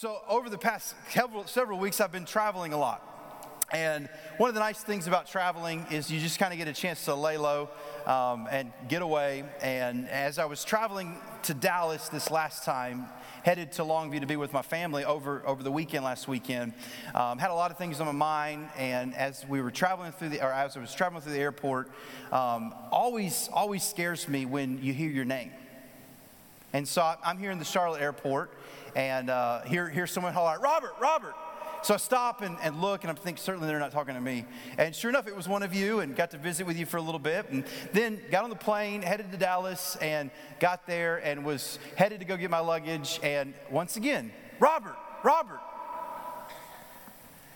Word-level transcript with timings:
So, 0.00 0.22
over 0.30 0.48
the 0.48 0.56
past 0.56 0.94
several, 1.10 1.46
several 1.46 1.78
weeks, 1.78 2.00
I've 2.00 2.10
been 2.10 2.24
traveling 2.24 2.72
a 2.72 2.78
lot. 2.78 3.06
And 3.70 4.08
one 4.38 4.48
of 4.48 4.54
the 4.54 4.60
nice 4.60 4.82
things 4.82 5.06
about 5.06 5.26
traveling 5.26 5.84
is 5.90 6.10
you 6.10 6.18
just 6.18 6.38
kind 6.38 6.54
of 6.54 6.58
get 6.58 6.68
a 6.68 6.72
chance 6.72 7.04
to 7.04 7.14
lay 7.14 7.36
low 7.36 7.68
um, 8.06 8.48
and 8.50 8.72
get 8.88 9.02
away. 9.02 9.44
And 9.60 10.08
as 10.08 10.38
I 10.38 10.46
was 10.46 10.64
traveling 10.64 11.18
to 11.42 11.52
Dallas 11.52 12.08
this 12.08 12.30
last 12.30 12.64
time, 12.64 13.08
headed 13.42 13.72
to 13.72 13.82
Longview 13.82 14.20
to 14.20 14.26
be 14.26 14.36
with 14.36 14.54
my 14.54 14.62
family 14.62 15.04
over, 15.04 15.46
over 15.46 15.62
the 15.62 15.70
weekend 15.70 16.02
last 16.02 16.26
weekend, 16.26 16.72
um, 17.14 17.36
had 17.36 17.50
a 17.50 17.54
lot 17.54 17.70
of 17.70 17.76
things 17.76 18.00
on 18.00 18.06
my 18.06 18.12
mind. 18.12 18.70
And 18.78 19.14
as 19.14 19.44
we 19.46 19.60
were 19.60 19.70
traveling 19.70 20.12
through 20.12 20.30
the, 20.30 20.42
or 20.42 20.50
as 20.50 20.78
I 20.78 20.80
was 20.80 20.94
traveling 20.94 21.20
through 21.20 21.34
the 21.34 21.40
airport, 21.40 21.90
um, 22.32 22.72
always, 22.90 23.50
always 23.52 23.84
scares 23.84 24.26
me 24.28 24.46
when 24.46 24.82
you 24.82 24.94
hear 24.94 25.10
your 25.10 25.26
name. 25.26 25.50
And 26.72 26.86
so 26.86 27.14
I'm 27.24 27.38
here 27.38 27.50
in 27.50 27.58
the 27.58 27.64
Charlotte 27.64 28.00
airport 28.00 28.52
and 28.94 29.30
uh, 29.30 29.62
hear, 29.62 29.88
hear 29.88 30.06
someone 30.06 30.32
holler 30.32 30.50
out, 30.50 30.62
Robert, 30.62 30.94
Robert. 31.00 31.34
So 31.82 31.94
I 31.94 31.96
stop 31.96 32.42
and, 32.42 32.58
and 32.62 32.80
look, 32.80 33.04
and 33.04 33.10
I'm 33.10 33.16
thinking, 33.16 33.40
certainly 33.40 33.66
they're 33.66 33.78
not 33.78 33.92
talking 33.92 34.14
to 34.14 34.20
me. 34.20 34.44
And 34.76 34.94
sure 34.94 35.08
enough, 35.08 35.26
it 35.26 35.34
was 35.34 35.48
one 35.48 35.62
of 35.62 35.72
you, 35.74 36.00
and 36.00 36.14
got 36.14 36.30
to 36.32 36.38
visit 36.38 36.66
with 36.66 36.76
you 36.76 36.84
for 36.84 36.98
a 36.98 37.02
little 37.02 37.18
bit. 37.18 37.46
And 37.50 37.64
then 37.92 38.20
got 38.30 38.44
on 38.44 38.50
the 38.50 38.56
plane, 38.56 39.00
headed 39.00 39.32
to 39.32 39.38
Dallas, 39.38 39.96
and 39.96 40.30
got 40.58 40.86
there 40.86 41.16
and 41.24 41.44
was 41.44 41.78
headed 41.96 42.20
to 42.20 42.26
go 42.26 42.36
get 42.36 42.50
my 42.50 42.58
luggage. 42.58 43.18
And 43.22 43.54
once 43.70 43.96
again, 43.96 44.30
Robert, 44.58 44.96
Robert. 45.24 45.60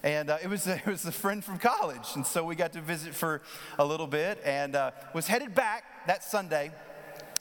And 0.03 0.31
uh, 0.31 0.39
it, 0.43 0.49
was 0.49 0.67
a, 0.67 0.77
it 0.77 0.87
was 0.87 1.05
a 1.05 1.13
friend 1.13 1.45
from 1.45 1.59
college. 1.59 2.09
And 2.15 2.27
so 2.27 2.45
we 2.45 2.57
got 2.57 2.73
to 2.73 2.81
visit 2.81 3.15
for 3.15 3.43
a 3.79 3.85
little 3.85 4.07
bit 4.07 4.41
and 4.45 4.75
uh, 4.75 4.93
was 5.15 5.27
headed 5.27 5.55
back 5.55 5.85
that 6.07 6.25
Sunday 6.25 6.73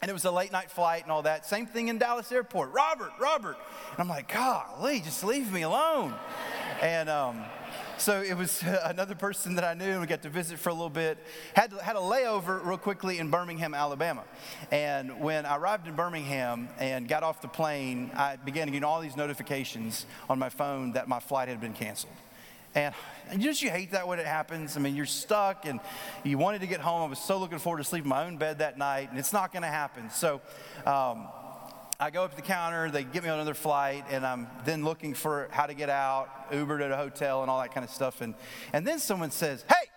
and 0.03 0.09
it 0.09 0.13
was 0.13 0.25
a 0.25 0.31
late 0.31 0.51
night 0.51 0.69
flight 0.69 1.03
and 1.03 1.11
all 1.13 1.21
that. 1.21 1.45
Same 1.45 1.65
thing 1.65 1.87
in 1.87 1.97
Dallas 1.97 2.29
Airport. 2.29 2.73
Robert, 2.73 3.13
Robert. 3.21 3.55
And 3.91 3.99
I'm 4.01 4.09
like, 4.09 4.33
golly, 4.33 4.99
just 4.99 5.23
leave 5.23 5.49
me 5.49 5.61
alone. 5.61 6.13
and 6.81 7.07
um, 7.07 7.41
so 7.97 8.21
it 8.21 8.35
was 8.35 8.61
another 8.83 9.15
person 9.15 9.55
that 9.55 9.63
I 9.63 9.75
knew, 9.75 9.91
and 9.91 10.01
we 10.01 10.07
got 10.07 10.21
to 10.23 10.29
visit 10.29 10.59
for 10.59 10.67
a 10.67 10.73
little 10.73 10.89
bit. 10.89 11.17
Had, 11.55 11.71
had 11.71 11.95
a 11.95 11.99
layover 11.99 12.65
real 12.65 12.77
quickly 12.77 13.17
in 13.17 13.29
Birmingham, 13.29 13.73
Alabama. 13.73 14.25
And 14.71 15.21
when 15.21 15.45
I 15.45 15.55
arrived 15.55 15.87
in 15.87 15.95
Birmingham 15.95 16.67
and 16.79 17.07
got 17.07 17.23
off 17.23 17.41
the 17.41 17.47
plane, 17.47 18.11
I 18.13 18.35
began 18.35 18.67
to 18.67 18.73
get 18.73 18.83
all 18.83 18.99
these 18.99 19.15
notifications 19.15 20.05
on 20.29 20.37
my 20.37 20.49
phone 20.49 20.91
that 20.93 21.07
my 21.07 21.21
flight 21.21 21.47
had 21.47 21.61
been 21.61 21.71
canceled. 21.71 22.11
And 22.75 23.41
just 23.41 23.61
you 23.61 23.69
hate 23.69 23.91
that 23.91 24.07
when 24.07 24.19
it 24.19 24.25
happens. 24.25 24.75
I 24.77 24.79
mean, 24.79 24.95
you're 24.95 25.05
stuck 25.05 25.65
and 25.65 25.79
you 26.23 26.37
wanted 26.37 26.61
to 26.61 26.67
get 26.67 26.79
home. 26.81 27.03
I 27.03 27.05
was 27.07 27.19
so 27.19 27.39
looking 27.39 27.59
forward 27.59 27.77
to 27.77 27.83
sleeping 27.83 28.05
in 28.05 28.09
my 28.09 28.25
own 28.25 28.37
bed 28.37 28.59
that 28.59 28.77
night, 28.77 29.09
and 29.09 29.19
it's 29.19 29.33
not 29.33 29.51
going 29.51 29.63
to 29.63 29.69
happen. 29.69 30.09
So 30.09 30.41
um, 30.85 31.27
I 31.99 32.09
go 32.11 32.23
up 32.23 32.31
to 32.31 32.35
the 32.35 32.41
counter, 32.41 32.91
they 32.91 33.03
get 33.03 33.23
me 33.23 33.29
on 33.29 33.35
another 33.35 33.53
flight, 33.53 34.05
and 34.09 34.25
I'm 34.25 34.47
then 34.65 34.83
looking 34.83 35.13
for 35.13 35.47
how 35.51 35.65
to 35.65 35.73
get 35.73 35.89
out, 35.89 36.29
Uber 36.51 36.79
to 36.79 36.93
a 36.93 36.97
hotel, 36.97 37.41
and 37.41 37.49
all 37.49 37.61
that 37.61 37.73
kind 37.73 37.83
of 37.83 37.89
stuff. 37.89 38.21
And, 38.21 38.35
and 38.73 38.85
then 38.85 38.99
someone 38.99 39.31
says, 39.31 39.63
Hey! 39.69 39.89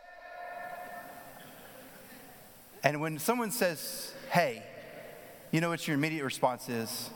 And 2.85 3.01
when 3.01 3.19
someone 3.19 3.51
says, 3.51 4.13
Hey, 4.31 4.63
you 5.51 5.61
know 5.61 5.69
what 5.69 5.87
your 5.89 5.95
immediate 5.95 6.25
response 6.25 6.69
is? 6.69 7.11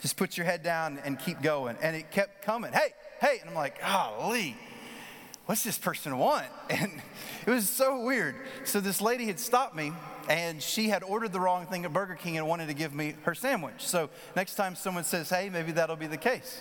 Just 0.00 0.16
put 0.16 0.36
your 0.36 0.46
head 0.46 0.62
down 0.62 0.98
and 1.04 1.18
keep 1.18 1.42
going. 1.42 1.76
And 1.82 1.94
it 1.96 2.10
kept 2.10 2.42
coming. 2.42 2.72
Hey! 2.72 2.92
Hey. 3.20 3.38
And 3.40 3.50
I'm 3.50 3.56
like, 3.56 3.80
golly, 3.80 4.56
what's 5.46 5.64
this 5.64 5.78
person 5.78 6.18
want? 6.18 6.46
And 6.70 6.92
it 7.46 7.50
was 7.50 7.68
so 7.68 8.00
weird. 8.02 8.34
So 8.64 8.80
this 8.80 9.00
lady 9.00 9.24
had 9.24 9.40
stopped 9.40 9.74
me 9.74 9.92
and 10.28 10.62
she 10.62 10.90
had 10.90 11.02
ordered 11.02 11.32
the 11.32 11.40
wrong 11.40 11.64
thing 11.64 11.86
at 11.86 11.92
Burger 11.94 12.14
King 12.14 12.36
and 12.36 12.46
wanted 12.46 12.68
to 12.68 12.74
give 12.74 12.94
me 12.94 13.14
her 13.22 13.34
sandwich. 13.34 13.86
So 13.86 14.10
next 14.36 14.54
time 14.56 14.76
someone 14.76 15.04
says, 15.04 15.30
hey, 15.30 15.48
maybe 15.48 15.72
that'll 15.72 15.96
be 15.96 16.06
the 16.06 16.18
case. 16.18 16.60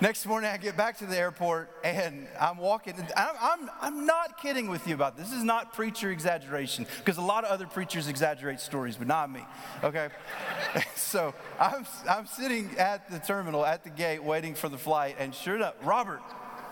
Next 0.00 0.26
morning, 0.26 0.50
I 0.50 0.56
get 0.56 0.76
back 0.76 0.98
to 0.98 1.06
the 1.06 1.16
airport 1.16 1.70
and 1.84 2.26
I'm 2.40 2.58
walking. 2.58 2.94
I'm, 3.16 3.36
I'm, 3.40 3.70
I'm 3.80 4.06
not 4.06 4.42
kidding 4.42 4.68
with 4.68 4.88
you 4.88 4.94
about 4.94 5.16
this. 5.16 5.28
This 5.28 5.38
is 5.38 5.44
not 5.44 5.72
preacher 5.72 6.10
exaggeration 6.10 6.86
because 6.98 7.16
a 7.16 7.22
lot 7.22 7.44
of 7.44 7.50
other 7.50 7.66
preachers 7.66 8.08
exaggerate 8.08 8.58
stories, 8.58 8.96
but 8.96 9.06
not 9.06 9.30
me. 9.30 9.40
Okay? 9.84 10.08
so 10.96 11.32
I'm, 11.60 11.86
I'm 12.10 12.26
sitting 12.26 12.70
at 12.76 13.08
the 13.08 13.20
terminal, 13.20 13.64
at 13.64 13.84
the 13.84 13.90
gate, 13.90 14.22
waiting 14.22 14.56
for 14.56 14.68
the 14.68 14.78
flight, 14.78 15.14
and 15.18 15.32
sure 15.32 15.54
enough, 15.54 15.74
Robert, 15.84 16.22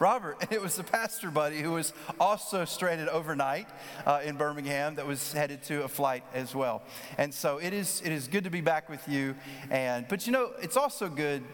Robert, 0.01 0.39
and 0.41 0.51
it 0.53 0.61
was 0.61 0.75
the 0.75 0.83
pastor 0.83 1.31
buddy 1.31 1.61
who 1.61 1.71
was 1.71 1.93
also 2.19 2.65
stranded 2.65 3.07
overnight 3.07 3.69
uh, 4.05 4.21
in 4.25 4.37
Birmingham 4.37 4.97
that 4.97 5.07
was 5.07 5.33
headed 5.33 5.63
to 5.65 5.85
a 5.85 5.89
flight 5.89 6.25
as 6.35 6.57
well. 6.57 6.83
And 7.19 7.33
so 7.33 7.59
it 7.59 7.73
is, 7.73 8.03
it 8.05 8.11
is 8.11 8.27
good 8.27 8.45
to 8.45 8.51
be 8.51 8.61
back 8.61 8.89
with 8.89 9.07
you. 9.09 9.37
And, 9.71 10.09
but 10.09 10.27
you 10.27 10.33
know, 10.33 10.51
it's 10.61 10.77
also 10.77 11.09
good 11.09 11.45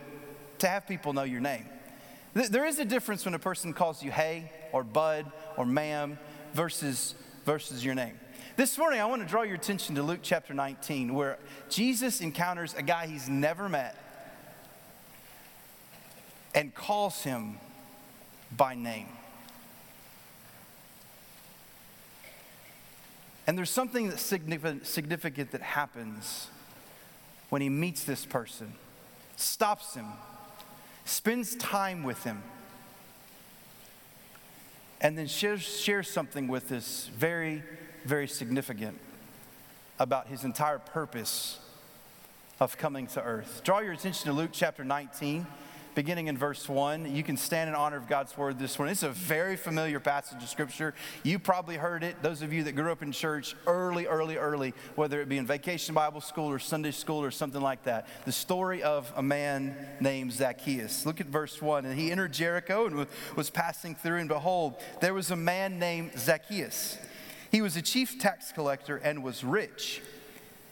to 0.61 0.69
have 0.69 0.87
people 0.87 1.13
know 1.13 1.23
your 1.23 1.41
name. 1.41 1.67
There 2.35 2.67
is 2.67 2.79
a 2.79 2.85
difference 2.85 3.25
when 3.25 3.35
a 3.35 3.39
person 3.39 3.73
calls 3.73 4.03
you 4.03 4.11
hey 4.11 4.53
or 4.73 4.85
bud 4.85 5.31
or 5.57 5.67
ma'am 5.67 6.19
versus, 6.55 7.15
versus 7.45 7.85
your 7.85 7.95
name. 7.95 8.19
This 8.57 8.77
morning, 8.77 9.01
I 9.01 9.05
want 9.05 9.23
to 9.23 9.29
draw 9.29 9.43
your 9.43 9.55
attention 9.55 9.95
to 9.95 10.03
Luke 10.03 10.21
chapter 10.23 10.53
19, 10.53 11.15
where 11.15 11.39
Jesus 11.69 12.21
encounters 12.21 12.75
a 12.75 12.83
guy 12.83 13.07
he's 13.07 13.29
never 13.29 13.69
met 13.69 13.97
and 16.55 16.75
calls 16.75 17.23
him 17.23 17.59
by 18.57 18.75
name. 18.75 19.09
And 23.47 23.57
there's 23.57 23.71
something 23.71 24.09
that's 24.09 24.23
significant, 24.23 24.87
significant 24.87 25.53
that 25.53 25.63
happens 25.63 26.49
when 27.49 27.63
he 27.63 27.69
meets 27.69 28.05
this 28.05 28.27
person, 28.27 28.75
stops 29.37 29.95
him, 29.95 30.07
spends 31.09 31.57
time 31.57 32.03
with 32.03 32.23
him, 32.25 32.43
and 35.01 35.17
then 35.17 35.27
shares, 35.27 35.63
shares 35.63 36.09
something 36.09 36.49
with 36.49 36.71
us 36.71 37.11
very, 37.17 37.63
very 38.05 38.29
significant 38.29 38.99
about 39.99 40.27
his 40.27 40.45
entire 40.45 40.79
purpose 40.79 41.59
of 42.61 42.77
coming 42.77 43.07
to 43.07 43.23
earth. 43.23 43.63
Draw 43.65 43.81
your 43.81 43.93
attention 43.93 44.27
to 44.27 44.33
Luke 44.33 44.51
chapter 44.53 44.85
19 44.85 45.47
beginning 45.99 46.29
in 46.29 46.39
verse 46.39 46.69
1. 46.69 47.13
You 47.13 47.25
can 47.25 47.37
stand 47.37 47.69
in 47.69 47.75
honor 47.75 47.97
of 47.97 48.07
God's 48.07 48.37
word 48.39 48.57
this 48.57 48.79
morning. 48.79 48.93
It's 48.93 49.03
a 49.03 49.09
very 49.09 49.57
familiar 49.57 49.99
passage 49.99 50.41
of 50.41 50.49
scripture. 50.49 50.95
You 51.25 51.41
probably 51.41 51.75
heard 51.75 52.05
it, 52.05 52.23
those 52.23 52.41
of 52.41 52.53
you 52.53 52.63
that 52.63 52.77
grew 52.77 52.93
up 52.93 53.03
in 53.03 53.11
church 53.11 53.57
early, 53.67 54.07
early, 54.07 54.37
early, 54.37 54.75
whether 54.95 55.21
it 55.21 55.29
be 55.29 55.39
in 55.39 55.45
vacation 55.45 55.97
Bible 55.97 56.21
school 56.21 56.49
or 56.53 56.61
Sunday 56.61 56.93
school 56.93 57.25
or 57.25 57.33
something 57.33 57.61
like 57.61 57.83
that. 57.83 58.07
The 58.27 58.31
story 58.31 58.81
of 58.81 59.13
a 59.17 59.25
man 59.25 59.75
named 59.99 60.33
Zacchaeus. 60.33 61.05
Look 61.05 61.21
at 61.21 61.27
verse 61.27 61.61
1. 61.61 61.85
And 61.85 61.99
he 61.99 62.13
entered 62.13 62.33
Jericho 62.33 62.87
and 62.87 63.09
was 63.35 63.51
passing 63.51 63.97
through, 63.97 64.19
and 64.19 64.29
behold, 64.29 64.77
there 65.01 65.15
was 65.15 65.33
a 65.33 65.37
man 65.37 65.81
named 65.81 66.13
Zacchaeus. 66.17 66.97
He 67.51 67.61
was 67.61 67.77
a 67.77 67.83
chief 67.83 68.21
tax 68.21 68.53
collector 68.53 68.99
and 68.99 69.25
was 69.25 69.43
rich. 69.43 70.01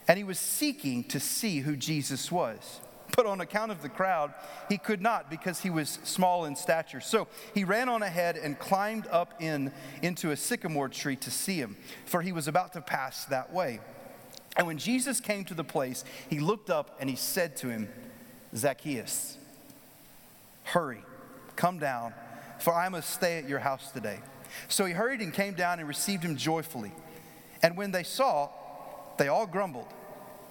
And 0.07 0.19
he 0.19 0.23
was 0.25 0.39
seeking 0.39 1.03
to 1.03 1.19
see 1.19 1.63
who 1.63 1.75
Jesus 1.75 2.31
was 2.31 2.81
but 3.17 3.27
on 3.27 3.41
account 3.41 3.73
of 3.73 3.83
the 3.83 3.89
crowd, 3.89 4.35
he 4.69 4.79
could 4.79 5.01
not 5.01 5.31
because 5.31 5.61
he 5.61 5.71
was 5.71 5.99
small 6.05 6.45
in 6.45 6.55
stature. 6.55 7.01
So 7.01 7.29
he 7.55 7.65
ran 7.65 7.89
on 7.89 8.03
ahead 8.03 8.37
and 8.37 8.59
climbed 8.59 9.07
up 9.09 9.35
in, 9.41 9.73
into 10.03 10.31
a 10.31 10.37
sycamore 10.37 10.91
tree 10.91 11.17
to 11.17 11.31
see 11.31 11.57
him, 11.57 11.77
for 12.05 12.21
he 12.23 12.33
was 12.33 12.47
about 12.47 12.75
to 12.75 12.81
pass 12.81 13.25
that 13.27 13.53
way. 13.53 13.81
And 14.57 14.67
when 14.67 14.79
Jesus 14.79 15.21
came 15.21 15.45
to 15.47 15.55
the 15.55 15.65
place, 15.65 16.05
he 16.29 16.39
looked 16.39 16.71
up 16.71 16.97
and 17.01 17.11
he 17.11 17.17
said 17.17 17.57
to 17.59 17.69
him, 17.69 17.89
Zacchaeus, 18.55 19.37
hurry, 20.65 21.03
come 21.57 21.79
down, 21.79 22.15
for 22.59 22.75
I 22.75 22.89
must 22.89 23.11
stay 23.11 23.39
at 23.39 23.49
your 23.49 23.59
house 23.59 23.91
today. 23.91 24.21
So 24.69 24.85
he 24.85 24.93
hurried 24.93 25.21
and 25.21 25.33
came 25.33 25.55
down 25.55 25.79
and 25.79 25.89
received 25.89 26.23
him 26.23 26.37
joyfully. 26.37 26.93
And 27.63 27.77
when 27.77 27.91
they 27.91 28.03
saw, 28.03 28.49
they 29.19 29.29
all 29.29 29.47
grumbled. 29.47 29.89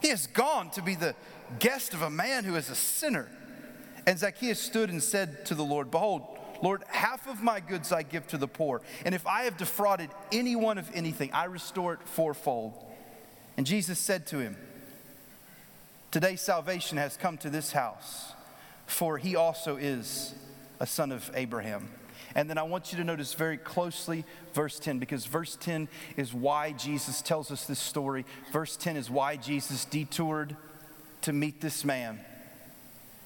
He 0.02 0.10
has 0.10 0.28
gone 0.28 0.70
to 0.72 0.82
be 0.82 0.96
the 0.96 1.16
guest 1.60 1.94
of 1.94 2.02
a 2.02 2.10
man 2.10 2.44
who 2.44 2.56
is 2.56 2.70
a 2.70 2.76
sinner. 2.76 3.28
And 4.08 4.20
Zacchaeus 4.20 4.60
stood 4.60 4.90
and 4.90 5.02
said 5.02 5.46
to 5.48 5.56
the 5.56 5.64
Lord, 5.64 5.90
Behold, 5.92 6.24
Lord, 6.62 6.84
half 6.88 7.28
of 7.28 7.42
my 7.42 7.60
goods 7.60 7.92
I 7.92 8.04
give 8.04 8.28
to 8.28 8.38
the 8.38 8.48
poor. 8.48 8.82
And 9.04 9.16
if 9.16 9.26
I 9.28 9.44
have 9.44 9.58
defrauded 9.58 10.10
anyone 10.32 10.78
of 10.78 10.90
anything, 10.94 11.32
I 11.34 11.46
restore 11.46 11.94
it 11.94 12.00
fourfold. 12.06 12.74
And 13.58 13.66
Jesus 13.66 14.00
said 14.00 14.28
to 14.28 14.40
him, 14.40 14.58
Today 16.12 16.36
salvation 16.36 16.98
has 16.98 17.18
come 17.18 17.38
to 17.40 17.50
this 17.50 17.72
house, 17.74 18.34
for 18.86 19.18
he 19.18 19.36
also 19.36 19.76
is 19.76 20.34
a 20.80 20.88
son 20.88 21.12
of 21.12 21.30
Abraham. 21.34 21.90
And 22.36 22.50
then 22.50 22.58
I 22.58 22.64
want 22.64 22.92
you 22.92 22.98
to 22.98 23.04
notice 23.04 23.34
very 23.34 23.58
closely 23.58 24.26
verse 24.54 24.80
10, 24.80 25.00
because 25.00 25.26
verse 25.26 25.58
10 25.60 25.88
is 26.18 26.34
why 26.34 26.74
Jesus 26.74 27.22
tells 27.22 27.52
us 27.52 27.66
this 27.66 27.80
story. 27.80 28.26
Verse 28.52 28.76
10 28.78 28.98
is 28.98 29.10
why 29.10 29.38
Jesus 29.38 29.86
detoured 29.86 30.56
to 31.26 31.34
meet 31.34 31.60
this 31.60 31.84
man. 31.84 32.20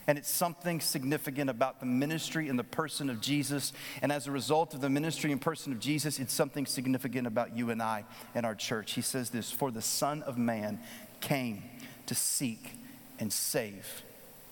And 0.08 0.18
it's 0.18 0.32
something 0.32 0.80
significant 0.80 1.50
about 1.50 1.82
the 1.82 1.86
ministry 1.86 2.48
and 2.48 2.58
the 2.58 2.64
person 2.64 3.10
of 3.10 3.22
Jesus. 3.22 3.74
And 4.02 4.12
as 4.12 4.26
a 4.26 4.32
result 4.32 4.74
of 4.74 4.82
the 4.82 4.90
ministry 4.90 5.32
and 5.32 5.40
person 5.40 5.72
of 5.74 5.80
Jesus, 5.80 6.18
it's 6.18 6.34
something 6.34 6.66
significant 6.66 7.28
about 7.28 7.56
you 7.56 7.70
and 7.70 7.82
I 7.82 8.06
and 8.34 8.46
our 8.46 8.56
church. 8.56 8.94
He 8.94 9.02
says 9.02 9.30
this 9.30 9.52
For 9.52 9.70
the 9.70 9.82
Son 9.82 10.24
of 10.24 10.38
Man 10.38 10.80
came 11.20 11.62
to 12.08 12.16
seek 12.16 12.72
and 13.20 13.32
save 13.32 14.04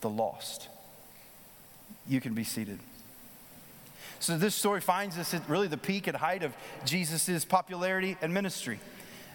the 0.02 0.10
lost. 0.10 0.68
You 2.08 2.22
can 2.22 2.34
be 2.34 2.44
seated. 2.44 2.80
So, 4.20 4.38
this 4.38 4.56
story 4.56 4.82
finds 4.82 5.18
us 5.18 5.34
at 5.34 5.48
really 5.48 5.68
the 5.68 5.78
peak 5.78 6.08
and 6.08 6.18
height 6.18 6.44
of 6.44 6.54
Jesus' 6.86 7.46
popularity 7.46 8.18
and 8.22 8.34
ministry. 8.34 8.80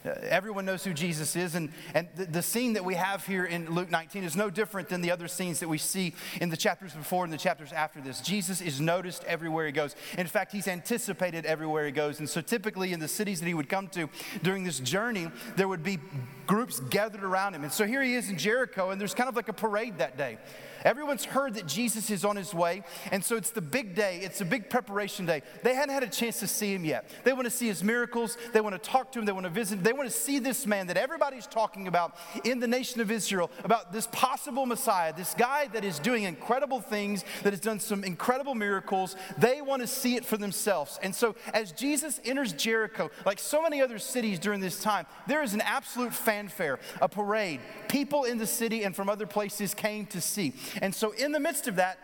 Uh, 0.04 0.10
everyone 0.28 0.64
knows 0.64 0.82
who 0.82 0.92
Jesus 0.92 1.36
is, 1.36 1.54
and, 1.54 1.70
and 1.94 2.08
the, 2.16 2.24
the, 2.24 2.42
scene 2.42 2.72
that 2.72 2.84
we 2.84 2.94
have 2.96 3.24
here 3.24 3.44
in 3.44 3.72
Luke 3.72 3.88
19 3.88 4.24
is 4.24 4.34
no 4.34 4.50
different 4.50 4.88
than 4.88 5.00
the 5.00 5.12
other 5.12 5.28
scenes 5.28 5.60
that 5.60 5.68
we 5.68 5.78
see 5.78 6.12
in 6.40 6.48
the 6.48 6.56
chapters 6.56 6.92
before 6.92 7.22
and 7.22 7.32
the 7.32 7.38
chapters 7.38 7.72
after 7.72 8.00
this. 8.00 8.20
Jesus 8.20 8.60
is 8.60 8.80
noticed 8.80 9.22
everywhere 9.24 9.64
he 9.64 9.70
goes. 9.70 9.94
In 10.18 10.26
fact, 10.26 10.50
he's 10.50 10.66
anticipated 10.66 11.46
everywhere 11.46 11.86
he 11.86 11.92
goes. 11.92 12.18
And 12.18 12.28
so, 12.28 12.40
typically, 12.40 12.92
in 12.92 12.98
the 12.98 13.06
cities 13.06 13.38
that 13.40 13.46
he 13.46 13.54
would 13.54 13.68
come 13.68 13.86
to 13.88 14.08
during 14.42 14.64
this 14.64 14.80
journey, 14.80 15.30
there 15.54 15.68
would 15.68 15.84
be 15.84 16.00
groups 16.48 16.80
gathered 16.80 17.22
around 17.22 17.54
him. 17.54 17.62
And 17.62 17.72
so, 17.72 17.86
here 17.86 18.02
he 18.02 18.14
is 18.14 18.28
in 18.28 18.38
Jericho, 18.38 18.90
and 18.90 19.00
there's 19.00 19.14
kind 19.14 19.28
of 19.28 19.36
like 19.36 19.48
a 19.48 19.52
parade 19.52 19.98
that 19.98 20.16
day. 20.16 20.38
Everyone's 20.84 21.24
heard 21.24 21.54
that 21.54 21.66
Jesus 21.66 22.10
is 22.10 22.24
on 22.24 22.36
his 22.36 22.52
way, 22.52 22.82
and 23.10 23.24
so 23.24 23.36
it's 23.36 23.50
the 23.50 23.60
big 23.60 23.94
day. 23.94 24.20
It's 24.22 24.40
a 24.40 24.44
big 24.44 24.68
preparation 24.68 25.26
day. 25.26 25.42
They 25.62 25.74
hadn't 25.74 25.94
had 25.94 26.02
a 26.02 26.08
chance 26.08 26.40
to 26.40 26.48
see 26.48 26.74
him 26.74 26.84
yet. 26.84 27.08
They 27.24 27.32
want 27.32 27.44
to 27.44 27.50
see 27.50 27.68
his 27.68 27.84
miracles. 27.84 28.36
They 28.52 28.60
want 28.60 28.74
to 28.74 28.90
talk 28.90 29.12
to 29.12 29.18
him. 29.18 29.24
They 29.24 29.32
want 29.32 29.44
to 29.44 29.50
visit. 29.50 29.84
They 29.84 29.91
want 29.92 30.08
to 30.08 30.14
see 30.16 30.38
this 30.38 30.66
man 30.66 30.86
that 30.88 30.96
everybody's 30.96 31.46
talking 31.46 31.88
about 31.88 32.16
in 32.44 32.60
the 32.60 32.66
nation 32.66 33.00
of 33.00 33.10
Israel, 33.10 33.50
about 33.64 33.92
this 33.92 34.06
possible 34.08 34.66
Messiah, 34.66 35.12
this 35.12 35.34
guy 35.34 35.68
that 35.68 35.84
is 35.84 35.98
doing 35.98 36.24
incredible 36.24 36.80
things, 36.80 37.24
that 37.42 37.52
has 37.52 37.60
done 37.60 37.80
some 37.80 38.04
incredible 38.04 38.54
miracles. 38.54 39.16
They 39.38 39.60
want 39.60 39.82
to 39.82 39.88
see 39.88 40.16
it 40.16 40.24
for 40.24 40.36
themselves. 40.36 40.98
And 41.02 41.14
so 41.14 41.34
as 41.52 41.72
Jesus 41.72 42.20
enters 42.24 42.52
Jericho, 42.52 43.10
like 43.24 43.38
so 43.38 43.62
many 43.62 43.80
other 43.80 43.98
cities 43.98 44.38
during 44.38 44.60
this 44.60 44.82
time, 44.82 45.06
there 45.26 45.42
is 45.42 45.54
an 45.54 45.60
absolute 45.60 46.14
fanfare, 46.14 46.78
a 47.00 47.08
parade. 47.08 47.60
People 47.88 48.24
in 48.24 48.38
the 48.38 48.46
city 48.46 48.84
and 48.84 48.94
from 48.94 49.08
other 49.08 49.26
places 49.26 49.74
came 49.74 50.06
to 50.06 50.20
see. 50.20 50.52
And 50.80 50.94
so, 50.94 51.12
in 51.12 51.32
the 51.32 51.40
midst 51.40 51.68
of 51.68 51.76
that, 51.76 51.98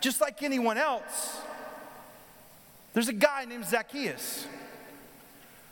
just 0.00 0.20
like 0.20 0.42
anyone 0.42 0.78
else, 0.78 1.38
there's 2.92 3.08
a 3.08 3.12
guy 3.12 3.44
named 3.44 3.64
Zacchaeus 3.64 4.46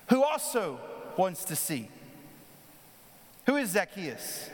who 0.09 0.23
also 0.23 0.79
wants 1.19 1.45
to 1.47 1.57
see. 1.57 1.89
Who 3.47 3.57
is 3.57 3.71
Zacchaeus? 3.71 4.51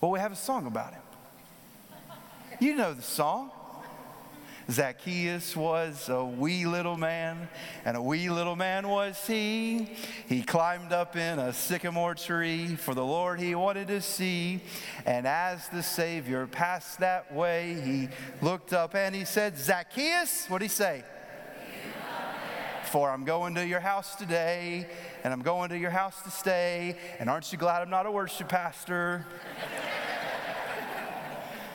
Well, 0.00 0.10
we 0.10 0.18
have 0.18 0.32
a 0.32 0.36
song 0.36 0.66
about 0.66 0.92
him. 0.92 1.02
You 2.60 2.76
know 2.76 2.92
the 2.92 3.02
song. 3.02 3.50
Zacchaeus 4.70 5.54
was 5.54 6.08
a 6.08 6.24
wee 6.24 6.66
little 6.66 6.96
man, 6.96 7.48
and 7.84 7.96
a 7.96 8.02
wee 8.02 8.30
little 8.30 8.56
man 8.56 8.88
was 8.88 9.22
he. 9.26 9.90
He 10.26 10.42
climbed 10.42 10.92
up 10.92 11.16
in 11.16 11.38
a 11.38 11.52
sycamore 11.52 12.14
tree 12.14 12.74
for 12.76 12.94
the 12.94 13.04
Lord 13.04 13.40
he 13.40 13.54
wanted 13.54 13.88
to 13.88 14.00
see. 14.00 14.60
And 15.04 15.26
as 15.26 15.68
the 15.68 15.82
Savior 15.82 16.46
passed 16.46 17.00
that 17.00 17.34
way, 17.34 17.74
he 17.84 18.08
looked 18.40 18.72
up 18.72 18.94
and 18.94 19.14
he 19.14 19.24
said, 19.24 19.58
Zacchaeus, 19.58 20.46
what'd 20.46 20.64
he 20.64 20.68
say? 20.68 21.04
For 22.94 23.10
I'm 23.10 23.24
going 23.24 23.56
to 23.56 23.66
your 23.66 23.80
house 23.80 24.14
today, 24.14 24.86
and 25.24 25.32
I'm 25.32 25.42
going 25.42 25.70
to 25.70 25.76
your 25.76 25.90
house 25.90 26.22
to 26.22 26.30
stay. 26.30 26.96
And 27.18 27.28
aren't 27.28 27.50
you 27.50 27.58
glad 27.58 27.82
I'm 27.82 27.90
not 27.90 28.06
a 28.06 28.10
worship 28.12 28.48
pastor? 28.48 29.26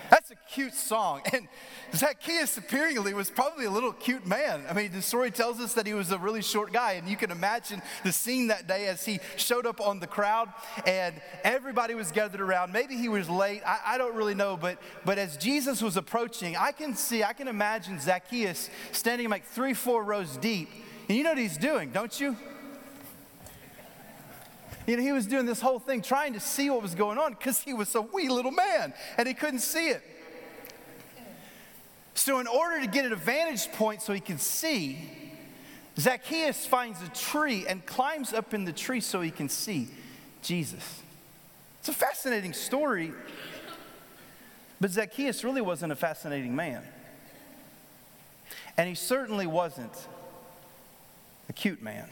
That's 0.09 0.31
a 0.31 0.35
cute 0.49 0.73
song. 0.73 1.21
And 1.33 1.49
Zacchaeus 1.93 2.57
apparently 2.57 3.13
was 3.13 3.29
probably 3.29 3.65
a 3.65 3.69
little 3.69 3.91
cute 3.91 4.25
man. 4.25 4.63
I 4.69 4.73
mean, 4.73 4.93
the 4.93 5.01
story 5.01 5.29
tells 5.29 5.59
us 5.59 5.73
that 5.73 5.85
he 5.85 5.93
was 5.93 6.09
a 6.13 6.17
really 6.17 6.41
short 6.41 6.71
guy. 6.71 6.93
And 6.93 7.05
you 7.05 7.17
can 7.17 7.31
imagine 7.31 7.81
the 8.05 8.13
scene 8.13 8.47
that 8.47 8.65
day 8.65 8.87
as 8.87 9.03
he 9.03 9.19
showed 9.35 9.65
up 9.65 9.81
on 9.81 9.99
the 9.99 10.07
crowd 10.07 10.47
and 10.87 11.21
everybody 11.43 11.95
was 11.95 12.13
gathered 12.13 12.39
around. 12.39 12.71
Maybe 12.71 12.95
he 12.95 13.09
was 13.09 13.29
late. 13.29 13.61
I, 13.65 13.79
I 13.85 13.97
don't 13.97 14.15
really 14.15 14.35
know. 14.35 14.55
But, 14.55 14.81
but 15.03 15.17
as 15.17 15.35
Jesus 15.35 15.81
was 15.81 15.97
approaching, 15.97 16.55
I 16.55 16.71
can 16.71 16.95
see, 16.95 17.25
I 17.25 17.33
can 17.33 17.49
imagine 17.49 17.99
Zacchaeus 17.99 18.69
standing 18.93 19.27
like 19.27 19.43
three, 19.43 19.73
four 19.73 20.01
rows 20.01 20.37
deep. 20.37 20.69
And 21.09 21.17
you 21.17 21.23
know 21.23 21.31
what 21.31 21.39
he's 21.39 21.57
doing, 21.57 21.89
don't 21.89 22.17
you? 22.19 22.37
You 24.85 24.95
know, 24.95 25.03
he 25.03 25.11
was 25.11 25.25
doing 25.25 25.47
this 25.47 25.59
whole 25.59 25.79
thing 25.79 26.03
trying 26.03 26.33
to 26.33 26.39
see 26.39 26.69
what 26.69 26.83
was 26.83 26.93
going 26.93 27.17
on 27.17 27.33
because 27.33 27.59
he 27.59 27.73
was 27.73 27.93
a 27.95 28.01
wee 28.01 28.29
little 28.29 28.51
man 28.51 28.93
and 29.17 29.27
he 29.27 29.33
couldn't 29.33 29.59
see 29.59 29.89
it. 29.89 30.03
So, 32.13 32.39
in 32.39 32.47
order 32.47 32.81
to 32.81 32.87
get 32.87 33.05
an 33.05 33.15
vantage 33.15 33.71
point 33.71 34.01
so 34.01 34.13
he 34.13 34.19
could 34.19 34.39
see, 34.39 34.99
Zacchaeus 35.97 36.65
finds 36.65 37.01
a 37.01 37.07
tree 37.09 37.65
and 37.67 37.83
climbs 37.85 38.31
up 38.31 38.53
in 38.53 38.65
the 38.65 38.73
tree 38.73 38.99
so 38.99 39.21
he 39.21 39.31
can 39.31 39.49
see 39.49 39.87
Jesus. 40.43 41.01
It's 41.79 41.89
a 41.89 41.93
fascinating 41.93 42.53
story, 42.53 43.13
but 44.79 44.91
Zacchaeus 44.91 45.43
really 45.43 45.61
wasn't 45.61 45.91
a 45.91 45.95
fascinating 45.95 46.55
man. 46.55 46.83
And 48.77 48.87
he 48.87 48.95
certainly 48.95 49.47
wasn't 49.47 49.93
a 51.49 51.53
cute 51.53 51.81
man. 51.81 52.07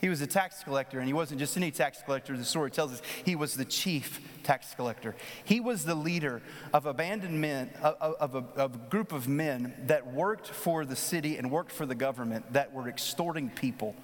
He 0.00 0.08
was 0.08 0.20
a 0.20 0.28
tax 0.28 0.62
collector, 0.62 0.98
and 1.00 1.08
he 1.08 1.12
wasn't 1.12 1.40
just 1.40 1.56
any 1.56 1.72
tax 1.72 2.00
collector. 2.04 2.36
The 2.36 2.44
story 2.44 2.70
tells 2.70 2.92
us 2.92 3.02
he 3.24 3.34
was 3.34 3.54
the 3.54 3.64
chief 3.64 4.20
tax 4.44 4.72
collector. 4.74 5.16
He 5.44 5.58
was 5.58 5.84
the 5.84 5.96
leader 5.96 6.40
of 6.72 6.86
abandoned 6.86 7.40
men, 7.40 7.70
of, 7.82 8.34
a, 8.34 8.44
of, 8.56 8.74
a, 8.74 8.78
group 8.90 9.10
of 9.10 9.26
men 9.26 9.74
that 9.86 10.06
worked 10.12 10.46
for 10.46 10.84
the 10.84 10.94
city 10.94 11.36
and 11.36 11.50
worked 11.50 11.72
for 11.72 11.84
the 11.84 11.96
government 11.96 12.52
that 12.52 12.72
were 12.72 12.88
extorting 12.88 13.50
people. 13.50 13.96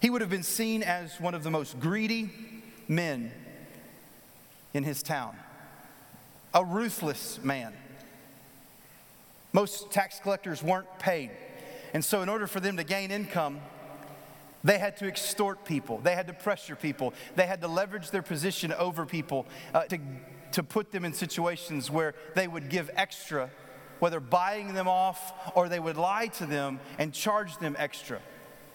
He 0.00 0.10
would 0.10 0.20
have 0.20 0.30
been 0.30 0.44
seen 0.44 0.84
as 0.84 1.20
one 1.20 1.34
of 1.34 1.42
the 1.42 1.50
most 1.50 1.80
greedy 1.80 2.30
men 2.86 3.32
in 4.74 4.84
his 4.84 5.02
town, 5.02 5.36
a 6.54 6.64
ruthless 6.64 7.42
man. 7.42 7.72
Most 9.52 9.90
tax 9.90 10.18
collectors 10.20 10.62
weren't 10.62 10.98
paid. 10.98 11.30
And 11.94 12.04
so, 12.04 12.22
in 12.22 12.28
order 12.28 12.46
for 12.46 12.60
them 12.60 12.78
to 12.78 12.84
gain 12.84 13.10
income, 13.10 13.60
they 14.64 14.78
had 14.78 14.96
to 14.98 15.06
extort 15.06 15.64
people, 15.64 15.98
they 15.98 16.14
had 16.14 16.26
to 16.28 16.32
pressure 16.32 16.76
people, 16.76 17.12
they 17.34 17.46
had 17.46 17.60
to 17.60 17.68
leverage 17.68 18.10
their 18.10 18.22
position 18.22 18.72
over 18.72 19.04
people 19.04 19.46
uh, 19.74 19.84
to, 19.84 19.98
to 20.52 20.62
put 20.62 20.92
them 20.92 21.04
in 21.04 21.12
situations 21.12 21.90
where 21.90 22.14
they 22.34 22.46
would 22.46 22.68
give 22.68 22.88
extra, 22.94 23.50
whether 23.98 24.20
buying 24.20 24.74
them 24.74 24.88
off 24.88 25.32
or 25.54 25.68
they 25.68 25.80
would 25.80 25.96
lie 25.96 26.28
to 26.28 26.46
them 26.46 26.80
and 26.98 27.12
charge 27.12 27.58
them 27.58 27.74
extra. 27.78 28.20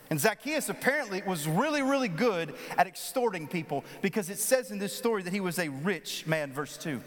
And 0.10 0.20
Zacchaeus 0.20 0.70
apparently 0.70 1.22
was 1.26 1.48
really, 1.48 1.82
really 1.82 2.08
good 2.08 2.54
at 2.78 2.88
extorting 2.88 3.48
people 3.48 3.84
because 4.02 4.30
it 4.30 4.40
says 4.40 4.72
in 4.72 4.80
this 4.80 4.96
story 4.96 5.24
that 5.24 5.34
he 5.34 5.42
was 5.42 5.60
a 5.60 5.70
rich 5.70 6.26
man, 6.26 6.54
verse 6.54 6.78
2. 6.78 7.02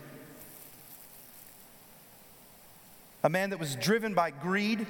A 3.22 3.29
man 3.29 3.50
that 3.50 3.58
was 3.58 3.77
driven 3.77 4.15
by 4.15 4.31
greed, 4.31 4.86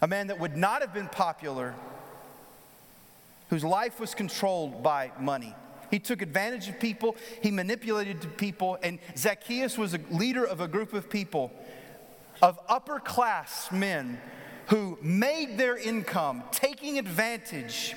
a 0.00 0.06
man 0.06 0.28
that 0.28 0.38
would 0.38 0.56
not 0.56 0.80
have 0.80 0.94
been 0.94 1.08
popular 1.08 1.74
whose 3.50 3.64
life 3.64 4.00
was 4.00 4.14
controlled 4.14 4.82
by 4.82 5.12
money. 5.20 5.54
He 5.90 5.98
took 5.98 6.22
advantage 6.22 6.68
of 6.68 6.80
people, 6.80 7.16
he 7.42 7.50
manipulated 7.50 8.36
people, 8.36 8.78
and 8.82 8.98
Zacchaeus 9.16 9.78
was 9.78 9.94
a 9.94 10.00
leader 10.10 10.44
of 10.44 10.60
a 10.60 10.66
group 10.66 10.92
of 10.92 11.10
people, 11.10 11.52
of 12.42 12.58
upper 12.68 12.98
class 12.98 13.70
men 13.70 14.18
who 14.68 14.98
made 15.02 15.58
their 15.58 15.76
income 15.76 16.42
taking 16.50 16.98
advantage 16.98 17.94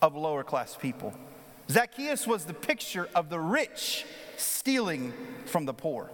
of 0.00 0.14
lower 0.14 0.44
class 0.44 0.76
people. 0.76 1.12
Zacchaeus 1.68 2.26
was 2.26 2.44
the 2.44 2.54
picture 2.54 3.08
of 3.14 3.28
the 3.28 3.40
rich 3.40 4.06
stealing 4.36 5.12
from 5.44 5.64
the 5.64 5.74
poor. 5.74 6.10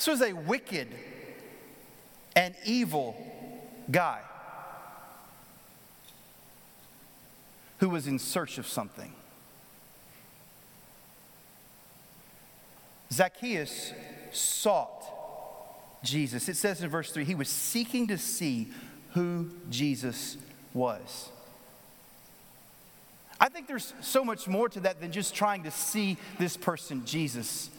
This 0.00 0.06
was 0.06 0.22
a 0.22 0.32
wicked 0.32 0.88
and 2.34 2.54
evil 2.64 3.14
guy. 3.90 4.22
who 7.80 7.88
was 7.88 8.06
in 8.06 8.18
search 8.18 8.58
of 8.58 8.66
something. 8.66 9.10
Zacchaeus 13.10 13.92
sought 14.32 15.02
Jesus. 16.04 16.48
It 16.48 16.56
says 16.56 16.82
in 16.82 16.90
verse 16.90 17.10
3 17.10 17.24
he 17.24 17.34
was 17.34 17.48
seeking 17.48 18.06
to 18.08 18.18
see 18.18 18.70
who 19.12 19.50
Jesus 19.70 20.36
was. 20.72 21.30
I 23.40 23.48
think 23.48 23.66
there's 23.66 23.94
so 24.02 24.24
much 24.24 24.46
more 24.46 24.68
to 24.68 24.80
that 24.80 25.00
than 25.00 25.10
just 25.10 25.34
trying 25.34 25.62
to 25.62 25.70
see 25.70 26.18
this 26.38 26.58
person, 26.58 27.06
Jesus. 27.06 27.70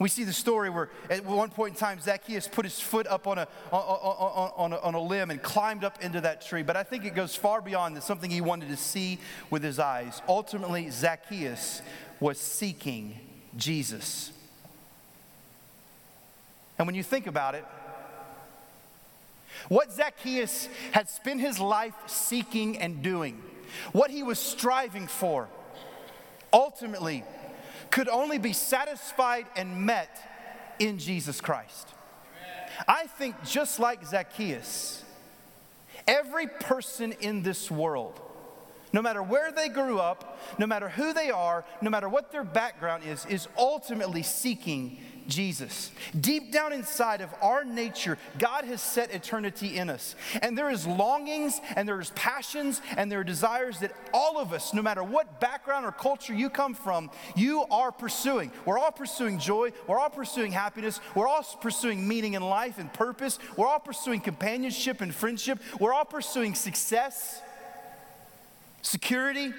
We 0.00 0.08
see 0.08 0.24
the 0.24 0.32
story 0.32 0.70
where 0.70 0.88
at 1.10 1.26
one 1.26 1.50
point 1.50 1.74
in 1.74 1.78
time, 1.78 2.00
Zacchaeus 2.00 2.48
put 2.48 2.64
his 2.64 2.80
foot 2.80 3.06
up 3.06 3.26
on 3.26 3.36
a, 3.36 3.46
on, 3.70 3.80
on, 3.80 4.52
on, 4.56 4.72
a, 4.72 4.78
on 4.78 4.94
a 4.94 5.00
limb 5.00 5.30
and 5.30 5.42
climbed 5.42 5.84
up 5.84 6.02
into 6.02 6.22
that 6.22 6.40
tree. 6.40 6.62
But 6.62 6.74
I 6.74 6.82
think 6.82 7.04
it 7.04 7.14
goes 7.14 7.36
far 7.36 7.60
beyond 7.60 7.96
that, 7.96 8.02
something 8.02 8.30
he 8.30 8.40
wanted 8.40 8.70
to 8.70 8.78
see 8.78 9.18
with 9.50 9.62
his 9.62 9.78
eyes. 9.78 10.22
Ultimately, 10.26 10.88
Zacchaeus 10.88 11.82
was 12.18 12.38
seeking 12.38 13.20
Jesus. 13.58 14.32
And 16.78 16.86
when 16.86 16.94
you 16.94 17.02
think 17.02 17.26
about 17.26 17.54
it, 17.54 17.66
what 19.68 19.92
Zacchaeus 19.92 20.70
had 20.92 21.10
spent 21.10 21.42
his 21.42 21.60
life 21.60 21.94
seeking 22.06 22.78
and 22.78 23.02
doing, 23.02 23.42
what 23.92 24.10
he 24.10 24.22
was 24.22 24.38
striving 24.38 25.06
for, 25.08 25.46
ultimately 26.54 27.22
could 27.90 28.08
only 28.08 28.38
be 28.38 28.52
satisfied 28.52 29.46
and 29.56 29.84
met 29.86 30.16
in 30.78 30.98
Jesus 30.98 31.40
Christ. 31.40 31.88
I 32.88 33.06
think 33.06 33.36
just 33.44 33.78
like 33.78 34.06
Zacchaeus, 34.06 35.04
every 36.06 36.46
person 36.46 37.12
in 37.20 37.42
this 37.42 37.70
world, 37.70 38.20
no 38.92 39.02
matter 39.02 39.22
where 39.22 39.52
they 39.52 39.68
grew 39.68 39.98
up, 39.98 40.38
no 40.58 40.66
matter 40.66 40.88
who 40.88 41.12
they 41.12 41.30
are, 41.30 41.64
no 41.80 41.90
matter 41.90 42.08
what 42.08 42.32
their 42.32 42.44
background 42.44 43.04
is, 43.04 43.26
is 43.26 43.48
ultimately 43.56 44.22
seeking 44.22 44.98
Jesus. 45.30 45.90
Deep 46.18 46.52
down 46.52 46.72
inside 46.72 47.20
of 47.20 47.30
our 47.40 47.64
nature, 47.64 48.18
God 48.38 48.64
has 48.64 48.82
set 48.82 49.12
eternity 49.12 49.78
in 49.78 49.88
us. 49.88 50.14
And 50.42 50.56
there 50.56 50.70
is 50.70 50.86
longings 50.86 51.60
and 51.76 51.88
there's 51.88 52.10
passions 52.10 52.80
and 52.96 53.10
there 53.10 53.20
are 53.20 53.24
desires 53.24 53.78
that 53.80 53.94
all 54.12 54.38
of 54.38 54.52
us, 54.52 54.74
no 54.74 54.82
matter 54.82 55.02
what 55.02 55.40
background 55.40 55.86
or 55.86 55.92
culture 55.92 56.34
you 56.34 56.50
come 56.50 56.74
from, 56.74 57.10
you 57.34 57.64
are 57.70 57.92
pursuing. 57.92 58.50
We're 58.64 58.78
all 58.78 58.92
pursuing 58.92 59.38
joy, 59.38 59.72
we're 59.86 59.98
all 59.98 60.10
pursuing 60.10 60.52
happiness, 60.52 61.00
we're 61.14 61.28
all 61.28 61.42
pursuing 61.60 62.06
meaning 62.06 62.34
in 62.34 62.42
life 62.42 62.78
and 62.78 62.92
purpose, 62.92 63.38
we're 63.56 63.66
all 63.66 63.80
pursuing 63.80 64.20
companionship 64.20 65.00
and 65.00 65.14
friendship, 65.14 65.60
we're 65.78 65.92
all 65.92 66.04
pursuing 66.04 66.54
success, 66.54 67.40
security. 68.82 69.52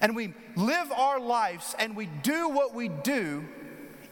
And 0.00 0.16
we 0.16 0.34
live 0.56 0.90
our 0.92 1.20
lives 1.20 1.74
and 1.78 1.96
we 1.96 2.06
do 2.06 2.48
what 2.48 2.74
we 2.74 2.88
do 2.88 3.44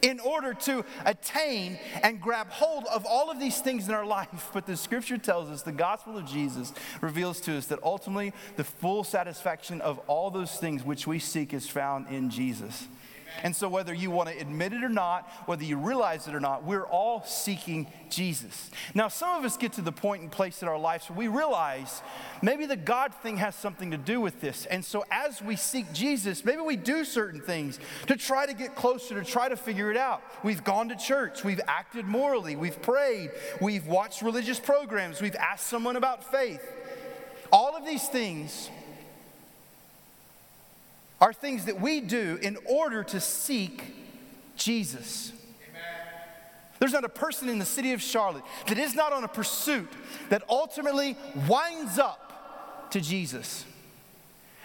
in 0.02 0.20
order 0.20 0.54
to 0.54 0.84
attain 1.04 1.78
and 2.02 2.20
grab 2.20 2.48
hold 2.50 2.84
of 2.86 3.04
all 3.04 3.30
of 3.30 3.40
these 3.40 3.60
things 3.60 3.88
in 3.88 3.94
our 3.94 4.06
life. 4.06 4.50
But 4.52 4.66
the 4.66 4.76
scripture 4.76 5.18
tells 5.18 5.50
us, 5.50 5.62
the 5.62 5.72
gospel 5.72 6.16
of 6.16 6.26
Jesus 6.26 6.72
reveals 7.00 7.40
to 7.42 7.56
us 7.56 7.66
that 7.66 7.82
ultimately 7.82 8.32
the 8.56 8.64
full 8.64 9.04
satisfaction 9.04 9.80
of 9.80 9.98
all 10.06 10.30
those 10.30 10.56
things 10.56 10.84
which 10.84 11.06
we 11.06 11.18
seek 11.18 11.52
is 11.52 11.68
found 11.68 12.08
in 12.08 12.30
Jesus. 12.30 12.86
And 13.42 13.54
so, 13.54 13.68
whether 13.68 13.94
you 13.94 14.10
want 14.10 14.28
to 14.28 14.38
admit 14.38 14.72
it 14.72 14.82
or 14.82 14.88
not, 14.88 15.28
whether 15.46 15.64
you 15.64 15.76
realize 15.76 16.28
it 16.28 16.34
or 16.34 16.40
not, 16.40 16.64
we're 16.64 16.86
all 16.86 17.24
seeking 17.24 17.86
Jesus. 18.10 18.70
Now, 18.94 19.08
some 19.08 19.38
of 19.38 19.44
us 19.44 19.56
get 19.56 19.74
to 19.74 19.82
the 19.82 19.92
point 19.92 20.22
and 20.22 20.30
place 20.30 20.62
in 20.62 20.68
our 20.68 20.78
lives 20.78 21.08
where 21.08 21.18
we 21.18 21.28
realize 21.28 22.02
maybe 22.42 22.66
the 22.66 22.76
God 22.76 23.14
thing 23.14 23.36
has 23.38 23.54
something 23.54 23.90
to 23.90 23.96
do 23.96 24.20
with 24.20 24.40
this. 24.40 24.66
And 24.66 24.84
so, 24.84 25.04
as 25.10 25.42
we 25.42 25.56
seek 25.56 25.92
Jesus, 25.92 26.44
maybe 26.44 26.60
we 26.60 26.76
do 26.76 27.04
certain 27.04 27.40
things 27.40 27.78
to 28.06 28.16
try 28.16 28.46
to 28.46 28.54
get 28.54 28.74
closer, 28.74 29.22
to 29.22 29.24
try 29.24 29.48
to 29.48 29.56
figure 29.56 29.90
it 29.90 29.96
out. 29.96 30.22
We've 30.42 30.64
gone 30.64 30.88
to 30.88 30.96
church, 30.96 31.44
we've 31.44 31.60
acted 31.66 32.06
morally, 32.06 32.56
we've 32.56 32.80
prayed, 32.82 33.30
we've 33.60 33.86
watched 33.86 34.22
religious 34.22 34.58
programs, 34.58 35.20
we've 35.20 35.36
asked 35.36 35.66
someone 35.66 35.96
about 35.96 36.30
faith. 36.30 36.62
All 37.52 37.76
of 37.76 37.84
these 37.84 38.06
things 38.08 38.70
are 41.20 41.32
things 41.32 41.64
that 41.64 41.80
we 41.80 42.00
do 42.00 42.38
in 42.42 42.56
order 42.64 43.02
to 43.04 43.20
seek 43.20 43.82
Jesus. 44.56 45.32
There's 46.78 46.92
not 46.92 47.04
a 47.04 47.08
person 47.08 47.48
in 47.48 47.58
the 47.58 47.64
city 47.64 47.92
of 47.92 48.00
Charlotte 48.00 48.44
that 48.68 48.78
is 48.78 48.94
not 48.94 49.12
on 49.12 49.24
a 49.24 49.28
pursuit 49.28 49.88
that 50.28 50.42
ultimately 50.48 51.16
winds 51.48 51.98
up 51.98 52.90
to 52.92 53.00
Jesus. 53.00 53.64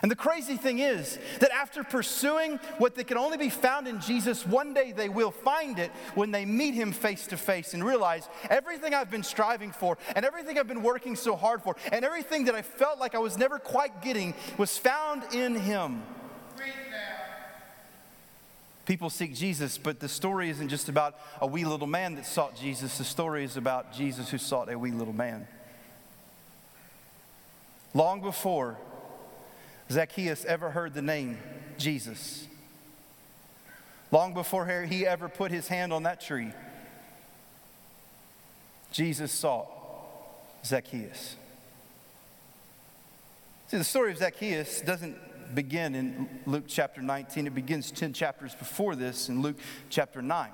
And 0.03 0.11
the 0.11 0.17
crazy 0.17 0.57
thing 0.57 0.79
is 0.79 1.17
that 1.39 1.49
after 1.51 1.81
pursuing 1.81 2.57
what 2.77 2.95
that 2.95 3.07
can 3.07 3.17
only 3.17 3.37
be 3.37 3.49
found 3.49 3.87
in 3.87 4.01
Jesus, 4.01 4.45
one 4.45 4.73
day 4.73 4.91
they 4.91 5.07
will 5.07 5.31
find 5.31 5.79
it 5.79 5.91
when 6.13 6.29
they 6.29 6.43
meet 6.43 6.73
him 6.73 6.91
face 6.91 7.25
to 7.27 7.37
face 7.37 7.73
and 7.73 7.83
realize 7.83 8.27
everything 8.49 8.93
I've 8.93 9.09
been 9.09 9.23
striving 9.23 9.71
for 9.71 9.97
and 10.13 10.25
everything 10.25 10.59
I've 10.59 10.67
been 10.67 10.83
working 10.83 11.15
so 11.15 11.37
hard 11.37 11.63
for 11.63 11.77
and 11.89 12.03
everything 12.03 12.45
that 12.45 12.53
I 12.53 12.63
felt 12.63 12.99
like 12.99 13.15
I 13.15 13.19
was 13.19 13.37
never 13.37 13.59
quite 13.59 14.01
getting 14.01 14.33
was 14.57 14.77
found 14.77 15.23
in 15.33 15.55
him. 15.55 16.03
People 18.85 19.09
seek 19.09 19.33
Jesus, 19.33 19.77
but 19.77 19.99
the 19.99 20.09
story 20.09 20.49
isn't 20.49 20.67
just 20.67 20.89
about 20.89 21.15
a 21.39 21.47
wee 21.47 21.63
little 21.63 21.87
man 21.87 22.15
that 22.15 22.25
sought 22.25 22.55
Jesus. 22.55 22.97
The 22.97 23.05
story 23.05 23.45
is 23.45 23.55
about 23.55 23.93
Jesus 23.93 24.29
who 24.29 24.37
sought 24.37 24.69
a 24.69 24.77
wee 24.77 24.91
little 24.91 25.13
man. 25.13 25.47
Long 27.93 28.21
before 28.21 28.77
Zacchaeus 29.89 30.43
ever 30.45 30.71
heard 30.71 30.93
the 30.93 31.01
name 31.01 31.37
Jesus, 31.77 32.47
long 34.11 34.33
before 34.33 34.65
he 34.85 35.07
ever 35.07 35.29
put 35.29 35.51
his 35.51 35.67
hand 35.67 35.93
on 35.93 36.03
that 36.03 36.19
tree, 36.19 36.51
Jesus 38.91 39.31
sought 39.31 39.67
Zacchaeus. 40.65 41.35
See, 43.67 43.77
the 43.77 43.83
story 43.83 44.11
of 44.11 44.17
Zacchaeus 44.17 44.81
doesn't 44.81 45.17
begin 45.55 45.95
in 45.95 46.29
Luke 46.45 46.65
chapter 46.67 47.01
19. 47.01 47.47
It 47.47 47.55
begins 47.55 47.91
10 47.91 48.13
chapters 48.13 48.55
before 48.55 48.95
this 48.95 49.29
in 49.29 49.41
Luke 49.41 49.57
chapter 49.89 50.21
9. 50.21 50.49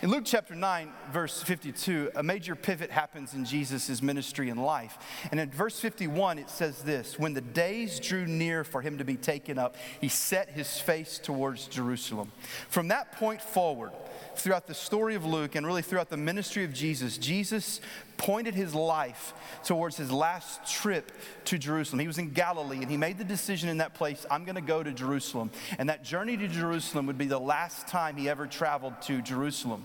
In 0.00 0.10
Luke 0.10 0.22
chapter 0.24 0.54
9, 0.54 0.92
verse 1.12 1.42
52, 1.42 2.12
a 2.14 2.22
major 2.22 2.54
pivot 2.54 2.88
happens 2.88 3.34
in 3.34 3.44
Jesus' 3.44 4.00
ministry 4.00 4.48
and 4.48 4.62
life. 4.64 4.96
And 5.32 5.40
in 5.40 5.50
verse 5.50 5.80
51, 5.80 6.38
it 6.38 6.50
says 6.50 6.82
this 6.82 7.18
When 7.18 7.34
the 7.34 7.40
days 7.40 7.98
drew 7.98 8.24
near 8.24 8.62
for 8.62 8.80
him 8.80 8.98
to 8.98 9.04
be 9.04 9.16
taken 9.16 9.58
up, 9.58 9.74
he 10.00 10.08
set 10.08 10.50
his 10.50 10.78
face 10.78 11.18
towards 11.18 11.66
Jerusalem. 11.66 12.30
From 12.68 12.88
that 12.88 13.10
point 13.12 13.42
forward, 13.42 13.90
throughout 14.36 14.68
the 14.68 14.74
story 14.74 15.16
of 15.16 15.24
Luke 15.24 15.56
and 15.56 15.66
really 15.66 15.82
throughout 15.82 16.10
the 16.10 16.16
ministry 16.16 16.62
of 16.62 16.72
Jesus, 16.72 17.18
Jesus 17.18 17.80
pointed 18.18 18.54
his 18.54 18.74
life 18.74 19.32
towards 19.64 19.96
his 19.96 20.12
last 20.12 20.70
trip 20.70 21.12
to 21.46 21.56
Jerusalem. 21.56 22.00
He 22.00 22.06
was 22.06 22.18
in 22.18 22.30
Galilee 22.30 22.78
and 22.82 22.90
he 22.90 22.98
made 22.98 23.16
the 23.16 23.24
decision 23.24 23.70
in 23.70 23.78
that 23.78 23.94
place 23.94 24.26
I'm 24.30 24.44
going 24.44 24.56
to 24.56 24.60
go 24.60 24.82
to 24.82 24.92
Jerusalem. 24.92 25.50
And 25.78 25.88
that 25.88 26.04
journey 26.04 26.36
to 26.36 26.48
Jerusalem 26.48 27.06
would 27.06 27.16
be 27.16 27.26
the 27.26 27.40
last 27.40 27.88
time 27.88 28.16
he 28.16 28.28
ever 28.28 28.46
traveled 28.46 29.00
to 29.02 29.22
Jerusalem. 29.22 29.84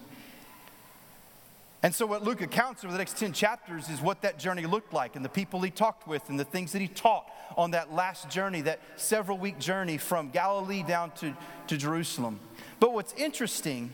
And 1.83 1.93
so, 1.93 2.05
what 2.05 2.23
Luke 2.23 2.41
accounts 2.41 2.85
over 2.85 2.93
the 2.93 2.97
next 2.97 3.17
10 3.17 3.33
chapters 3.33 3.89
is 3.89 4.01
what 4.01 4.21
that 4.21 4.39
journey 4.39 4.65
looked 4.65 4.93
like 4.93 5.17
and 5.17 5.23
the 5.23 5.29
people 5.29 5.61
he 5.61 5.69
talked 5.69 6.07
with 6.07 6.29
and 6.29 6.39
the 6.39 6.45
things 6.45 6.71
that 6.71 6.79
he 6.79 6.87
taught 6.87 7.29
on 7.57 7.71
that 7.71 7.93
last 7.93 8.29
journey, 8.29 8.61
that 8.61 8.79
several 8.95 9.37
week 9.37 9.59
journey 9.59 9.97
from 9.97 10.29
Galilee 10.29 10.81
down 10.81 11.11
to, 11.11 11.35
to 11.67 11.75
Jerusalem. 11.75 12.39
But 12.79 12.93
what's 12.93 13.13
interesting 13.15 13.91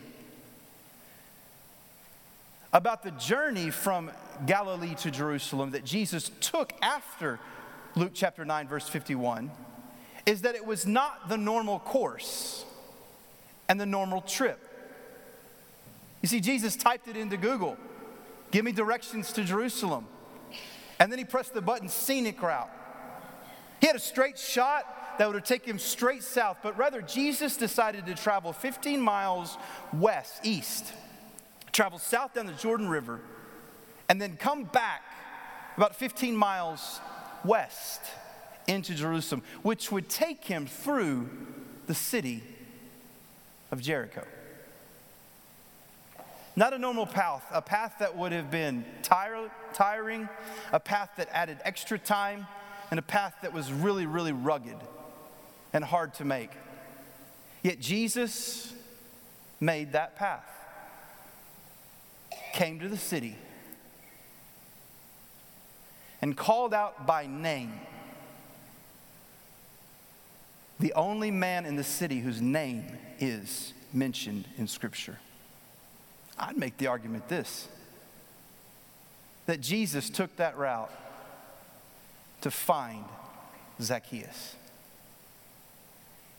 about 2.72 3.02
the 3.02 3.10
journey 3.12 3.70
from 3.70 4.10
Galilee 4.46 4.94
to 4.96 5.10
Jerusalem 5.10 5.72
that 5.72 5.84
Jesus 5.84 6.30
took 6.40 6.72
after 6.82 7.40
Luke 7.96 8.12
chapter 8.14 8.44
9, 8.44 8.68
verse 8.68 8.88
51, 8.88 9.50
is 10.26 10.42
that 10.42 10.54
it 10.54 10.64
was 10.64 10.86
not 10.86 11.28
the 11.28 11.36
normal 11.36 11.80
course 11.80 12.64
and 13.68 13.80
the 13.80 13.86
normal 13.86 14.20
trip. 14.20 14.58
You 16.22 16.28
see, 16.28 16.40
Jesus 16.40 16.76
typed 16.76 17.08
it 17.08 17.16
into 17.16 17.36
Google 17.36 17.76
give 18.50 18.64
me 18.64 18.72
directions 18.72 19.32
to 19.32 19.44
Jerusalem. 19.44 20.06
And 20.98 21.10
then 21.10 21.20
he 21.20 21.24
pressed 21.24 21.54
the 21.54 21.62
button 21.62 21.88
scenic 21.88 22.42
route. 22.42 22.68
He 23.80 23.86
had 23.86 23.94
a 23.94 24.00
straight 24.00 24.36
shot 24.36 25.16
that 25.18 25.26
would 25.28 25.36
have 25.36 25.44
taken 25.44 25.70
him 25.70 25.78
straight 25.78 26.24
south, 26.24 26.58
but 26.60 26.76
rather, 26.76 27.00
Jesus 27.00 27.56
decided 27.56 28.06
to 28.06 28.14
travel 28.16 28.52
15 28.52 29.00
miles 29.00 29.56
west, 29.92 30.40
east 30.44 30.92
travel 31.72 31.98
south 31.98 32.34
down 32.34 32.46
the 32.46 32.52
Jordan 32.52 32.88
River, 32.88 33.20
and 34.08 34.20
then 34.20 34.36
come 34.36 34.64
back 34.64 35.02
about 35.76 35.96
15 35.96 36.36
miles 36.36 37.00
west 37.44 38.02
into 38.66 38.94
Jerusalem, 38.94 39.42
which 39.62 39.90
would 39.90 40.08
take 40.08 40.44
him 40.44 40.66
through 40.66 41.28
the 41.86 41.94
city 41.94 42.42
of 43.70 43.80
Jericho. 43.80 44.26
Not 46.56 46.74
a 46.74 46.78
normal 46.78 47.06
path, 47.06 47.44
a 47.52 47.62
path 47.62 47.96
that 48.00 48.16
would 48.16 48.32
have 48.32 48.50
been 48.50 48.84
tire, 49.02 49.50
tiring, 49.72 50.28
a 50.72 50.80
path 50.80 51.10
that 51.16 51.28
added 51.32 51.58
extra 51.64 51.98
time, 51.98 52.46
and 52.90 52.98
a 52.98 53.02
path 53.02 53.36
that 53.42 53.52
was 53.52 53.72
really, 53.72 54.04
really 54.04 54.32
rugged 54.32 54.76
and 55.72 55.84
hard 55.84 56.14
to 56.14 56.24
make. 56.24 56.50
Yet 57.62 57.80
Jesus 57.80 58.72
made 59.60 59.92
that 59.92 60.16
path 60.16 60.59
came 62.52 62.80
to 62.80 62.88
the 62.88 62.96
city 62.96 63.36
and 66.22 66.36
called 66.36 66.74
out 66.74 67.06
by 67.06 67.26
name 67.26 67.72
the 70.78 70.92
only 70.94 71.30
man 71.30 71.66
in 71.66 71.76
the 71.76 71.84
city 71.84 72.20
whose 72.20 72.40
name 72.40 72.84
is 73.18 73.74
mentioned 73.92 74.46
in 74.56 74.66
Scripture. 74.66 75.18
I'd 76.38 76.56
make 76.56 76.78
the 76.78 76.86
argument 76.86 77.28
this 77.28 77.68
that 79.46 79.60
Jesus 79.60 80.08
took 80.08 80.36
that 80.36 80.56
route 80.56 80.92
to 82.42 82.50
find 82.50 83.04
Zacchaeus. 83.80 84.54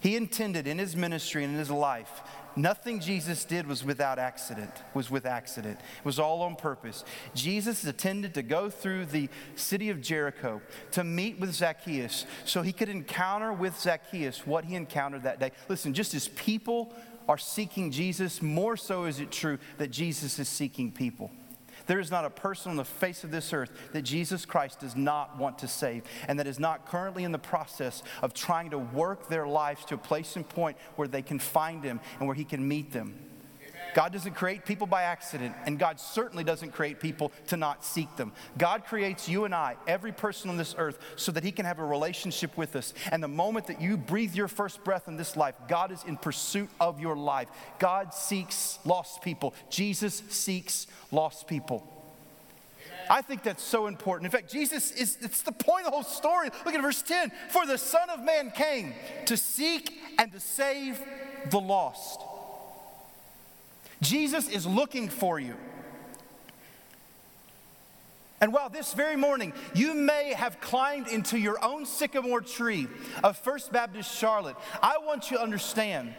He 0.01 0.15
intended 0.15 0.67
in 0.67 0.79
his 0.79 0.95
ministry 0.95 1.43
and 1.43 1.53
in 1.53 1.59
his 1.59 1.69
life, 1.69 2.21
nothing 2.55 2.99
Jesus 2.99 3.45
did 3.45 3.67
was 3.67 3.83
without 3.85 4.17
accident, 4.17 4.71
was 4.95 5.11
with 5.11 5.27
accident. 5.27 5.79
It 5.79 6.05
was 6.05 6.17
all 6.17 6.41
on 6.41 6.55
purpose. 6.55 7.05
Jesus 7.35 7.85
intended 7.85 8.33
to 8.33 8.41
go 8.41 8.71
through 8.71 9.05
the 9.05 9.29
city 9.55 9.91
of 9.91 10.01
Jericho 10.01 10.59
to 10.91 11.03
meet 11.03 11.39
with 11.39 11.53
Zacchaeus 11.53 12.25
so 12.45 12.63
he 12.63 12.73
could 12.73 12.89
encounter 12.89 13.53
with 13.53 13.79
Zacchaeus 13.79 14.45
what 14.45 14.65
he 14.65 14.75
encountered 14.75 15.21
that 15.23 15.39
day. 15.39 15.51
Listen, 15.69 15.93
just 15.93 16.15
as 16.15 16.29
people 16.29 16.93
are 17.29 17.37
seeking 17.37 17.91
Jesus, 17.91 18.41
more 18.41 18.75
so 18.75 19.05
is 19.05 19.19
it 19.19 19.31
true 19.31 19.59
that 19.77 19.91
Jesus 19.91 20.39
is 20.39 20.49
seeking 20.49 20.91
people. 20.91 21.29
There 21.87 21.99
is 21.99 22.11
not 22.11 22.25
a 22.25 22.29
person 22.29 22.71
on 22.71 22.77
the 22.77 22.85
face 22.85 23.23
of 23.23 23.31
this 23.31 23.53
earth 23.53 23.71
that 23.93 24.03
Jesus 24.03 24.45
Christ 24.45 24.79
does 24.79 24.95
not 24.95 25.37
want 25.37 25.59
to 25.59 25.67
save 25.67 26.03
and 26.27 26.39
that 26.39 26.47
is 26.47 26.59
not 26.59 26.85
currently 26.85 27.23
in 27.23 27.31
the 27.31 27.39
process 27.39 28.03
of 28.21 28.33
trying 28.33 28.71
to 28.71 28.77
work 28.77 29.27
their 29.27 29.47
lives 29.47 29.85
to 29.85 29.95
a 29.95 29.97
place 29.97 30.35
and 30.35 30.47
point 30.47 30.77
where 30.95 31.07
they 31.07 31.21
can 31.21 31.39
find 31.39 31.83
Him 31.83 31.99
and 32.19 32.27
where 32.27 32.35
He 32.35 32.45
can 32.45 32.67
meet 32.67 32.91
them. 32.91 33.30
God 33.93 34.13
doesn't 34.13 34.33
create 34.33 34.65
people 34.65 34.87
by 34.87 35.03
accident, 35.03 35.55
and 35.65 35.77
God 35.77 35.99
certainly 35.99 36.43
doesn't 36.43 36.71
create 36.71 36.99
people 36.99 37.31
to 37.47 37.57
not 37.57 37.83
seek 37.83 38.15
them. 38.15 38.31
God 38.57 38.85
creates 38.85 39.27
you 39.27 39.45
and 39.45 39.53
I, 39.53 39.75
every 39.87 40.11
person 40.11 40.49
on 40.49 40.57
this 40.57 40.75
earth, 40.77 40.99
so 41.15 41.31
that 41.31 41.43
He 41.43 41.51
can 41.51 41.65
have 41.65 41.79
a 41.79 41.85
relationship 41.85 42.57
with 42.57 42.75
us. 42.75 42.93
And 43.11 43.21
the 43.21 43.27
moment 43.27 43.67
that 43.67 43.81
you 43.81 43.97
breathe 43.97 44.35
your 44.35 44.47
first 44.47 44.83
breath 44.83 45.07
in 45.07 45.17
this 45.17 45.35
life, 45.35 45.55
God 45.67 45.91
is 45.91 46.03
in 46.03 46.17
pursuit 46.17 46.69
of 46.79 46.99
your 46.99 47.15
life. 47.15 47.49
God 47.79 48.13
seeks 48.13 48.79
lost 48.85 49.21
people, 49.21 49.53
Jesus 49.69 50.23
seeks 50.29 50.87
lost 51.11 51.47
people. 51.47 51.87
I 53.09 53.21
think 53.21 53.43
that's 53.43 53.63
so 53.63 53.87
important. 53.87 54.25
In 54.25 54.31
fact, 54.31 54.49
Jesus 54.49 54.91
is, 54.91 55.17
it's 55.21 55.41
the 55.41 55.51
point 55.51 55.85
of 55.85 55.91
the 55.91 55.91
whole 55.91 56.03
story. 56.03 56.49
Look 56.65 56.73
at 56.73 56.81
verse 56.81 57.01
10. 57.01 57.29
For 57.49 57.65
the 57.65 57.77
Son 57.77 58.09
of 58.09 58.23
Man 58.23 58.51
came 58.51 58.93
to 59.25 59.35
seek 59.35 59.91
and 60.17 60.31
to 60.31 60.39
save 60.39 60.97
the 61.49 61.59
lost. 61.59 62.21
Jesus 64.01 64.49
is 64.49 64.65
looking 64.65 65.09
for 65.09 65.39
you. 65.39 65.55
And 68.41 68.51
while 68.51 68.69
this 68.69 68.93
very 68.93 69.15
morning 69.15 69.53
you 69.75 69.93
may 69.93 70.33
have 70.33 70.59
climbed 70.59 71.07
into 71.07 71.37
your 71.37 71.63
own 71.63 71.85
sycamore 71.85 72.41
tree 72.41 72.87
of 73.23 73.37
First 73.37 73.71
Baptist 73.71 74.11
Charlotte, 74.17 74.55
I 74.81 74.97
want 74.97 75.29
you 75.29 75.37
to 75.37 75.43
understand 75.43 76.15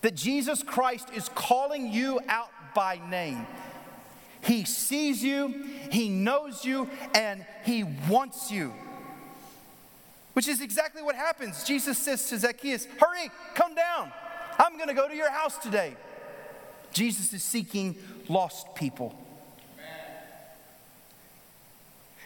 that 0.00 0.14
Jesus 0.14 0.62
Christ 0.62 1.08
is 1.14 1.28
calling 1.34 1.92
you 1.92 2.20
out 2.26 2.48
by 2.74 3.00
name. 3.10 3.46
He 4.42 4.64
sees 4.64 5.22
you, 5.22 5.66
He 5.90 6.08
knows 6.08 6.64
you, 6.64 6.88
and 7.14 7.44
He 7.64 7.84
wants 8.08 8.50
you. 8.50 8.72
Which 10.32 10.48
is 10.48 10.62
exactly 10.62 11.02
what 11.02 11.16
happens. 11.16 11.64
Jesus 11.64 11.98
says 11.98 12.26
to 12.30 12.38
Zacchaeus, 12.38 12.86
Hurry, 12.98 13.30
come 13.54 13.74
down. 13.74 14.10
I'm 14.58 14.76
going 14.76 14.88
to 14.88 14.94
go 14.94 15.06
to 15.06 15.14
your 15.14 15.30
house 15.30 15.58
today. 15.58 15.96
Jesus 16.92 17.32
is 17.32 17.42
seeking 17.42 17.96
lost 18.28 18.74
people. 18.74 19.16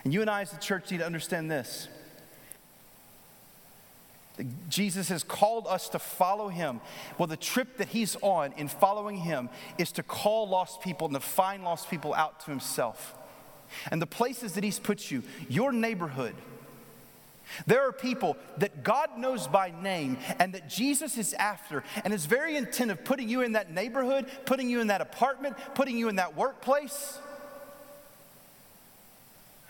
And 0.05 0.13
you 0.13 0.21
and 0.21 0.29
I, 0.29 0.43
as 0.43 0.51
the 0.51 0.59
church, 0.59 0.91
need 0.91 0.99
to 0.99 1.07
understand 1.07 1.51
this. 1.51 1.89
Jesus 4.69 5.09
has 5.09 5.23
called 5.23 5.67
us 5.69 5.89
to 5.91 5.99
follow 5.99 6.49
him. 6.49 6.81
Well, 7.19 7.29
the 7.29 7.37
trip 7.37 7.77
that 7.79 7.89
he's 7.89 8.17
on 8.21 8.53
in 8.55 8.69
following 8.69 9.17
him 9.19 9.49
is 9.79 9.93
to 9.93 10.03
call 10.03 10.49
lost 10.49 10.81
people 10.81 11.07
and 11.07 11.15
to 11.15 11.21
find 11.21 11.63
lost 11.63 11.89
people 11.89 12.13
out 12.15 12.41
to 12.41 12.51
himself. 12.51 13.15
And 13.91 14.03
the 14.03 14.07
places 14.07 14.53
that 14.55 14.65
he's 14.65 14.79
put 14.79 15.11
you, 15.11 15.23
your 15.49 15.73
neighborhood, 15.73 16.35
there 17.67 17.87
are 17.87 17.93
people 17.93 18.37
that 18.59 18.83
God 18.83 19.19
knows 19.19 19.47
by 19.47 19.73
name 19.83 20.19
and 20.39 20.53
that 20.55 20.69
Jesus 20.69 21.19
is 21.19 21.35
after 21.35 21.85
and 22.05 22.13
is 22.13 22.27
very 22.27 22.57
intent 22.57 22.91
of 22.91 23.05
putting 23.05 23.29
you 23.29 23.43
in 23.43 23.53
that 23.53 23.71
neighborhood, 23.71 24.27
putting 24.47 24.69
you 24.69 24.81
in 24.81 24.89
that 24.89 25.01
apartment, 25.01 25.57
putting 25.75 25.97
you 25.99 26.09
in 26.09 26.17
that 26.17 26.37
workplace, 26.37 27.19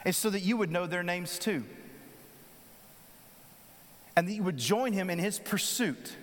is 0.04 0.16
so 0.16 0.31
that 0.31 0.40
you 0.40 0.57
would 0.57 0.71
know 0.71 0.87
their 0.87 1.02
names 1.02 1.38
too. 1.38 1.64
And 4.16 4.28
that 4.28 4.33
you 4.33 4.43
would 4.43 4.59
join 4.59 4.93
him 4.93 5.11
in 5.11 5.19
his 5.19 5.38
pursuit 5.38 6.16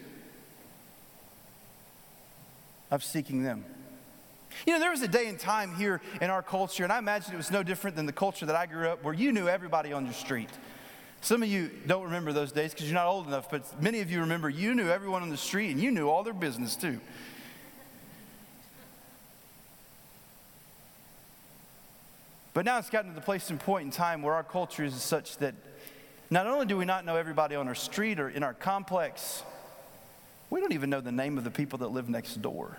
of 2.90 3.04
seeking 3.04 3.44
them. 3.44 3.66
You 4.66 4.74
know, 4.74 4.80
there 4.80 4.92
was 4.92 5.02
a 5.02 5.08
day 5.08 5.28
and 5.28 5.40
time 5.40 5.76
here 5.76 6.02
in 6.22 6.30
our 6.30 6.42
culture, 6.42 6.84
and 6.84 6.92
I 6.92 7.00
imagine 7.00 7.34
it 7.34 7.38
was 7.38 7.52
no 7.52 7.64
different 7.64 7.96
than 7.96 8.06
the 8.06 8.14
culture 8.14 8.46
that 8.46 8.56
I 8.56 8.66
grew 8.66 8.90
up 8.90 9.04
where 9.04 9.14
you 9.14 9.32
knew 9.32 9.48
everybody 9.48 9.94
on 9.94 10.06
your 10.06 10.14
street. 10.14 10.50
Some 11.22 11.44
of 11.44 11.50
you 11.50 11.70
don't 11.86 12.06
remember 12.06 12.34
those 12.34 12.52
days 12.52 12.72
because 12.72 12.88
you're 12.88 12.96
not 12.96 13.06
old 13.06 13.28
enough, 13.28 13.50
but 13.50 13.82
many 13.82 14.00
of 14.02 14.12
you 14.12 14.22
remember 14.22 14.50
you 14.50 14.74
knew 14.74 14.90
everyone 14.90 15.22
on 15.22 15.30
the 15.30 15.38
street 15.38 15.70
and 15.70 15.80
you 15.80 15.92
knew 15.92 16.10
all 16.10 16.24
their 16.24 16.34
business 16.34 16.76
too. 16.76 17.00
But 22.54 22.66
now 22.66 22.80
it's 22.80 22.90
gotten 22.90 23.12
to 23.12 23.16
the 23.16 23.24
place 23.24 23.50
and 23.52 23.60
point 23.60 23.86
in 23.86 23.92
time 23.92 24.24
where 24.24 24.34
our 24.34 24.44
culture 24.44 24.84
is 24.84 24.96
such 24.96 25.38
that 25.38 25.54
not 26.32 26.48
only 26.48 26.66
do 26.66 26.76
we 26.76 26.86
not 26.86 27.06
know 27.06 27.16
everybody 27.16 27.56
on 27.56 27.68
our 27.68 27.76
street 27.76 28.20
or 28.20 28.28
in 28.28 28.42
our 28.42 28.54
complex, 28.54 29.44
we 30.50 30.60
don't 30.60 30.74
even 30.74 30.90
know 30.90 31.02
the 31.02 31.12
name 31.12 31.38
of 31.38 31.44
the 31.44 31.52
people 31.52 31.80
that 31.80 31.90
live 31.90 32.10
next 32.10 32.42
door. 32.42 32.78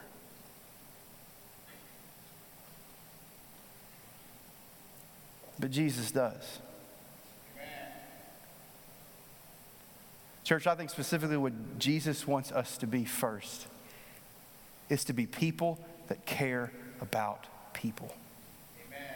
But 5.60 5.70
Jesus 5.70 6.10
does. 6.10 6.58
Church, 10.44 10.66
I 10.66 10.74
think 10.74 10.90
specifically 10.90 11.36
what 11.36 11.78
Jesus 11.78 12.26
wants 12.26 12.50
us 12.50 12.76
to 12.78 12.86
be 12.86 13.04
first 13.04 13.66
is 14.88 15.04
to 15.04 15.12
be 15.12 15.26
people 15.26 15.78
that 16.08 16.26
care 16.26 16.72
about 17.00 17.46
people. 17.72 18.14
Amen. 18.86 19.08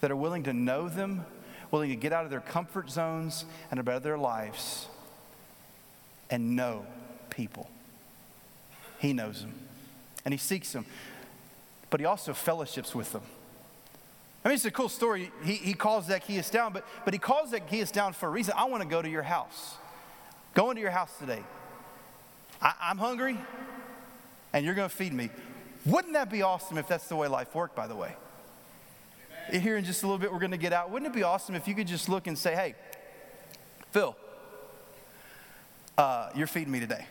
That 0.00 0.10
are 0.10 0.16
willing 0.16 0.42
to 0.44 0.52
know 0.52 0.88
them, 0.88 1.24
willing 1.70 1.90
to 1.90 1.96
get 1.96 2.12
out 2.12 2.24
of 2.24 2.30
their 2.30 2.40
comfort 2.40 2.90
zones 2.90 3.44
and 3.70 3.78
about 3.78 4.02
their 4.02 4.18
lives 4.18 4.88
and 6.28 6.56
know 6.56 6.84
people. 7.30 7.70
He 8.98 9.12
knows 9.12 9.42
them 9.42 9.54
and 10.24 10.34
he 10.34 10.38
seeks 10.38 10.72
them, 10.72 10.86
but 11.90 12.00
he 12.00 12.06
also 12.06 12.32
fellowships 12.32 12.94
with 12.94 13.12
them. 13.12 13.22
I 14.44 14.48
mean, 14.48 14.56
it's 14.56 14.64
a 14.66 14.70
cool 14.70 14.90
story. 14.90 15.32
He, 15.42 15.54
he 15.54 15.72
calls 15.72 16.06
Zacchaeus 16.06 16.50
down, 16.50 16.74
but, 16.74 16.86
but 17.04 17.14
he 17.14 17.18
calls 17.18 17.50
Zacchaeus 17.50 17.90
down 17.90 18.12
for 18.12 18.26
a 18.26 18.30
reason. 18.30 18.52
I 18.56 18.64
want 18.66 18.82
to 18.82 18.88
go 18.88 19.00
to 19.00 19.08
your 19.08 19.22
house. 19.22 19.76
Go 20.52 20.70
into 20.70 20.82
your 20.82 20.90
house 20.90 21.16
today. 21.18 21.42
I, 22.60 22.74
I'm 22.82 22.98
hungry, 22.98 23.38
and 24.52 24.64
you're 24.64 24.74
going 24.74 24.88
to 24.88 24.94
feed 24.94 25.14
me. 25.14 25.30
Wouldn't 25.86 26.12
that 26.12 26.30
be 26.30 26.42
awesome 26.42 26.76
if 26.76 26.86
that's 26.86 27.08
the 27.08 27.16
way 27.16 27.26
life 27.26 27.54
worked, 27.54 27.74
by 27.74 27.86
the 27.86 27.96
way? 27.96 28.14
Amen. 29.48 29.60
Here 29.62 29.76
in 29.78 29.84
just 29.84 30.02
a 30.02 30.06
little 30.06 30.18
bit, 30.18 30.30
we're 30.30 30.38
going 30.38 30.50
to 30.50 30.58
get 30.58 30.74
out. 30.74 30.90
Wouldn't 30.90 31.10
it 31.10 31.16
be 31.16 31.22
awesome 31.22 31.54
if 31.54 31.66
you 31.66 31.74
could 31.74 31.86
just 31.86 32.10
look 32.10 32.26
and 32.26 32.36
say, 32.36 32.54
hey, 32.54 32.74
Phil, 33.92 34.14
uh, 35.96 36.28
you're 36.34 36.46
feeding 36.46 36.70
me 36.70 36.80
today. 36.80 37.06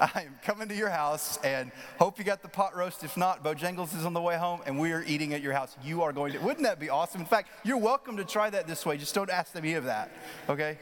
I 0.14 0.22
am 0.26 0.38
coming 0.42 0.68
to 0.68 0.74
your 0.74 0.88
house 0.88 1.38
and 1.44 1.70
hope 1.98 2.18
you 2.18 2.24
got 2.24 2.40
the 2.42 2.48
pot 2.48 2.74
roast. 2.74 3.04
If 3.04 3.16
not, 3.16 3.44
Bojangles 3.44 3.96
is 3.96 4.06
on 4.06 4.14
the 4.14 4.20
way 4.20 4.36
home 4.36 4.60
and 4.64 4.78
we 4.78 4.92
are 4.92 5.04
eating 5.06 5.34
at 5.34 5.42
your 5.42 5.52
house. 5.52 5.76
You 5.84 6.02
are 6.02 6.12
going 6.12 6.32
to. 6.32 6.38
Wouldn't 6.38 6.64
that 6.64 6.80
be 6.80 6.88
awesome? 6.88 7.20
In 7.20 7.26
fact, 7.26 7.50
you're 7.64 7.76
welcome 7.76 8.16
to 8.16 8.24
try 8.24 8.48
that 8.48 8.66
this 8.66 8.86
way. 8.86 8.96
Just 8.96 9.14
don't 9.14 9.28
ask 9.28 9.52
them 9.52 9.62
me 9.62 9.74
of 9.74 9.84
that, 9.84 10.10
okay? 10.48 10.78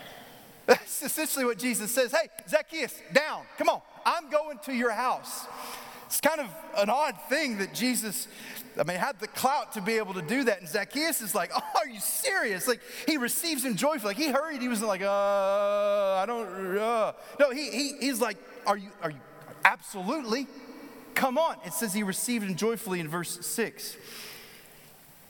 That's 0.66 1.02
essentially 1.02 1.44
what 1.44 1.58
Jesus 1.58 1.92
says. 1.92 2.10
Hey, 2.12 2.28
Zacchaeus, 2.48 3.00
down. 3.12 3.44
Come 3.56 3.68
on. 3.68 3.82
I'm 4.04 4.28
going 4.30 4.58
to 4.64 4.72
your 4.72 4.90
house. 4.90 5.46
It's 6.10 6.20
kind 6.20 6.40
of 6.40 6.48
an 6.76 6.90
odd 6.90 7.14
thing 7.28 7.58
that 7.58 7.72
Jesus, 7.72 8.26
I 8.76 8.82
mean, 8.82 8.96
had 8.96 9.20
the 9.20 9.28
clout 9.28 9.74
to 9.74 9.80
be 9.80 9.92
able 9.92 10.12
to 10.14 10.22
do 10.22 10.42
that. 10.42 10.58
And 10.58 10.68
Zacchaeus 10.68 11.20
is 11.20 11.36
like, 11.36 11.52
oh, 11.56 11.62
are 11.76 11.88
you 11.88 12.00
serious? 12.00 12.66
Like, 12.66 12.80
he 13.06 13.16
receives 13.16 13.64
him 13.64 13.76
joyfully. 13.76 14.14
Like, 14.14 14.16
he 14.16 14.28
hurried. 14.28 14.60
He 14.60 14.66
was 14.66 14.82
like, 14.82 15.02
uh, 15.02 15.06
I 15.08 16.24
don't, 16.26 16.76
uh. 16.76 17.12
No, 17.38 17.50
he, 17.50 17.70
he, 17.70 17.92
he's 18.00 18.20
like, 18.20 18.38
are 18.66 18.76
you, 18.76 18.88
are 19.04 19.10
you, 19.10 19.20
absolutely. 19.64 20.48
Come 21.14 21.38
on. 21.38 21.58
It 21.64 21.74
says 21.74 21.94
he 21.94 22.02
received 22.02 22.44
him 22.44 22.56
joyfully 22.56 22.98
in 22.98 23.06
verse 23.06 23.46
6. 23.46 23.96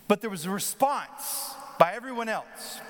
But 0.08 0.22
there 0.22 0.30
was 0.30 0.46
a 0.46 0.50
response 0.50 1.52
by 1.78 1.92
everyone 1.92 2.30
else. 2.30 2.80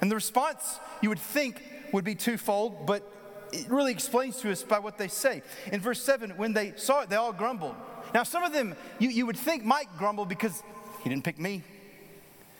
And 0.00 0.10
the 0.10 0.14
response 0.14 0.80
you 1.02 1.10
would 1.10 1.18
think 1.18 1.62
would 1.92 2.04
be 2.04 2.14
twofold, 2.14 2.86
but 2.86 3.06
it 3.54 3.70
really 3.70 3.92
explains 3.92 4.38
to 4.38 4.50
us 4.50 4.62
by 4.62 4.78
what 4.78 4.98
they 4.98 5.08
say. 5.08 5.42
In 5.72 5.80
verse 5.80 6.02
7, 6.02 6.30
when 6.36 6.52
they 6.52 6.72
saw 6.76 7.02
it, 7.02 7.08
they 7.08 7.16
all 7.16 7.32
grumbled. 7.32 7.74
Now, 8.12 8.22
some 8.22 8.42
of 8.42 8.52
them 8.52 8.74
you, 8.98 9.08
you 9.08 9.26
would 9.26 9.36
think 9.36 9.64
might 9.64 9.88
grumble 9.98 10.26
because 10.26 10.62
he 11.02 11.08
didn't 11.08 11.24
pick 11.24 11.38
me. 11.38 11.62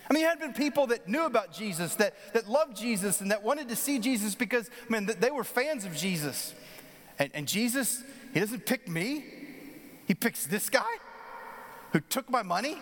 I 0.09 0.12
mean, 0.12 0.22
you 0.22 0.28
had 0.28 0.38
been 0.38 0.52
people 0.52 0.88
that 0.88 1.09
knew 1.09 1.24
about 1.24 1.52
Jesus, 1.52 1.94
that, 1.96 2.14
that 2.35 2.48
loved 2.48 2.76
Jesus, 2.76 3.20
and 3.20 3.30
that 3.30 3.42
wanted 3.42 3.68
to 3.70 3.76
see 3.76 3.98
Jesus 3.98 4.35
because, 4.35 4.68
man, 4.88 5.07
they 5.07 5.30
were 5.30 5.44
fans 5.44 5.85
of 5.85 5.96
Jesus. 5.96 6.54
And, 7.18 7.30
and 7.33 7.48
Jesus, 7.48 8.02
he 8.35 8.40
doesn't 8.40 8.66
pick 8.66 8.87
me, 8.88 9.24
he 10.07 10.14
picks 10.14 10.46
this 10.46 10.68
guy 10.68 10.83
who 11.92 12.00
took 12.00 12.28
my 12.28 12.42
money, 12.42 12.76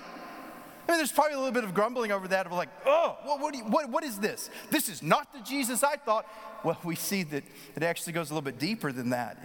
I 0.87 0.91
mean, 0.91 0.99
there's 0.99 1.13
probably 1.13 1.35
a 1.35 1.39
little 1.39 1.53
bit 1.53 1.65
of 1.65 1.75
grumbling 1.75 2.11
over 2.11 2.27
that 2.29 2.47
of 2.47 2.53
like, 2.53 2.69
oh, 2.85 3.17
what, 3.25 3.41
what, 3.41 3.55
you, 3.55 3.65
what, 3.65 3.89
what 3.89 4.05
is 4.05 4.19
this? 4.19 4.51
This 4.71 4.89
is 4.89 5.03
not 5.03 5.33
the 5.33 5.41
Jesus 5.41 5.85
I 5.85 5.97
thought. 5.97 6.27
Well, 6.65 6.79
we 6.83 6.97
see 6.97 7.23
that 7.25 7.45
it 7.77 7.83
actually 7.83 8.15
goes 8.15 8.31
a 8.31 8.35
little 8.35 8.45
bit 8.45 8.59
deeper 8.59 8.91
than 8.91 9.11
that. 9.11 9.39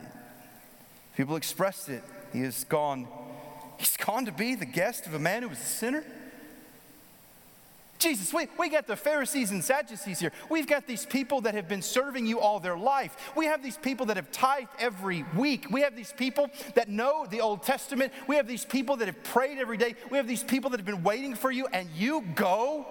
People 1.16 1.36
expressed 1.36 1.90
it. 1.90 2.04
He 2.34 2.42
has 2.42 2.64
gone, 2.64 3.08
he's 3.78 3.98
gone 3.98 4.26
to 4.26 4.32
be 4.32 4.56
the 4.56 4.66
guest 4.66 5.06
of 5.06 5.14
a 5.14 5.20
man 5.20 5.44
who 5.44 5.50
was 5.50 5.60
a 5.60 5.64
sinner. 5.64 6.04
Jesus, 8.00 8.34
we, 8.34 8.48
we 8.60 8.70
got 8.70 8.86
the 8.86 8.96
Pharisees 8.96 9.52
and 9.52 9.64
Sadducees 9.64 10.20
here. 10.20 10.32
We've 10.50 10.68
got 10.68 10.86
these 10.86 11.06
people 11.06 11.42
that 11.42 11.56
have 11.56 11.68
been 11.68 11.82
serving 11.82 12.26
you 12.28 12.40
all 12.40 12.60
their 12.60 12.78
life. 12.78 13.16
We 13.36 13.46
have 13.46 13.64
these 13.64 13.78
people 13.78 14.06
that 14.08 14.18
have 14.18 14.32
tithed 14.32 14.70
every 14.80 15.26
week. 15.36 15.68
We 15.72 15.82
have 15.82 15.96
these 15.96 16.14
people 16.14 16.50
that 16.76 16.90
know 16.90 17.26
the 17.26 17.42
Old 17.42 17.64
Testament. 17.64 18.14
We 18.28 18.36
have 18.36 18.48
these 18.48 18.66
people 18.66 18.98
that 18.98 19.08
have 19.08 19.24
prayed 19.24 19.58
every 19.58 19.78
day. 19.78 19.96
We 20.12 20.18
have 20.18 20.28
these 20.28 20.44
people 20.44 20.70
that 20.72 20.80
have 20.80 20.86
been 20.86 21.04
waiting 21.04 21.36
for 21.36 21.52
you, 21.52 21.68
and 21.74 21.90
you 21.96 22.24
go 22.36 22.86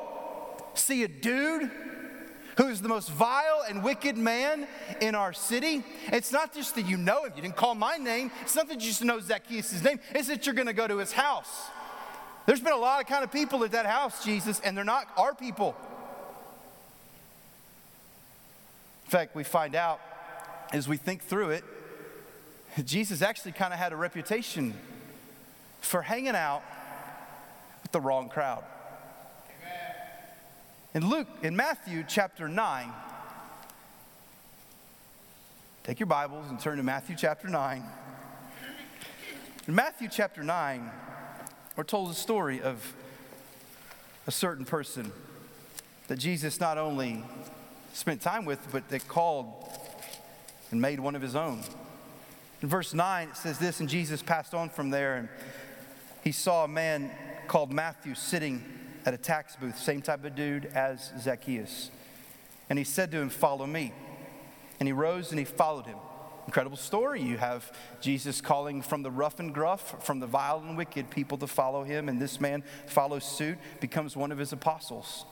see 0.74 1.04
a 1.04 1.08
dude 1.08 1.70
who's 2.56 2.80
the 2.80 2.88
most 2.88 3.10
vile 3.10 3.64
and 3.68 3.84
wicked 3.84 4.16
man 4.16 4.66
in 5.00 5.14
our 5.14 5.32
city. 5.32 5.84
It's 6.06 6.32
not 6.32 6.54
just 6.54 6.74
that 6.76 6.86
you 6.86 6.96
know 6.96 7.24
him, 7.24 7.32
you 7.36 7.42
didn't 7.42 7.56
call 7.56 7.74
my 7.74 7.96
name. 7.96 8.30
It's 8.42 8.56
not 8.56 8.68
that 8.68 8.80
you 8.80 8.88
just 8.88 9.04
know 9.04 9.20
Zacchaeus' 9.20 9.82
name, 9.82 10.00
it's 10.14 10.28
that 10.28 10.46
you're 10.46 10.54
gonna 10.54 10.72
go 10.72 10.88
to 10.88 10.96
his 10.98 11.12
house. 11.12 11.68
There's 12.46 12.60
been 12.60 12.72
a 12.72 12.78
lot 12.78 13.00
of 13.00 13.08
kind 13.08 13.24
of 13.24 13.32
people 13.32 13.64
at 13.64 13.72
that 13.72 13.86
house, 13.86 14.24
Jesus, 14.24 14.60
and 14.60 14.76
they're 14.76 14.84
not 14.84 15.08
our 15.16 15.34
people. 15.34 15.76
In 19.04 19.10
fact, 19.10 19.34
we 19.34 19.42
find 19.44 19.74
out 19.74 20.00
as 20.72 20.88
we 20.88 20.96
think 20.96 21.22
through 21.22 21.50
it, 21.50 21.64
Jesus 22.84 23.20
actually 23.22 23.52
kind 23.52 23.72
of 23.72 23.78
had 23.78 23.92
a 23.92 23.96
reputation 23.96 24.74
for 25.80 26.02
hanging 26.02 26.36
out 26.36 26.62
with 27.82 27.92
the 27.92 28.00
wrong 28.00 28.28
crowd. 28.28 28.64
In 30.94 31.08
Luke, 31.08 31.28
in 31.42 31.56
Matthew 31.56 32.04
chapter 32.06 32.48
9, 32.48 32.92
take 35.84 36.00
your 36.00 36.06
Bibles 36.06 36.48
and 36.48 36.58
turn 36.58 36.78
to 36.78 36.82
Matthew 36.82 37.16
chapter 37.18 37.48
9. 37.48 37.82
In 39.68 39.74
Matthew 39.74 40.08
chapter 40.10 40.42
9, 40.42 40.90
we're 41.76 41.84
told 41.84 42.10
a 42.10 42.14
story 42.14 42.62
of 42.62 42.94
a 44.26 44.30
certain 44.30 44.64
person 44.64 45.12
that 46.08 46.18
Jesus 46.18 46.58
not 46.58 46.78
only 46.78 47.22
spent 47.92 48.22
time 48.22 48.46
with, 48.46 48.66
but 48.72 48.88
that 48.88 49.06
called 49.08 49.52
and 50.70 50.80
made 50.80 50.98
one 50.98 51.14
of 51.14 51.20
his 51.20 51.36
own. 51.36 51.60
In 52.62 52.68
verse 52.68 52.94
9, 52.94 53.28
it 53.28 53.36
says 53.36 53.58
this, 53.58 53.80
and 53.80 53.88
Jesus 53.88 54.22
passed 54.22 54.54
on 54.54 54.70
from 54.70 54.88
there, 54.88 55.16
and 55.16 55.28
he 56.24 56.32
saw 56.32 56.64
a 56.64 56.68
man 56.68 57.10
called 57.46 57.70
Matthew 57.70 58.14
sitting 58.14 58.64
at 59.04 59.12
a 59.12 59.18
tax 59.18 59.54
booth, 59.56 59.78
same 59.78 60.00
type 60.00 60.24
of 60.24 60.34
dude 60.34 60.66
as 60.66 61.12
Zacchaeus. 61.20 61.90
And 62.70 62.78
he 62.78 62.84
said 62.84 63.10
to 63.12 63.18
him, 63.18 63.28
Follow 63.28 63.66
me. 63.66 63.92
And 64.80 64.88
he 64.88 64.92
rose 64.92 65.30
and 65.30 65.38
he 65.38 65.44
followed 65.44 65.86
him. 65.86 65.98
Incredible 66.46 66.76
story. 66.76 67.20
You 67.20 67.38
have 67.38 67.72
Jesus 68.00 68.40
calling 68.40 68.80
from 68.80 69.02
the 69.02 69.10
rough 69.10 69.40
and 69.40 69.52
gruff, 69.52 70.04
from 70.04 70.20
the 70.20 70.26
vile 70.26 70.58
and 70.58 70.76
wicked 70.76 71.10
people 71.10 71.36
to 71.38 71.46
follow 71.46 71.82
him, 71.82 72.08
and 72.08 72.20
this 72.20 72.40
man 72.40 72.62
follows 72.86 73.24
suit, 73.24 73.58
becomes 73.80 74.16
one 74.16 74.30
of 74.30 74.38
his 74.38 74.52
apostles. 74.52 75.24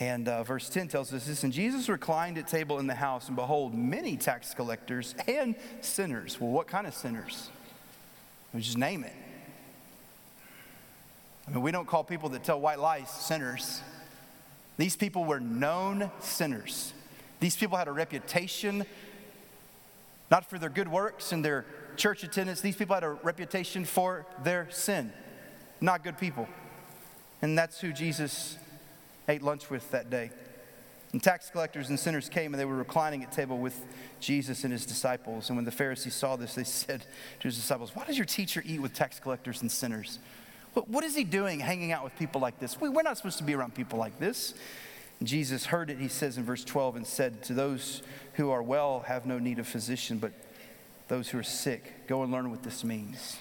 And 0.00 0.28
uh, 0.28 0.44
verse 0.44 0.68
10 0.68 0.88
tells 0.88 1.12
us 1.12 1.26
this 1.26 1.44
And 1.44 1.52
Jesus 1.52 1.88
reclined 1.88 2.36
at 2.38 2.48
table 2.48 2.78
in 2.80 2.88
the 2.88 2.94
house, 2.94 3.28
and 3.28 3.36
behold, 3.36 3.74
many 3.74 4.16
tax 4.16 4.54
collectors 4.54 5.14
and 5.26 5.54
sinners. 5.80 6.40
Well, 6.40 6.50
what 6.50 6.66
kind 6.66 6.86
of 6.86 6.94
sinners? 6.94 7.50
We 8.52 8.60
just 8.60 8.78
name 8.78 9.04
it. 9.04 9.14
I 11.46 11.50
mean, 11.50 11.62
we 11.62 11.70
don't 11.70 11.86
call 11.86 12.04
people 12.04 12.28
that 12.30 12.44
tell 12.44 12.60
white 12.60 12.78
lies 12.78 13.08
sinners. 13.08 13.82
These 14.76 14.96
people 14.96 15.24
were 15.24 15.40
known 15.40 16.10
sinners. 16.20 16.92
These 17.40 17.56
people 17.56 17.76
had 17.78 17.88
a 17.88 17.92
reputation 17.92 18.84
not 20.30 20.48
for 20.48 20.58
their 20.58 20.68
good 20.68 20.88
works 20.88 21.32
and 21.32 21.44
their 21.44 21.64
church 21.96 22.22
attendance. 22.22 22.60
These 22.60 22.76
people 22.76 22.94
had 22.94 23.04
a 23.04 23.10
reputation 23.10 23.84
for 23.84 24.26
their 24.44 24.68
sin. 24.70 25.12
Not 25.80 26.04
good 26.04 26.18
people. 26.18 26.48
And 27.42 27.56
that's 27.56 27.80
who 27.80 27.92
Jesus 27.92 28.58
ate 29.28 29.42
lunch 29.42 29.70
with 29.70 29.90
that 29.90 30.10
day. 30.10 30.30
And 31.12 31.22
tax 31.22 31.48
collectors 31.48 31.88
and 31.88 31.98
sinners 31.98 32.28
came 32.28 32.52
and 32.52 32.60
they 32.60 32.66
were 32.66 32.76
reclining 32.76 33.22
at 33.22 33.32
table 33.32 33.58
with 33.58 33.86
Jesus 34.20 34.64
and 34.64 34.72
his 34.72 34.84
disciples. 34.84 35.48
And 35.48 35.56
when 35.56 35.64
the 35.64 35.70
Pharisees 35.70 36.14
saw 36.14 36.36
this, 36.36 36.54
they 36.54 36.64
said 36.64 37.04
to 37.40 37.48
his 37.48 37.56
disciples, 37.56 37.94
Why 37.94 38.04
does 38.04 38.18
your 38.18 38.26
teacher 38.26 38.62
eat 38.66 38.80
with 38.80 38.92
tax 38.92 39.18
collectors 39.18 39.62
and 39.62 39.70
sinners? 39.70 40.18
What 40.74 41.02
is 41.02 41.16
he 41.16 41.24
doing 41.24 41.60
hanging 41.60 41.92
out 41.92 42.04
with 42.04 42.16
people 42.18 42.40
like 42.40 42.60
this? 42.60 42.80
We're 42.80 43.02
not 43.02 43.16
supposed 43.16 43.38
to 43.38 43.44
be 43.44 43.54
around 43.54 43.74
people 43.74 43.98
like 43.98 44.18
this. 44.18 44.54
Jesus 45.22 45.66
heard 45.66 45.90
it, 45.90 45.98
he 45.98 46.08
says 46.08 46.38
in 46.38 46.44
verse 46.44 46.64
12, 46.64 46.96
and 46.96 47.06
said, 47.06 47.42
To 47.44 47.54
those 47.54 48.02
who 48.34 48.50
are 48.50 48.62
well 48.62 49.00
have 49.00 49.26
no 49.26 49.38
need 49.38 49.58
of 49.58 49.66
physician, 49.66 50.18
but 50.18 50.32
those 51.08 51.28
who 51.28 51.38
are 51.38 51.42
sick. 51.42 52.06
Go 52.06 52.22
and 52.22 52.30
learn 52.30 52.50
what 52.50 52.62
this 52.62 52.84
means. 52.84 53.38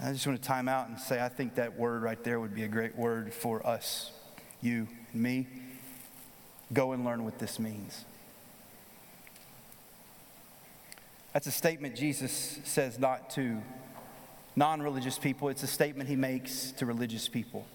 I 0.00 0.12
just 0.12 0.26
want 0.26 0.40
to 0.40 0.46
time 0.46 0.68
out 0.68 0.88
and 0.88 0.98
say, 0.98 1.22
I 1.22 1.28
think 1.28 1.54
that 1.54 1.78
word 1.78 2.02
right 2.02 2.22
there 2.22 2.38
would 2.38 2.54
be 2.54 2.64
a 2.64 2.68
great 2.68 2.96
word 2.96 3.32
for 3.32 3.66
us, 3.66 4.12
you 4.60 4.86
and 5.12 5.22
me. 5.22 5.46
Go 6.72 6.92
and 6.92 7.04
learn 7.04 7.24
what 7.24 7.38
this 7.38 7.58
means. 7.58 8.04
That's 11.32 11.46
a 11.46 11.52
statement 11.52 11.96
Jesus 11.96 12.60
says 12.64 12.98
not 12.98 13.30
to 13.30 13.60
non 14.56 14.82
religious 14.82 15.18
people, 15.18 15.48
it's 15.48 15.62
a 15.62 15.68
statement 15.68 16.08
he 16.08 16.16
makes 16.16 16.70
to 16.72 16.86
religious 16.86 17.28
people. 17.28 17.66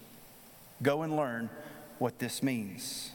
Go 0.82 1.02
and 1.02 1.16
learn 1.16 1.50
what 1.98 2.18
this 2.18 2.42
means. 2.42 3.12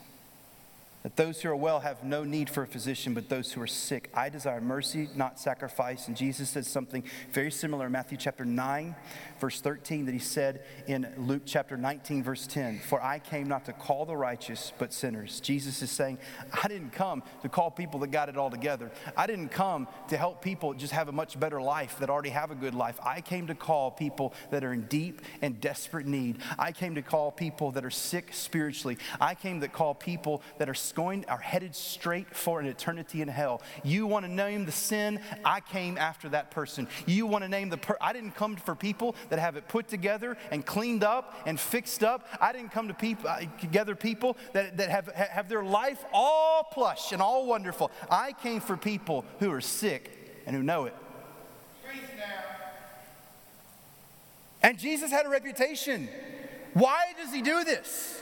That 1.06 1.18
those 1.18 1.39
who 1.39 1.50
are 1.50 1.56
well 1.56 1.82
have 1.82 2.04
no 2.04 2.24
need 2.24 2.50
for 2.50 2.63
a 2.63 2.68
physician, 2.68 3.13
but 3.13 3.30
those 3.30 3.52
who 3.52 3.62
are 3.62 3.68
sick. 3.68 4.10
I 4.12 4.28
desire 4.30 4.60
mercy, 4.60 5.08
not 5.13 5.39
sacrifice. 5.39 6.08
And 6.08 6.18
Jesus 6.18 6.50
says 6.50 6.68
something 6.68 7.04
very 7.32 7.52
similar 7.52 7.86
in 7.86 7.91
Matthew 7.91 8.18
chapter 8.18 8.44
9, 8.44 8.96
verse 9.39 9.62
13, 9.62 10.08
that 10.08 10.13
he 10.13 10.18
said 10.18 10.63
in 10.88 11.08
Luke 11.15 11.44
chapter 11.46 11.78
19, 11.78 12.24
verse 12.24 12.48
10 12.48 12.80
For 12.80 13.00
I 13.04 13.20
came 13.20 13.48
not 13.48 13.65
to 13.65 13.74
call 13.74 14.08
the 14.08 14.18
righteous, 14.18 14.74
but 14.80 14.91
sinners. 14.91 15.39
Jesus 15.41 15.84
is 15.84 15.91
saying, 15.91 16.18
I 16.63 16.68
didn't 16.68 16.89
come 16.89 17.22
to 17.44 17.50
call 17.50 17.70
people 17.70 18.00
that 18.00 18.10
got 18.10 18.28
it 18.28 18.36
all 18.36 18.50
together. 18.50 18.89
I 19.15 19.28
didn't 19.28 19.50
come 19.50 19.88
to 20.08 20.18
help 20.18 20.41
people 20.41 20.74
just 20.74 20.94
have 20.94 21.08
a 21.08 21.12
much 21.12 21.39
better 21.39 21.62
life, 21.62 22.00
that 22.00 22.10
already 22.10 22.32
have 22.32 22.50
a 22.50 22.56
good 22.56 22.74
life. 22.74 23.00
I 23.06 23.22
came 23.22 23.46
to 23.46 23.54
call 23.54 23.91
people 23.91 24.34
that 24.50 24.63
are 24.63 24.74
in 24.74 24.88
deep 24.88 25.22
and 25.44 25.62
desperate 25.62 26.08
need. 26.08 26.39
I 26.58 26.72
came 26.72 26.96
to 26.96 27.04
call 27.04 27.32
people 27.32 27.70
that 27.74 27.86
are 27.86 27.91
sick 27.91 28.30
spiritually. 28.34 28.98
I 29.22 29.36
came 29.36 29.62
to 29.62 29.68
call 29.68 29.94
people 29.94 30.41
that 30.58 30.68
are 30.68 30.74
going 30.95 31.25
are 31.25 31.38
headed 31.38 31.75
straight 31.75 32.36
for 32.36 32.60
an 32.60 32.65
eternity 32.65 33.21
in 33.21 33.27
hell. 33.27 33.62
You 33.84 34.08
want 34.08 34.25
to 34.25 34.31
name 34.31 34.65
the 34.65 34.71
sin? 34.71 35.19
I 35.43 35.60
came 35.60 35.97
after 35.97 36.29
that 36.29 36.49
person. 36.49 36.88
You 37.05 37.27
want 37.27 37.43
to 37.43 37.49
name 37.49 37.69
the 37.69 37.77
per- 37.77 37.97
I 38.01 38.13
didn't 38.13 38.31
come 38.31 38.55
for 38.55 38.73
people 38.73 39.15
that 39.29 39.38
have 39.38 39.58
it 39.58 39.67
put 39.67 39.88
together 39.88 40.38
and 40.49 40.65
cleaned 40.65 41.03
up 41.03 41.36
and 41.45 41.60
fixed 41.60 42.03
up. 42.03 42.27
I 42.41 42.53
didn't 42.53 42.71
come 42.71 42.88
to 42.88 42.93
people 42.93 43.29
uh, 43.29 43.41
together 43.60 43.93
people 43.95 44.38
that, 44.53 44.77
that 44.77 44.89
have, 44.89 45.08
have 45.10 45.49
their 45.49 45.63
life 45.63 46.03
all 46.12 46.63
plush 46.63 47.12
and 47.12 47.21
all 47.21 47.45
wonderful. 47.45 47.91
I 48.10 48.31
came 48.31 48.62
for 48.62 48.77
people 48.77 49.25
who 49.39 49.51
are 49.51 49.62
sick 49.62 50.43
and 50.45 50.55
who 50.55 50.63
know 50.63 50.86
it. 50.86 50.95
And 54.65 54.79
Jesus 54.79 55.12
had 55.12 55.27
a 55.27 55.29
reputation. 55.29 56.10
Why 56.73 57.13
does 57.17 57.31
he 57.31 57.43
do 57.43 57.63
this? 57.63 58.19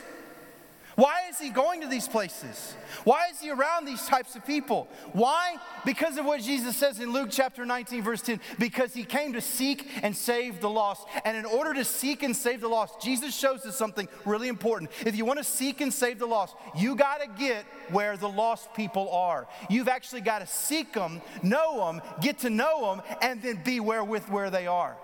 Why 0.96 1.22
is 1.28 1.38
he 1.38 1.50
going 1.50 1.80
to 1.80 1.88
these 1.88 2.06
places? 2.06 2.74
Why 3.02 3.26
is 3.30 3.40
he 3.40 3.50
around 3.50 3.84
these 3.84 4.06
types 4.06 4.36
of 4.36 4.46
people? 4.46 4.88
Why? 5.12 5.56
Because 5.84 6.16
of 6.18 6.24
what 6.24 6.40
Jesus 6.40 6.76
says 6.76 7.00
in 7.00 7.12
Luke 7.12 7.28
chapter 7.32 7.66
19, 7.66 8.02
verse 8.02 8.22
10. 8.22 8.40
Because 8.58 8.94
he 8.94 9.04
came 9.04 9.32
to 9.32 9.40
seek 9.40 9.88
and 10.02 10.16
save 10.16 10.60
the 10.60 10.70
lost. 10.70 11.06
And 11.24 11.36
in 11.36 11.44
order 11.44 11.74
to 11.74 11.84
seek 11.84 12.22
and 12.22 12.34
save 12.34 12.60
the 12.60 12.68
lost, 12.68 13.00
Jesus 13.00 13.36
shows 13.36 13.66
us 13.66 13.76
something 13.76 14.08
really 14.24 14.48
important. 14.48 14.90
If 15.04 15.16
you 15.16 15.24
want 15.24 15.38
to 15.38 15.44
seek 15.44 15.80
and 15.80 15.92
save 15.92 16.18
the 16.18 16.26
lost, 16.26 16.54
you 16.76 16.94
got 16.94 17.20
to 17.20 17.28
get 17.38 17.64
where 17.90 18.16
the 18.16 18.28
lost 18.28 18.72
people 18.74 19.10
are. 19.10 19.48
You've 19.68 19.88
actually 19.88 20.20
got 20.20 20.40
to 20.40 20.46
seek 20.46 20.92
them, 20.92 21.20
know 21.42 21.86
them, 21.86 22.02
get 22.20 22.38
to 22.40 22.50
know 22.50 22.94
them, 22.94 23.18
and 23.20 23.42
then 23.42 23.62
be 23.64 23.80
where 23.80 24.04
with 24.04 24.28
where 24.30 24.50
they 24.50 24.68
are. 24.68 24.96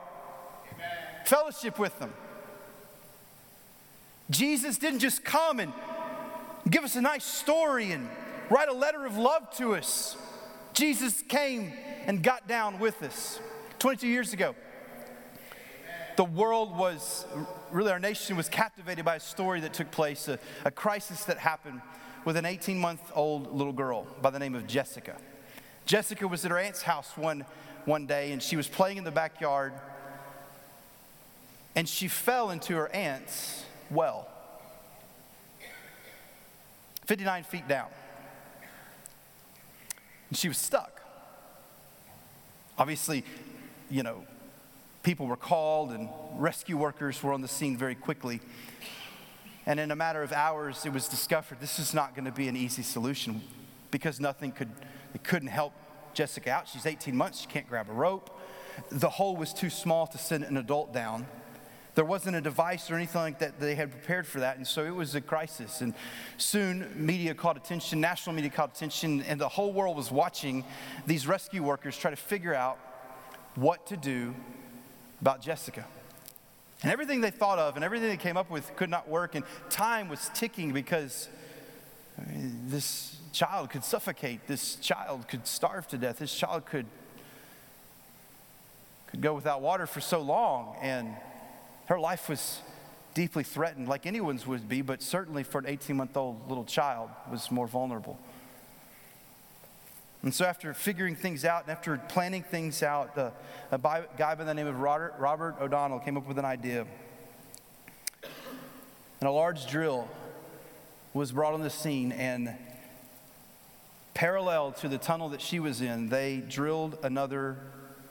Amen. 0.73 0.89
Fellowship 1.25 1.79
with 1.79 1.99
them. 1.99 2.13
Jesus 4.31 4.79
didn't 4.79 5.01
just 5.01 5.25
come 5.25 5.59
and 5.59 5.73
give 6.69 6.85
us 6.85 6.95
a 6.95 7.01
nice 7.01 7.25
story 7.25 7.91
and 7.91 8.09
write 8.49 8.69
a 8.69 8.73
letter 8.73 9.05
of 9.05 9.17
love 9.17 9.51
to 9.57 9.75
us. 9.75 10.17
Jesus 10.73 11.23
came 11.23 11.73
and 12.07 12.23
got 12.23 12.47
down 12.47 12.79
with 12.79 13.03
us 13.03 13.41
22 13.81 14.07
years 14.07 14.33
ago. 14.33 14.55
The 16.17 16.25
world 16.25 16.77
was, 16.77 17.27
really, 17.71 17.91
our 17.91 17.99
nation 17.99 18.37
was 18.37 18.49
captivated 18.49 19.05
by 19.05 19.17
a 19.17 19.21
story 19.21 19.61
that 19.61 19.73
took 19.73 19.91
place, 19.91 20.29
a, 20.29 20.39
a 20.65 20.71
crisis 20.71 21.25
that 21.25 21.39
happened 21.39 21.81
with 22.25 22.37
an 22.37 22.45
18 22.45 22.79
month 22.79 23.01
old 23.15 23.53
little 23.53 23.73
girl 23.73 24.07
by 24.23 24.31
the 24.31 24.39
name 24.39 24.55
of 24.55 24.67
Jessica. 24.67 25.17
Jessica 25.87 26.29
was 26.29 26.45
at 26.45 26.51
her 26.51 26.59
aunt's 26.59 26.83
house 26.83 27.17
one, 27.17 27.45
one 27.85 28.07
day 28.07 28.33
and 28.33 28.43
she 28.43 28.57
was 28.57 28.69
playing 28.69 28.99
in 28.99 29.05
the 29.05 29.11
backyard 29.11 29.73
and 31.75 31.89
she 31.89 32.07
fell 32.07 32.51
into 32.51 32.77
her 32.77 32.89
aunt's 32.95 33.65
well, 33.91 34.29
59 37.07 37.43
feet 37.45 37.67
down. 37.67 37.89
And 40.29 40.39
she 40.39 40.49
was 40.49 40.59
stuck. 40.59 41.01
Obviously, 42.79 43.25
you 43.91 44.03
know, 44.03 44.25
people 45.03 45.27
were 45.27 45.37
called 45.37 45.91
and 45.91 46.09
rescue 46.37 46.77
workers 46.77 47.23
were 47.23 47.33
on 47.33 47.41
the 47.41 47.49
scene 47.49 47.77
very 47.77 47.95
quickly. 47.95 48.41
And 49.67 49.81
in 49.81 49.91
a 49.91 49.97
matter 49.97 50.23
of 50.23 50.33
hours, 50.33 50.87
it 50.87 50.93
was 50.93 51.09
discovered 51.09 51.61
this 51.61 51.79
is 51.79 51.93
not 51.93 52.15
going 52.15 52.25
to 52.25 52.33
be 52.33 52.49
an 52.49 52.57
easy 52.57 52.83
solution 52.83 53.43
because 53.91 54.21
nothing 54.21 54.53
could, 54.53 54.71
it 55.15 55.25
couldn't 55.25 55.49
help 55.49 55.73
Jessica 56.15 56.51
out. 56.51 56.69
She's 56.69 56.87
18 56.87 57.17
months, 57.17 57.41
she 57.41 57.47
can't 57.47 57.69
grab 57.69 57.89
a 57.91 57.93
rope. 57.93 58.39
The 58.91 59.11
hole 59.11 59.37
was 59.37 59.53
too 59.53 59.69
small 59.69 60.07
to 60.07 60.19
send 60.19 60.45
an 60.45 60.57
adult 60.57 60.95
down. 60.95 61.27
There 62.01 62.07
wasn't 62.07 62.35
a 62.35 62.41
device 62.41 62.91
or 62.91 62.95
anything 62.95 63.21
like 63.21 63.41
that 63.41 63.61
they 63.61 63.75
had 63.75 63.91
prepared 63.91 64.27
for 64.27 64.41
that, 64.41 64.57
and 64.57 64.67
so 64.67 64.87
it 64.87 64.95
was 64.95 65.15
a 65.15 65.21
crisis. 65.21 65.83
And 65.83 65.93
soon, 66.39 66.91
media 66.97 67.35
caught 67.35 67.59
attention, 67.59 68.01
national 68.01 68.35
media 68.35 68.49
caught 68.49 68.75
attention, 68.75 69.21
and 69.25 69.39
the 69.39 69.51
whole 69.51 69.71
world 69.71 69.99
was 69.99 70.11
watching 70.11 70.65
these 71.07 71.27
rescue 71.27 71.63
workers 71.63 71.99
try 71.99 72.11
to 72.11 72.17
figure 72.17 72.55
out 72.55 72.79
what 73.55 73.87
to 73.89 73.99
do 73.99 74.35
about 75.21 75.43
Jessica. 75.43 75.85
And 76.83 76.91
everything 76.91 77.21
they 77.21 77.31
thought 77.31 77.59
of 77.59 77.77
and 77.77 77.85
everything 77.85 78.09
they 78.09 78.17
came 78.17 78.39
up 78.39 78.49
with 78.49 78.75
could 78.77 78.89
not 78.89 79.07
work, 79.07 79.35
and 79.35 79.45
time 79.69 80.09
was 80.09 80.31
ticking 80.33 80.73
because 80.73 81.29
I 82.19 82.33
mean, 82.33 82.61
this 82.69 83.19
child 83.35 83.69
could 83.69 83.85
suffocate, 83.85 84.47
this 84.47 84.77
child 84.77 85.29
could 85.29 85.47
starve 85.47 85.87
to 85.89 85.99
death, 85.99 86.21
this 86.21 86.35
child 86.35 86.65
could, 86.65 86.87
could 89.09 89.21
go 89.21 89.35
without 89.35 89.61
water 89.61 89.87
for 89.87 90.01
so 90.01 90.23
long, 90.23 90.77
and 90.81 91.15
her 91.91 91.99
life 91.99 92.29
was 92.29 92.61
deeply 93.15 93.43
threatened, 93.43 93.89
like 93.89 94.07
anyone's 94.07 94.47
would 94.47 94.69
be, 94.69 94.81
but 94.81 95.03
certainly 95.03 95.43
for 95.43 95.59
an 95.59 95.67
18 95.67 95.97
month 95.97 96.17
old 96.17 96.49
little 96.49 96.65
child 96.65 97.11
was 97.29 97.51
more 97.51 97.67
vulnerable. 97.67 98.17
And 100.23 100.33
so, 100.33 100.45
after 100.45 100.73
figuring 100.73 101.17
things 101.17 101.45
out 101.45 101.63
and 101.63 101.73
after 101.73 101.97
planning 101.97 102.45
things 102.45 102.85
out, 102.85 103.19
uh, 103.19 103.31
a 103.73 103.79
guy 103.79 104.35
by 104.37 104.45
the 104.45 104.55
name 104.55 104.69
of 104.69 104.79
Robert, 104.79 105.15
Robert 105.19 105.57
O'Donnell 105.61 105.99
came 105.99 106.17
up 106.17 106.29
with 106.29 106.39
an 106.39 106.45
idea. 106.45 106.87
And 108.23 109.29
a 109.29 109.33
large 109.33 109.67
drill 109.67 110.09
was 111.13 111.33
brought 111.33 111.55
on 111.55 111.61
the 111.61 111.71
scene, 111.71 112.13
and 112.13 112.55
parallel 114.15 114.71
to 114.73 114.89
the 114.89 114.99
tunnel 114.99 115.31
that 115.31 115.41
she 115.41 115.59
was 115.59 115.81
in, 115.81 116.09
they 116.09 116.37
drilled 116.37 116.99
another 117.03 117.57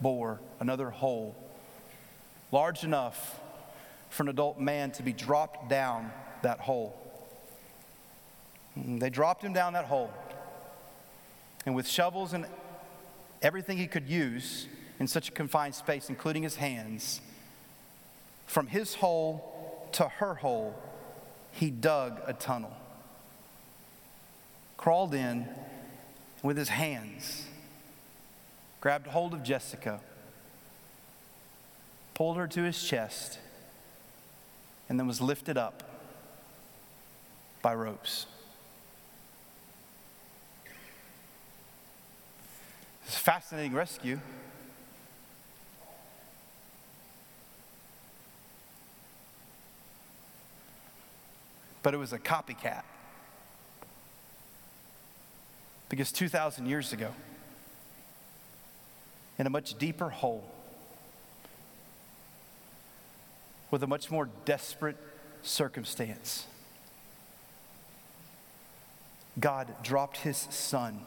bore, 0.02 0.42
another 0.60 0.90
hole, 0.90 1.34
large 2.52 2.84
enough 2.84 3.40
for 4.10 4.24
an 4.24 4.30
adult 4.30 4.60
man 4.60 4.92
to 4.92 5.04
be 5.04 5.14
dropped 5.14 5.70
down 5.70 6.12
that 6.42 6.60
hole. 6.60 6.96
And 8.76 9.02
they 9.02 9.10
dropped 9.10 9.44
him 9.44 9.54
down 9.54 9.74
that 9.74 9.86
hole. 9.86 10.12
And 11.66 11.76
with 11.76 11.88
shovels 11.88 12.34
and 12.34 12.46
everything 13.42 13.78
he 13.78 13.88
could 13.88 14.08
use 14.08 14.68
in 15.00 15.08
such 15.08 15.30
a 15.30 15.32
confined 15.32 15.76
space, 15.76 16.10
including 16.10 16.44
his 16.44 16.56
hands, 16.56 17.22
from 18.46 18.68
his 18.68 18.96
hole 18.96 19.88
to 19.94 20.08
her 20.08 20.36
hole, 20.36 20.76
he 21.52 21.70
dug 21.70 22.20
a 22.26 22.34
tunnel. 22.34 22.76
Crawled 24.78 25.14
in 25.14 25.48
with 26.42 26.58
his 26.58 26.70
hands, 26.70 27.46
grabbed 28.82 29.08
hold 29.08 29.34
of 29.34 29.44
Jessica, 29.44 30.00
pulled 32.14 32.38
her 32.38 32.48
to 32.48 32.64
his 32.64 32.82
chest, 32.82 33.40
and 34.90 35.00
then 35.00 35.06
was 35.06 35.22
lifted 35.22 35.58
up 35.58 35.84
by 37.62 37.74
ropes. 37.76 38.26
It's 43.06 43.16
a 43.16 43.20
fascinating 43.20 43.74
rescue. 43.74 44.20
But 51.82 51.94
it 51.94 51.98
was 51.98 52.12
a 52.12 52.20
copycat. 52.20 52.84
Because 55.88 56.12
2,000 56.12 56.66
years 56.66 56.94
ago, 56.94 57.14
in 59.40 59.48
a 59.48 59.50
much 59.50 59.78
deeper 59.78 60.10
hole, 60.10 60.44
with 63.72 63.84
a 63.84 63.88
much 63.88 64.10
more 64.10 64.30
desperate 64.46 64.98
circumstance, 65.42 66.46
God 69.40 69.74
dropped 69.84 70.18
his 70.18 70.38
son 70.38 71.02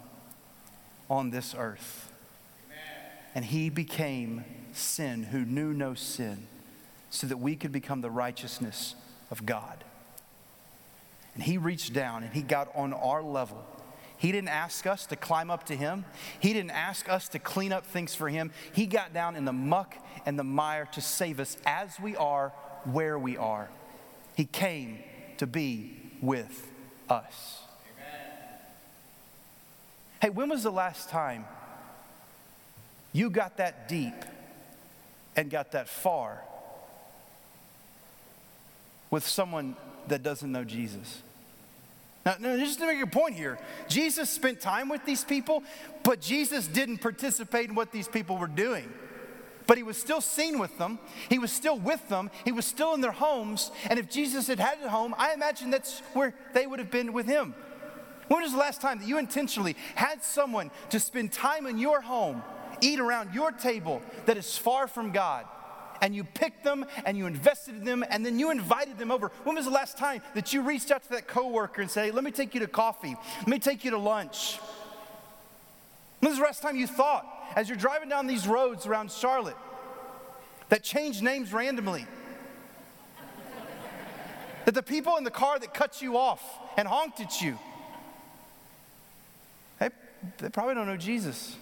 on 1.10 1.30
this 1.30 1.54
earth. 1.56 2.10
And 3.34 3.44
he 3.44 3.70
became 3.70 4.44
sin 4.72 5.24
who 5.24 5.44
knew 5.44 5.72
no 5.72 5.94
sin 5.94 6.46
so 7.10 7.26
that 7.26 7.38
we 7.38 7.56
could 7.56 7.72
become 7.72 8.00
the 8.00 8.10
righteousness 8.10 8.94
of 9.30 9.44
God. 9.44 9.84
And 11.34 11.42
he 11.42 11.58
reached 11.58 11.92
down 11.92 12.22
and 12.22 12.32
he 12.32 12.42
got 12.42 12.68
on 12.74 12.92
our 12.92 13.22
level. 13.22 13.64
He 14.22 14.30
didn't 14.30 14.50
ask 14.50 14.86
us 14.86 15.04
to 15.06 15.16
climb 15.16 15.50
up 15.50 15.66
to 15.66 15.74
him. 15.74 16.04
He 16.38 16.52
didn't 16.52 16.70
ask 16.70 17.08
us 17.08 17.26
to 17.30 17.40
clean 17.40 17.72
up 17.72 17.84
things 17.84 18.14
for 18.14 18.28
him. 18.28 18.52
He 18.72 18.86
got 18.86 19.12
down 19.12 19.34
in 19.34 19.44
the 19.44 19.52
muck 19.52 19.96
and 20.24 20.38
the 20.38 20.44
mire 20.44 20.86
to 20.92 21.00
save 21.00 21.40
us 21.40 21.56
as 21.66 21.98
we 21.98 22.14
are, 22.14 22.50
where 22.84 23.18
we 23.18 23.36
are. 23.36 23.68
He 24.36 24.44
came 24.44 25.00
to 25.38 25.48
be 25.48 25.96
with 26.20 26.70
us. 27.08 27.62
Hey, 30.20 30.30
when 30.30 30.48
was 30.50 30.62
the 30.62 30.70
last 30.70 31.08
time 31.08 31.44
you 33.12 33.28
got 33.28 33.56
that 33.56 33.88
deep 33.88 34.14
and 35.34 35.50
got 35.50 35.72
that 35.72 35.88
far 35.88 36.44
with 39.10 39.26
someone 39.26 39.74
that 40.06 40.22
doesn't 40.22 40.52
know 40.52 40.62
Jesus? 40.62 41.22
Now, 42.24 42.36
just 42.56 42.78
to 42.78 42.86
make 42.86 43.02
a 43.02 43.06
point 43.06 43.34
here, 43.34 43.58
Jesus 43.88 44.30
spent 44.30 44.60
time 44.60 44.88
with 44.88 45.04
these 45.04 45.24
people, 45.24 45.64
but 46.04 46.20
Jesus 46.20 46.68
didn't 46.68 46.98
participate 46.98 47.68
in 47.68 47.74
what 47.74 47.90
these 47.90 48.06
people 48.06 48.38
were 48.38 48.46
doing. 48.46 48.92
But 49.66 49.76
he 49.76 49.82
was 49.82 49.96
still 49.96 50.20
seen 50.20 50.58
with 50.58 50.76
them. 50.78 50.98
He 51.28 51.38
was 51.38 51.50
still 51.50 51.78
with 51.78 52.08
them. 52.08 52.30
He 52.44 52.52
was 52.52 52.64
still 52.64 52.94
in 52.94 53.00
their 53.00 53.12
homes. 53.12 53.70
And 53.88 53.98
if 53.98 54.08
Jesus 54.08 54.46
had 54.46 54.60
had 54.60 54.78
a 54.84 54.88
home, 54.88 55.14
I 55.18 55.34
imagine 55.34 55.70
that's 55.70 56.00
where 56.14 56.34
they 56.52 56.66
would 56.66 56.78
have 56.78 56.90
been 56.90 57.12
with 57.12 57.26
him. 57.26 57.54
When 58.28 58.42
was 58.42 58.52
the 58.52 58.58
last 58.58 58.80
time 58.80 58.98
that 58.98 59.08
you 59.08 59.18
intentionally 59.18 59.76
had 59.94 60.22
someone 60.22 60.70
to 60.90 61.00
spend 61.00 61.32
time 61.32 61.66
in 61.66 61.78
your 61.78 62.00
home, 62.00 62.42
eat 62.80 63.00
around 63.00 63.34
your 63.34 63.52
table 63.52 64.00
that 64.26 64.36
is 64.36 64.56
far 64.56 64.86
from 64.86 65.10
God? 65.12 65.44
And 66.02 66.14
you 66.14 66.24
picked 66.24 66.64
them 66.64 66.84
and 67.06 67.16
you 67.16 67.26
invested 67.26 67.76
in 67.76 67.84
them 67.84 68.04
and 68.10 68.26
then 68.26 68.38
you 68.38 68.50
invited 68.50 68.98
them 68.98 69.10
over. 69.10 69.28
When 69.44 69.56
was 69.56 69.64
the 69.64 69.70
last 69.70 69.96
time 69.96 70.20
that 70.34 70.52
you 70.52 70.60
reached 70.60 70.90
out 70.90 71.02
to 71.04 71.08
that 71.10 71.26
coworker 71.26 71.80
and 71.80 71.90
said, 71.90 72.06
hey, 72.06 72.10
let 72.10 72.24
me 72.24 72.30
take 72.30 72.52
you 72.52 72.60
to 72.60 72.66
coffee, 72.66 73.16
let 73.38 73.48
me 73.48 73.58
take 73.58 73.84
you 73.84 73.92
to 73.92 73.98
lunch? 73.98 74.58
When 76.18 76.30
was 76.30 76.38
the 76.38 76.44
last 76.44 76.60
time 76.60 76.76
you 76.76 76.86
thought, 76.86 77.26
as 77.56 77.68
you're 77.68 77.78
driving 77.78 78.10
down 78.10 78.26
these 78.26 78.46
roads 78.46 78.84
around 78.84 79.10
Charlotte, 79.10 79.56
that 80.68 80.82
changed 80.82 81.22
names 81.22 81.52
randomly? 81.52 82.04
that 84.66 84.74
the 84.74 84.82
people 84.82 85.16
in 85.16 85.24
the 85.24 85.30
car 85.30 85.58
that 85.58 85.72
cut 85.72 86.02
you 86.02 86.18
off 86.18 86.42
and 86.76 86.86
honked 86.86 87.20
at 87.20 87.40
you, 87.40 87.58
they 90.38 90.48
probably 90.50 90.74
don't 90.74 90.86
know 90.86 90.96
Jesus. 90.96 91.56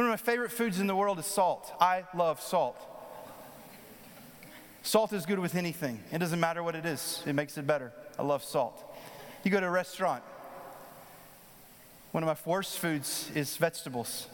One 0.00 0.06
of 0.06 0.12
my 0.12 0.16
favorite 0.16 0.50
foods 0.50 0.80
in 0.80 0.86
the 0.86 0.96
world 0.96 1.18
is 1.18 1.26
salt. 1.26 1.74
I 1.78 2.04
love 2.14 2.40
salt. 2.40 2.74
Salt 4.82 5.12
is 5.12 5.26
good 5.26 5.38
with 5.38 5.54
anything. 5.54 6.02
It 6.10 6.16
doesn't 6.16 6.40
matter 6.40 6.62
what 6.62 6.74
it 6.74 6.86
is, 6.86 7.22
it 7.26 7.34
makes 7.34 7.58
it 7.58 7.66
better. 7.66 7.92
I 8.18 8.22
love 8.22 8.42
salt. 8.42 8.82
You 9.44 9.50
go 9.50 9.60
to 9.60 9.66
a 9.66 9.70
restaurant, 9.70 10.22
one 12.12 12.22
of 12.22 12.28
my 12.28 12.50
worst 12.50 12.78
foods 12.78 13.30
is 13.34 13.58
vegetables. 13.58 14.26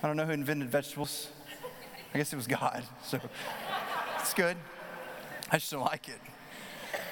I 0.00 0.06
don't 0.06 0.16
know 0.16 0.26
who 0.26 0.30
invented 0.30 0.70
vegetables. 0.70 1.26
I 2.14 2.18
guess 2.18 2.32
it 2.32 2.36
was 2.36 2.46
God. 2.46 2.84
So 3.04 3.18
it's 4.20 4.32
good. 4.32 4.56
I 5.50 5.56
just 5.56 5.72
don't 5.72 5.80
like 5.80 6.08
it. 6.08 6.20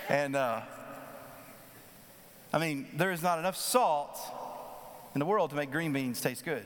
And 0.09 0.37
uh, 0.37 0.61
I 2.53 2.59
mean, 2.59 2.87
there 2.95 3.11
is 3.11 3.25
not 3.25 3.41
enough 3.41 3.57
salt 3.57 4.21
in 5.17 5.19
the 5.19 5.27
world 5.27 5.51
to 5.51 5.57
make 5.57 5.73
green 5.73 5.93
beans 5.93 6.21
taste 6.21 6.45
good. 6.45 6.65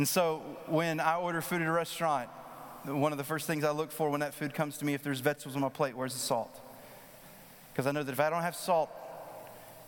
And 0.00 0.08
so 0.08 0.40
when 0.64 0.98
I 0.98 1.16
order 1.16 1.42
food 1.42 1.60
at 1.60 1.68
a 1.68 1.70
restaurant, 1.70 2.30
one 2.86 3.12
of 3.12 3.18
the 3.18 3.24
first 3.24 3.46
things 3.46 3.64
I 3.64 3.70
look 3.70 3.92
for 3.92 4.08
when 4.08 4.20
that 4.20 4.32
food 4.32 4.54
comes 4.54 4.78
to 4.78 4.86
me, 4.86 4.94
if 4.94 5.02
there's 5.02 5.20
vegetables 5.20 5.56
on 5.56 5.60
my 5.60 5.68
plate, 5.68 5.94
where's 5.94 6.14
the 6.14 6.18
salt? 6.18 6.58
Because 7.70 7.86
I 7.86 7.92
know 7.92 8.02
that 8.02 8.10
if 8.10 8.18
I 8.18 8.30
don't 8.30 8.40
have 8.40 8.56
salt, 8.56 8.88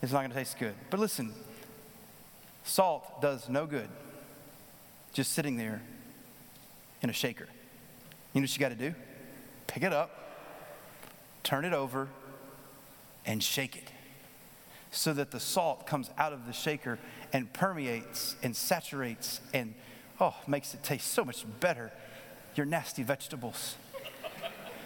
it's 0.02 0.12
not 0.12 0.18
going 0.18 0.30
to 0.30 0.36
taste 0.36 0.58
good. 0.58 0.74
But 0.90 1.00
listen, 1.00 1.32
salt 2.62 3.22
does 3.22 3.48
no 3.48 3.64
good 3.64 3.88
just 5.14 5.32
sitting 5.32 5.56
there 5.56 5.80
in 7.00 7.08
a 7.08 7.14
shaker. 7.14 7.48
You 8.34 8.42
know 8.42 8.44
what 8.44 8.54
you 8.54 8.60
got 8.60 8.68
to 8.68 8.74
do? 8.74 8.94
Pick 9.66 9.82
it 9.82 9.94
up, 9.94 10.10
turn 11.42 11.64
it 11.64 11.72
over, 11.72 12.08
and 13.24 13.42
shake 13.42 13.76
it 13.76 13.90
so 14.90 15.14
that 15.14 15.30
the 15.30 15.40
salt 15.40 15.86
comes 15.86 16.10
out 16.18 16.34
of 16.34 16.46
the 16.46 16.52
shaker 16.52 16.98
and 17.32 17.50
permeates 17.54 18.36
and 18.42 18.54
saturates 18.54 19.40
and, 19.54 19.72
oh, 20.20 20.34
makes 20.46 20.74
it 20.74 20.82
taste 20.82 21.08
so 21.08 21.24
much 21.24 21.44
better. 21.60 21.90
Your 22.54 22.66
nasty 22.66 23.02
vegetables. 23.02 23.76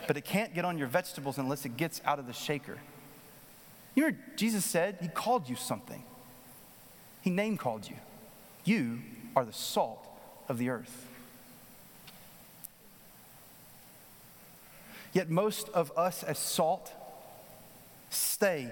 But 0.07 0.17
it 0.17 0.25
can't 0.25 0.55
get 0.55 0.65
on 0.65 0.79
your 0.79 0.87
vegetables 0.87 1.39
unless 1.39 1.65
it 1.65 1.77
gets 1.77 2.01
out 2.05 2.19
of 2.19 2.27
the 2.27 2.33
shaker. 2.33 2.79
You 3.95 4.11
know, 4.11 4.17
Jesus 4.37 4.65
said 4.65 4.99
he 5.01 5.09
called 5.09 5.49
you 5.49 5.57
something. 5.57 6.03
He 7.23 7.31
name 7.31 7.57
called 7.57 7.89
you. 7.89 7.97
You 8.65 9.01
are 9.35 9.45
the 9.45 9.53
salt 9.53 10.07
of 10.49 10.59
the 10.59 10.71
earth. 10.71 11.09
Yet 15.13 15.31
most 15.31 15.69
of 15.71 15.91
us 15.97 16.23
as 16.23 16.39
salt 16.39 16.93
stay 18.11 18.71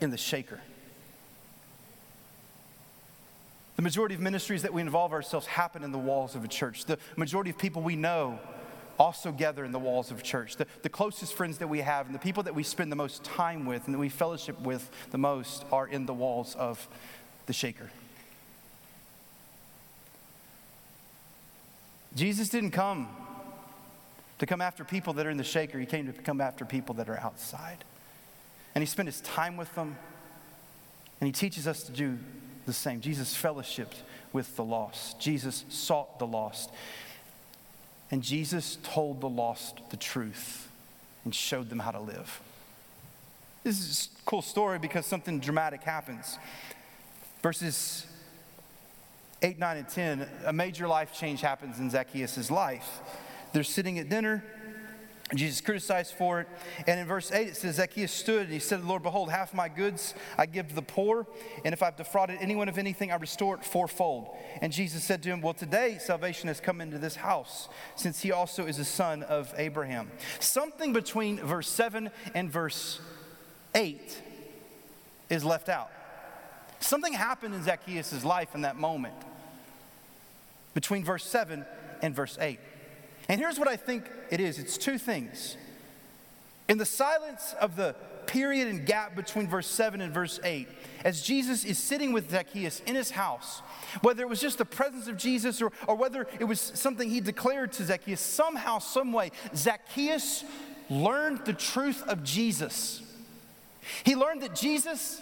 in 0.00 0.10
the 0.10 0.16
shaker. 0.16 0.60
The 3.82 3.88
majority 3.88 4.14
of 4.14 4.20
ministries 4.20 4.62
that 4.62 4.72
we 4.72 4.80
involve 4.80 5.12
ourselves 5.12 5.44
happen 5.44 5.82
in 5.82 5.90
the 5.90 5.98
walls 5.98 6.36
of 6.36 6.44
a 6.44 6.48
church. 6.48 6.84
The 6.84 6.98
majority 7.16 7.50
of 7.50 7.58
people 7.58 7.82
we 7.82 7.96
know 7.96 8.38
also 8.96 9.32
gather 9.32 9.64
in 9.64 9.72
the 9.72 9.78
walls 9.80 10.12
of 10.12 10.22
church. 10.22 10.54
The, 10.54 10.68
the 10.82 10.88
closest 10.88 11.34
friends 11.34 11.58
that 11.58 11.66
we 11.66 11.80
have 11.80 12.06
and 12.06 12.14
the 12.14 12.20
people 12.20 12.44
that 12.44 12.54
we 12.54 12.62
spend 12.62 12.92
the 12.92 12.96
most 12.96 13.24
time 13.24 13.66
with 13.66 13.86
and 13.86 13.94
that 13.94 13.98
we 13.98 14.08
fellowship 14.08 14.60
with 14.60 14.88
the 15.10 15.18
most 15.18 15.64
are 15.72 15.88
in 15.88 16.06
the 16.06 16.14
walls 16.14 16.54
of 16.54 16.86
the 17.46 17.52
shaker. 17.52 17.90
Jesus 22.14 22.48
didn't 22.50 22.70
come 22.70 23.08
to 24.38 24.46
come 24.46 24.60
after 24.60 24.84
people 24.84 25.12
that 25.14 25.26
are 25.26 25.30
in 25.30 25.38
the 25.38 25.42
shaker, 25.42 25.80
he 25.80 25.86
came 25.86 26.06
to 26.06 26.12
come 26.12 26.40
after 26.40 26.64
people 26.64 26.94
that 26.94 27.08
are 27.08 27.18
outside. 27.18 27.82
And 28.76 28.82
he 28.82 28.86
spent 28.86 29.08
his 29.08 29.20
time 29.22 29.56
with 29.56 29.74
them, 29.74 29.96
and 31.20 31.26
he 31.26 31.32
teaches 31.32 31.66
us 31.66 31.82
to 31.82 31.90
do 31.90 32.20
the 32.66 32.72
same. 32.72 33.00
Jesus 33.00 33.36
fellowshipped 33.36 34.02
with 34.32 34.56
the 34.56 34.64
lost, 34.64 35.20
Jesus 35.20 35.64
sought 35.68 36.18
the 36.18 36.26
lost. 36.26 36.70
And 38.10 38.22
Jesus 38.22 38.76
told 38.82 39.22
the 39.22 39.28
lost 39.28 39.80
the 39.88 39.96
truth 39.96 40.68
and 41.24 41.34
showed 41.34 41.70
them 41.70 41.78
how 41.78 41.92
to 41.92 42.00
live. 42.00 42.42
This 43.64 43.80
is 43.80 44.08
a 44.18 44.24
cool 44.24 44.42
story 44.42 44.78
because 44.78 45.06
something 45.06 45.40
dramatic 45.40 45.82
happens. 45.82 46.38
Verses 47.42 48.06
8, 49.40 49.58
9, 49.58 49.76
and 49.78 49.88
10, 49.88 50.28
a 50.44 50.52
major 50.52 50.86
life 50.86 51.14
change 51.14 51.40
happens 51.40 51.78
in 51.78 51.90
Zacchaeus' 51.90 52.50
life. 52.50 53.00
They're 53.52 53.64
sitting 53.64 53.98
at 53.98 54.08
dinner, 54.08 54.44
Jesus 55.34 55.60
criticized 55.60 56.14
for 56.14 56.40
it. 56.40 56.48
And 56.86 57.00
in 57.00 57.06
verse 57.06 57.32
8, 57.32 57.48
it 57.48 57.56
says, 57.56 57.76
Zacchaeus 57.76 58.12
stood 58.12 58.42
and 58.42 58.52
he 58.52 58.58
said 58.58 58.84
Lord, 58.84 59.02
Behold, 59.02 59.30
half 59.30 59.54
my 59.54 59.68
goods 59.68 60.14
I 60.36 60.46
give 60.46 60.68
to 60.68 60.74
the 60.74 60.82
poor, 60.82 61.26
and 61.64 61.72
if 61.72 61.82
I've 61.82 61.96
defrauded 61.96 62.38
anyone 62.40 62.68
of 62.68 62.78
anything, 62.78 63.10
I 63.10 63.16
restore 63.16 63.54
it 63.54 63.64
fourfold. 63.64 64.28
And 64.60 64.72
Jesus 64.72 65.02
said 65.04 65.22
to 65.22 65.30
him, 65.30 65.40
Well, 65.40 65.54
today 65.54 65.98
salvation 65.98 66.48
has 66.48 66.60
come 66.60 66.80
into 66.80 66.98
this 66.98 67.16
house, 67.16 67.68
since 67.96 68.20
he 68.20 68.32
also 68.32 68.66
is 68.66 68.78
a 68.78 68.84
son 68.84 69.22
of 69.22 69.52
Abraham. 69.56 70.10
Something 70.38 70.92
between 70.92 71.38
verse 71.38 71.68
7 71.68 72.10
and 72.34 72.50
verse 72.50 73.00
8 73.74 74.22
is 75.30 75.44
left 75.44 75.68
out. 75.68 75.90
Something 76.80 77.12
happened 77.12 77.54
in 77.54 77.62
Zacchaeus' 77.62 78.24
life 78.24 78.54
in 78.54 78.62
that 78.62 78.76
moment 78.76 79.14
between 80.74 81.04
verse 81.04 81.24
7 81.24 81.64
and 82.02 82.14
verse 82.14 82.36
8. 82.40 82.58
And 83.28 83.40
here's 83.40 83.58
what 83.58 83.68
I 83.68 83.76
think 83.76 84.04
it 84.30 84.40
is 84.40 84.58
it's 84.58 84.76
two 84.78 84.98
things. 84.98 85.56
In 86.68 86.78
the 86.78 86.86
silence 86.86 87.54
of 87.60 87.76
the 87.76 87.94
period 88.26 88.68
and 88.68 88.86
gap 88.86 89.14
between 89.16 89.48
verse 89.48 89.66
7 89.66 90.00
and 90.00 90.12
verse 90.14 90.38
8, 90.44 90.68
as 91.04 91.22
Jesus 91.22 91.64
is 91.64 91.78
sitting 91.78 92.12
with 92.12 92.30
Zacchaeus 92.30 92.80
in 92.86 92.94
his 92.94 93.10
house, 93.10 93.60
whether 94.00 94.22
it 94.22 94.28
was 94.28 94.40
just 94.40 94.58
the 94.58 94.64
presence 94.64 95.08
of 95.08 95.16
Jesus 95.16 95.60
or, 95.60 95.72
or 95.86 95.96
whether 95.96 96.26
it 96.38 96.44
was 96.44 96.60
something 96.60 97.10
he 97.10 97.20
declared 97.20 97.72
to 97.72 97.84
Zacchaeus, 97.84 98.20
somehow, 98.20 98.78
some 98.78 99.12
way, 99.12 99.32
Zacchaeus 99.54 100.44
learned 100.88 101.44
the 101.44 101.52
truth 101.52 102.02
of 102.04 102.22
Jesus. 102.22 103.02
He 104.04 104.14
learned 104.14 104.42
that 104.42 104.54
Jesus 104.54 105.20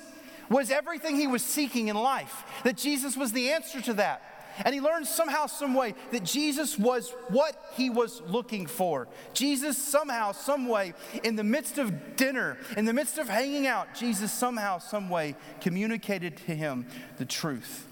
was 0.50 0.70
everything 0.70 1.16
he 1.16 1.26
was 1.26 1.42
seeking 1.42 1.88
in 1.88 1.96
life, 1.96 2.44
that 2.64 2.76
Jesus 2.76 3.16
was 3.16 3.32
the 3.32 3.50
answer 3.50 3.80
to 3.80 3.94
that. 3.94 4.22
And 4.64 4.74
he 4.74 4.80
learned 4.80 5.06
somehow, 5.06 5.46
some 5.46 5.74
way 5.74 5.94
that 6.10 6.24
Jesus 6.24 6.78
was 6.78 7.14
what 7.28 7.56
he 7.76 7.90
was 7.90 8.22
looking 8.26 8.66
for. 8.66 9.08
Jesus 9.32 9.78
somehow, 9.78 10.32
some 10.32 10.68
way, 10.68 10.94
in 11.22 11.36
the 11.36 11.44
midst 11.44 11.78
of 11.78 12.16
dinner, 12.16 12.58
in 12.76 12.84
the 12.84 12.92
midst 12.92 13.18
of 13.18 13.28
hanging 13.28 13.66
out, 13.66 13.94
Jesus 13.94 14.32
somehow, 14.32 14.78
some 14.78 15.08
way 15.08 15.34
communicated 15.60 16.36
to 16.46 16.54
him 16.54 16.86
the 17.18 17.24
truth. 17.24 17.86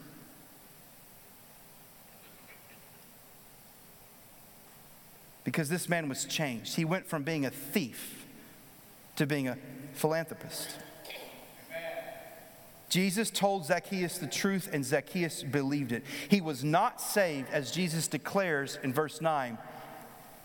Because 5.44 5.68
this 5.68 5.88
man 5.88 6.08
was 6.08 6.24
changed. 6.26 6.76
He 6.76 6.84
went 6.84 7.06
from 7.06 7.22
being 7.22 7.46
a 7.46 7.50
thief 7.50 8.26
to 9.16 9.26
being 9.26 9.48
a 9.48 9.56
philanthropist. 9.94 10.68
Jesus 12.88 13.30
told 13.30 13.66
Zacchaeus 13.66 14.18
the 14.18 14.26
truth, 14.26 14.68
and 14.72 14.84
Zacchaeus 14.84 15.42
believed 15.42 15.92
it. 15.92 16.04
He 16.28 16.40
was 16.40 16.64
not 16.64 17.00
saved, 17.00 17.48
as 17.50 17.70
Jesus 17.70 18.08
declares 18.08 18.78
in 18.82 18.92
verse 18.92 19.20
9, 19.20 19.58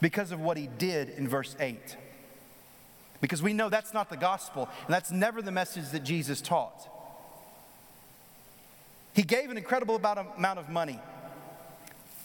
because 0.01 0.31
of 0.31 0.41
what 0.41 0.57
he 0.57 0.67
did 0.67 1.09
in 1.11 1.27
verse 1.27 1.55
8. 1.59 1.97
Because 3.21 3.41
we 3.41 3.53
know 3.53 3.69
that's 3.69 3.93
not 3.93 4.09
the 4.09 4.17
gospel, 4.17 4.67
and 4.85 4.93
that's 4.93 5.11
never 5.11 5.41
the 5.41 5.51
message 5.51 5.89
that 5.91 6.03
Jesus 6.03 6.41
taught. 6.41 6.89
He 9.13 9.23
gave 9.23 9.49
an 9.49 9.57
incredible 9.57 9.95
amount 9.95 10.59
of 10.59 10.69
money, 10.69 10.99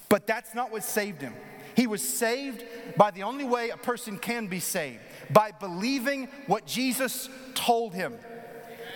but 0.09 0.27
that's 0.27 0.55
not 0.55 0.73
what 0.73 0.83
saved 0.83 1.21
him. 1.21 1.35
He 1.77 1.87
was 1.87 2.03
saved 2.03 2.65
by 2.97 3.13
the 3.13 3.23
only 3.23 3.45
way 3.45 3.71
a 3.71 3.77
person 3.77 4.19
can 4.19 4.49
be 4.49 4.59
saved 4.59 4.99
by 5.31 5.53
believing 5.53 6.29
what 6.49 6.67
Jesus 6.67 7.29
told 7.55 7.95
him 7.95 8.15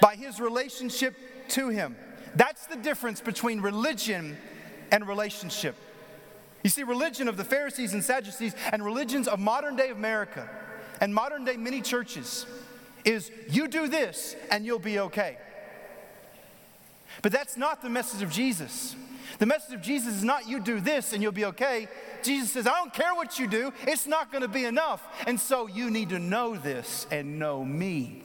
by 0.01 0.15
his 0.15 0.41
relationship 0.41 1.17
to 1.51 1.69
him. 1.69 1.97
That's 2.35 2.67
the 2.67 2.77
difference 2.77 3.21
between 3.21 3.61
religion 3.61 4.37
and 4.91 5.07
relationship. 5.07 5.77
You 6.63 6.71
see, 6.71 6.83
religion 6.83 7.29
of 7.29 7.37
the 7.37 7.45
Pharisees 7.45 7.93
and 7.93 8.03
Sadducees 8.03 8.55
and 8.73 8.85
religions 8.85 9.27
of 9.27 9.41
modern 9.41 9.77
day 9.77 9.91
America 9.91 10.49
and 11.01 11.15
modern 11.15 11.45
day 11.45 11.57
many 11.57 11.81
churches 11.81 12.47
is 13.05 13.31
you 13.51 13.67
do 13.67 13.89
this 13.89 14.37
and 14.51 14.65
you'll 14.65 14.79
be 14.79 15.01
okay. 15.01 15.39
But 17.21 17.33
that's 17.33 17.57
not 17.57 17.83
the 17.83 17.91
message 17.91 18.23
of 18.23 18.31
Jesus. 18.31 18.95
The 19.39 19.47
message 19.47 19.75
of 19.75 19.83
Jesus 19.83 20.15
is 20.15 20.25
not 20.25 20.49
you 20.49 20.61
do 20.61 20.81
this 20.81 21.13
and 21.13 21.23
you'll 21.23 21.33
be 21.33 21.47
okay. 21.47 21.89
Jesus 22.23 22.53
says, 22.53 22.67
I 22.67 22.75
don't 22.75 22.95
care 22.95 23.15
what 23.15 23.39
you 23.39 23.49
do, 23.49 23.73
it's 23.87 24.07
not 24.07 24.31
going 24.31 24.43
to 24.43 24.49
be 24.49 24.65
enough. 24.65 25.03
And 25.27 25.39
so 25.39 25.67
you 25.67 25.91
need 25.91 26.11
to 26.11 26.19
know 26.19 26.55
this 26.55 27.07
and 27.11 27.39
know 27.39 27.65
me 27.65 28.23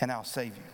and 0.00 0.10
I'll 0.10 0.24
save 0.24 0.56
you. 0.56 0.73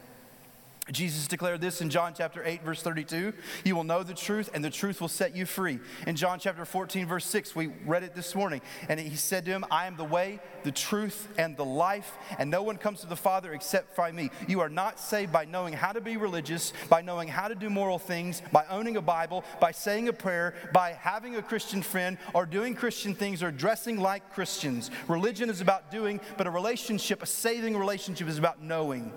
Jesus 0.92 1.29
declared 1.29 1.61
this 1.61 1.81
in 1.81 1.90
John 1.90 2.14
chapter 2.16 2.42
8, 2.44 2.62
verse 2.62 2.83
32. 2.83 3.33
You 3.64 3.76
will 3.76 3.85
know 3.85 4.03
the 4.03 4.14
truth, 4.14 4.50
and 4.55 4.64
the 4.64 4.70
truth 4.70 5.00
will 5.00 5.09
set 5.09 5.37
you 5.37 5.46
free. 5.46 5.79
In 6.07 6.16
John 6.16 6.38
chapter 6.38 6.64
14, 6.64 7.07
verse 7.07 7.24
6, 7.26 7.55
we 7.55 7.68
read 7.87 8.03
it 8.03 8.14
this 8.14 8.35
morning, 8.35 8.61
and 8.88 8.98
he 8.98 9.16
said 9.16 9.44
to 9.44 9.50
him, 9.53 9.64
I 9.70 9.87
am 9.87 9.96
the 9.96 10.05
way, 10.05 10.40
the 10.64 10.72
truth, 10.72 11.29
and 11.38 11.57
the 11.57 11.64
life, 11.64 12.16
and 12.38 12.50
no 12.50 12.62
one 12.62 12.76
comes 12.76 13.00
to 13.00 13.07
the 13.07 13.16
Father 13.16 13.53
except 13.53 13.96
by 13.96 14.11
me. 14.11 14.31
You 14.48 14.61
are 14.61 14.68
not 14.68 14.98
saved 14.98 15.33
by 15.33 15.44
knowing 15.44 15.74
how 15.74 15.92
to 15.92 16.00
be 16.00 16.16
religious, 16.16 16.72
by 16.88 17.03
knowing 17.03 17.29
how 17.29 17.48
to 17.48 17.55
do 17.55 17.70
moral 17.70 17.98
things, 17.98 18.42
by 18.53 18.64
owning 18.68 18.96
a 18.96 19.03
Bible, 19.03 19.44
by 19.61 19.72
saying 19.72 20.09
a 20.09 20.12
prayer, 20.12 20.55
by 20.72 20.92
having 20.92 21.37
a 21.37 21.42
Christian 21.42 21.83
friend, 21.83 22.18
or 22.35 22.46
doing 22.46 22.74
Christian 22.74 23.14
things, 23.14 23.42
or 23.42 23.50
dressing 23.50 23.98
like 23.98 24.33
Christians. 24.35 24.90
Religion 25.09 25.50
is 25.50 25.61
about 25.61 25.90
doing, 25.90 26.20
but 26.37 26.46
a 26.46 26.50
relationship, 26.50 27.22
a 27.22 27.26
saving 27.26 27.76
relationship, 27.76 28.29
is 28.29 28.38
about 28.38 28.62
knowing. 28.62 29.12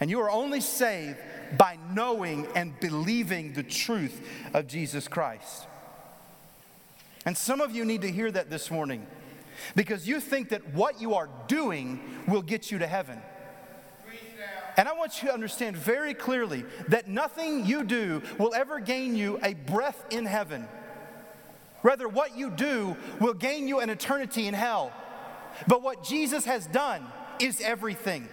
And 0.00 0.10
you 0.10 0.20
are 0.20 0.30
only 0.30 0.60
saved 0.60 1.18
by 1.58 1.78
knowing 1.92 2.48
and 2.54 2.78
believing 2.80 3.52
the 3.52 3.62
truth 3.62 4.20
of 4.54 4.66
Jesus 4.66 5.08
Christ. 5.08 5.66
And 7.26 7.36
some 7.36 7.60
of 7.60 7.72
you 7.72 7.84
need 7.84 8.00
to 8.02 8.10
hear 8.10 8.30
that 8.30 8.48
this 8.48 8.70
morning 8.70 9.06
because 9.76 10.08
you 10.08 10.20
think 10.20 10.48
that 10.50 10.72
what 10.72 11.00
you 11.02 11.14
are 11.14 11.28
doing 11.46 12.00
will 12.26 12.40
get 12.40 12.70
you 12.70 12.78
to 12.78 12.86
heaven. 12.86 13.20
And 14.76 14.88
I 14.88 14.94
want 14.94 15.20
you 15.20 15.28
to 15.28 15.34
understand 15.34 15.76
very 15.76 16.14
clearly 16.14 16.64
that 16.88 17.08
nothing 17.08 17.66
you 17.66 17.84
do 17.84 18.22
will 18.38 18.54
ever 18.54 18.80
gain 18.80 19.16
you 19.16 19.38
a 19.42 19.52
breath 19.52 20.02
in 20.10 20.24
heaven. 20.24 20.66
Rather, 21.82 22.08
what 22.08 22.36
you 22.36 22.48
do 22.48 22.96
will 23.20 23.34
gain 23.34 23.68
you 23.68 23.80
an 23.80 23.90
eternity 23.90 24.46
in 24.46 24.54
hell. 24.54 24.92
But 25.66 25.82
what 25.82 26.04
Jesus 26.04 26.44
has 26.46 26.66
done 26.66 27.06
is 27.38 27.60
everything 27.60 28.28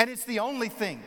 and 0.00 0.08
it's 0.08 0.24
the 0.24 0.38
only 0.38 0.70
thing. 0.70 1.02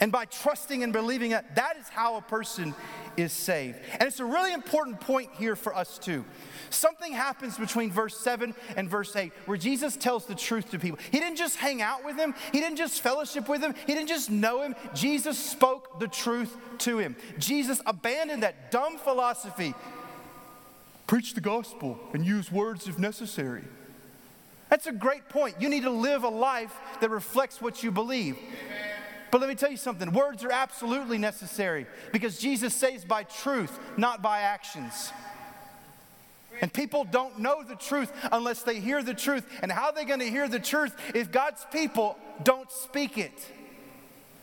And 0.00 0.10
by 0.10 0.24
trusting 0.24 0.82
and 0.82 0.92
believing 0.92 1.30
that, 1.30 1.54
that 1.54 1.76
is 1.76 1.88
how 1.88 2.16
a 2.16 2.20
person 2.20 2.74
is 3.16 3.32
saved. 3.32 3.78
And 3.92 4.02
it's 4.02 4.18
a 4.18 4.24
really 4.24 4.52
important 4.52 5.00
point 5.00 5.30
here 5.38 5.54
for 5.54 5.72
us 5.72 5.98
too. 5.98 6.24
Something 6.68 7.12
happens 7.12 7.58
between 7.58 7.92
verse 7.92 8.18
7 8.18 8.56
and 8.76 8.90
verse 8.90 9.14
8 9.14 9.32
where 9.44 9.56
Jesus 9.56 9.96
tells 9.96 10.26
the 10.26 10.34
truth 10.34 10.72
to 10.72 10.80
people. 10.80 10.98
He 11.12 11.20
didn't 11.20 11.36
just 11.36 11.58
hang 11.58 11.80
out 11.80 12.04
with 12.04 12.16
him, 12.16 12.34
he 12.50 12.58
didn't 12.58 12.76
just 12.76 13.00
fellowship 13.00 13.48
with 13.48 13.62
him, 13.62 13.76
he 13.86 13.94
didn't 13.94 14.08
just 14.08 14.28
know 14.28 14.62
him. 14.62 14.74
Jesus 14.92 15.38
spoke 15.38 16.00
the 16.00 16.08
truth 16.08 16.56
to 16.78 16.98
him. 16.98 17.14
Jesus 17.38 17.80
abandoned 17.86 18.42
that 18.42 18.72
dumb 18.72 18.98
philosophy 18.98 19.74
preach 21.06 21.34
the 21.34 21.40
gospel 21.40 22.00
and 22.12 22.26
use 22.26 22.50
words 22.50 22.88
if 22.88 22.98
necessary. 22.98 23.62
That's 24.68 24.86
a 24.86 24.92
great 24.92 25.28
point. 25.28 25.56
You 25.60 25.68
need 25.68 25.84
to 25.84 25.90
live 25.90 26.24
a 26.24 26.28
life 26.28 26.74
that 27.00 27.10
reflects 27.10 27.60
what 27.60 27.82
you 27.82 27.90
believe. 27.90 28.36
Amen. 28.36 28.86
But 29.30 29.40
let 29.40 29.48
me 29.48 29.54
tell 29.54 29.70
you 29.70 29.76
something 29.76 30.12
words 30.12 30.44
are 30.44 30.52
absolutely 30.52 31.18
necessary 31.18 31.86
because 32.12 32.38
Jesus 32.38 32.74
saves 32.74 33.04
by 33.04 33.24
truth, 33.24 33.78
not 33.96 34.22
by 34.22 34.40
actions. 34.40 35.12
And 36.60 36.72
people 36.72 37.04
don't 37.04 37.38
know 37.38 37.62
the 37.62 37.74
truth 37.74 38.10
unless 38.32 38.62
they 38.62 38.80
hear 38.80 39.02
the 39.02 39.14
truth. 39.14 39.46
And 39.62 39.70
how 39.70 39.86
are 39.86 39.92
they 39.92 40.04
going 40.04 40.20
to 40.20 40.30
hear 40.30 40.48
the 40.48 40.58
truth 40.58 40.96
if 41.14 41.30
God's 41.30 41.66
people 41.70 42.16
don't 42.44 42.70
speak 42.70 43.18
it 43.18 43.46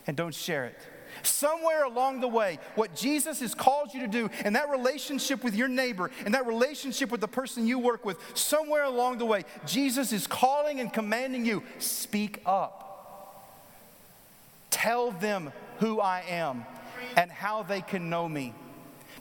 and 0.06 0.16
don't 0.16 0.36
share 0.36 0.66
it? 0.66 0.78
Somewhere 1.22 1.84
along 1.84 2.22
the 2.22 2.28
way, 2.28 2.60
what 2.76 2.96
Jesus 2.96 3.40
has 3.42 3.54
called 3.54 3.94
you 3.94 4.02
to 4.02 4.08
do, 4.08 4.30
and 4.44 4.56
that 4.56 4.70
relationship 4.70 5.44
with 5.44 5.56
your 5.56 5.68
neighbor, 5.68 6.10
and 6.26 6.34
that 6.34 6.46
relationship 6.48 7.12
with 7.12 7.22
the 7.22 7.28
person 7.28 7.68
you 7.68 7.80
work 7.80 8.06
with, 8.06 8.18
somewhere 8.34 8.84
along 8.84 9.20
the 9.20 9.26
way, 9.26 9.44
Jesus 9.66 10.12
is 10.12 10.28
calling 10.28 10.80
and 10.80 10.92
commanding 10.92 11.46
you 11.46 11.64
speak 11.80 12.42
up. 12.46 12.84
Tell 14.70 15.12
them 15.12 15.52
who 15.80 16.00
I 16.00 16.24
am 16.28 16.66
and 17.16 17.32
how 17.32 17.64
they 17.64 17.82
can 17.82 18.10
know 18.10 18.28
me. 18.28 18.54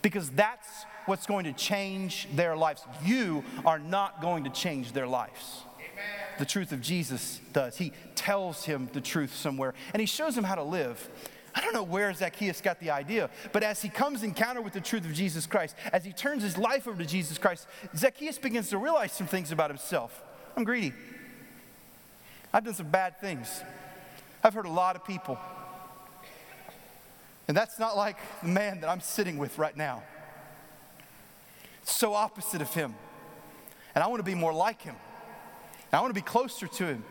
Because 0.00 0.30
that's 0.30 0.86
what's 1.06 1.26
going 1.26 1.44
to 1.44 1.52
change 1.52 2.26
their 2.34 2.56
lives. 2.56 2.82
You 3.04 3.44
are 3.64 3.78
not 3.78 4.20
going 4.20 4.44
to 4.44 4.50
change 4.50 4.92
their 4.92 5.06
lives. 5.06 5.62
The 6.38 6.46
truth 6.46 6.72
of 6.72 6.80
Jesus 6.80 7.40
does. 7.52 7.76
He 7.76 7.92
tells 8.14 8.64
him 8.64 8.88
the 8.92 9.00
truth 9.00 9.34
somewhere 9.34 9.74
and 9.92 10.00
he 10.00 10.06
shows 10.06 10.36
him 10.36 10.44
how 10.44 10.54
to 10.54 10.62
live. 10.62 11.08
I 11.54 11.60
don't 11.60 11.74
know 11.74 11.82
where 11.82 12.12
Zacchaeus 12.14 12.60
got 12.60 12.80
the 12.80 12.90
idea, 12.90 13.28
but 13.52 13.62
as 13.62 13.82
he 13.82 13.88
comes 13.88 14.22
encounter 14.22 14.62
with 14.62 14.72
the 14.72 14.80
truth 14.80 15.04
of 15.04 15.12
Jesus 15.12 15.46
Christ, 15.46 15.76
as 15.92 16.04
he 16.04 16.12
turns 16.12 16.42
his 16.42 16.56
life 16.56 16.88
over 16.88 16.98
to 16.98 17.06
Jesus 17.06 17.36
Christ, 17.38 17.66
Zacchaeus 17.94 18.38
begins 18.38 18.70
to 18.70 18.78
realize 18.78 19.12
some 19.12 19.26
things 19.26 19.52
about 19.52 19.70
himself. 19.70 20.22
I'm 20.56 20.64
greedy. 20.64 20.92
I've 22.52 22.64
done 22.64 22.74
some 22.74 22.90
bad 22.90 23.20
things. 23.20 23.62
I've 24.42 24.54
hurt 24.54 24.66
a 24.66 24.70
lot 24.70 24.96
of 24.96 25.04
people. 25.04 25.38
And 27.48 27.56
that's 27.56 27.78
not 27.78 27.96
like 27.96 28.16
the 28.42 28.48
man 28.48 28.80
that 28.80 28.88
I'm 28.88 29.00
sitting 29.00 29.36
with 29.36 29.58
right 29.58 29.76
now. 29.76 30.02
It's 31.82 31.96
so 31.96 32.14
opposite 32.14 32.62
of 32.62 32.72
him. 32.72 32.94
And 33.94 34.02
I 34.02 34.06
want 34.06 34.20
to 34.20 34.24
be 34.24 34.34
more 34.34 34.52
like 34.54 34.82
him. 34.82 34.94
And 35.90 35.98
I 35.98 36.00
want 36.00 36.14
to 36.14 36.20
be 36.20 36.24
closer 36.24 36.66
to 36.66 36.86
him. 36.86 37.04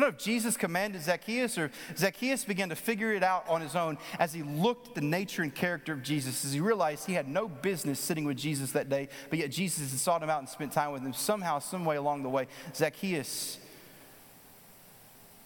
I 0.00 0.02
don't 0.04 0.12
know 0.12 0.16
if 0.16 0.24
Jesus 0.24 0.56
commanded 0.56 1.02
Zacchaeus 1.02 1.58
or 1.58 1.70
Zacchaeus 1.94 2.46
began 2.46 2.70
to 2.70 2.74
figure 2.74 3.12
it 3.12 3.22
out 3.22 3.46
on 3.50 3.60
his 3.60 3.76
own 3.76 3.98
as 4.18 4.32
he 4.32 4.42
looked 4.42 4.88
at 4.88 4.94
the 4.94 5.02
nature 5.02 5.42
and 5.42 5.54
character 5.54 5.92
of 5.92 6.02
Jesus, 6.02 6.42
as 6.42 6.54
he 6.54 6.60
realized 6.60 7.04
he 7.04 7.12
had 7.12 7.28
no 7.28 7.48
business 7.48 8.00
sitting 8.00 8.24
with 8.24 8.38
Jesus 8.38 8.72
that 8.72 8.88
day, 8.88 9.10
but 9.28 9.38
yet 9.38 9.50
Jesus 9.50 9.90
had 9.90 10.00
sought 10.00 10.22
him 10.22 10.30
out 10.30 10.38
and 10.38 10.48
spent 10.48 10.72
time 10.72 10.92
with 10.92 11.02
him. 11.02 11.12
Somehow, 11.12 11.58
some 11.58 11.84
way 11.84 11.96
along 11.96 12.22
the 12.22 12.30
way, 12.30 12.46
Zacchaeus 12.74 13.58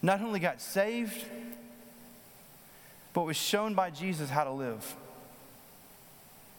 not 0.01 0.21
only 0.21 0.39
got 0.39 0.61
saved, 0.61 1.25
but 3.13 3.23
was 3.23 3.37
shown 3.37 3.75
by 3.75 3.91
Jesus 3.91 4.31
how 4.31 4.45
to 4.45 4.53
live. 4.53 4.95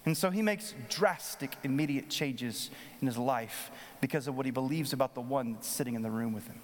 And 0.05 0.17
so 0.17 0.31
he 0.31 0.41
makes 0.41 0.73
drastic, 0.89 1.55
immediate 1.63 2.09
changes 2.09 2.71
in 2.99 3.07
his 3.07 3.17
life 3.17 3.71
because 4.01 4.27
of 4.27 4.35
what 4.35 4.45
he 4.45 4.51
believes 4.51 4.91
about 4.91 5.15
the 5.15 5.21
one 5.21 5.53
that's 5.53 5.69
sitting 5.69 5.95
in 5.95 6.01
the 6.01 6.11
room 6.11 6.33
with 6.33 6.45
him. 6.45 6.59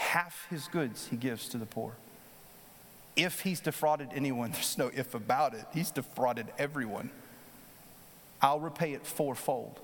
Half 0.00 0.46
his 0.48 0.66
goods 0.66 1.08
he 1.08 1.16
gives 1.16 1.46
to 1.50 1.58
the 1.58 1.66
poor. 1.66 1.92
If 3.16 3.42
he's 3.42 3.60
defrauded 3.60 4.08
anyone, 4.14 4.50
there's 4.52 4.78
no 4.78 4.90
if 4.94 5.14
about 5.14 5.52
it. 5.54 5.66
He's 5.74 5.90
defrauded 5.90 6.46
everyone. 6.58 7.10
I'll 8.40 8.60
repay 8.60 8.94
it 8.94 9.06
fourfold. 9.06 9.78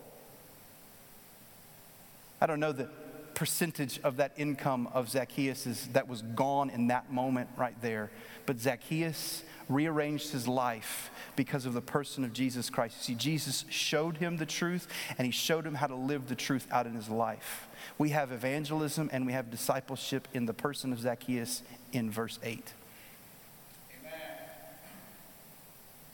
I 2.40 2.46
don't 2.46 2.60
know 2.60 2.72
the 2.72 2.88
percentage 3.36 4.00
of 4.02 4.16
that 4.16 4.32
income 4.38 4.88
of 4.94 5.10
Zacchaeus 5.10 5.88
that 5.92 6.08
was 6.08 6.22
gone 6.22 6.70
in 6.70 6.86
that 6.88 7.12
moment 7.12 7.50
right 7.56 7.76
there, 7.82 8.10
but 8.46 8.58
Zacchaeus 8.58 9.44
rearranged 9.68 10.32
his 10.32 10.48
life 10.48 11.10
because 11.36 11.66
of 11.66 11.74
the 11.74 11.82
person 11.82 12.24
of 12.24 12.32
Jesus 12.32 12.70
Christ. 12.70 12.96
You 12.96 13.14
See, 13.14 13.20
Jesus 13.20 13.66
showed 13.68 14.16
him 14.16 14.38
the 14.38 14.46
truth 14.46 14.88
and 15.18 15.26
he 15.26 15.32
showed 15.32 15.66
him 15.66 15.74
how 15.74 15.86
to 15.86 15.94
live 15.94 16.28
the 16.28 16.34
truth 16.34 16.66
out 16.70 16.86
in 16.86 16.94
his 16.94 17.10
life. 17.10 17.68
We 17.98 18.08
have 18.10 18.32
evangelism 18.32 19.10
and 19.12 19.26
we 19.26 19.32
have 19.32 19.50
discipleship 19.50 20.28
in 20.32 20.46
the 20.46 20.54
person 20.54 20.90
of 20.92 21.00
Zacchaeus 21.00 21.62
in 21.92 22.10
verse 22.10 22.38
8. 22.42 22.72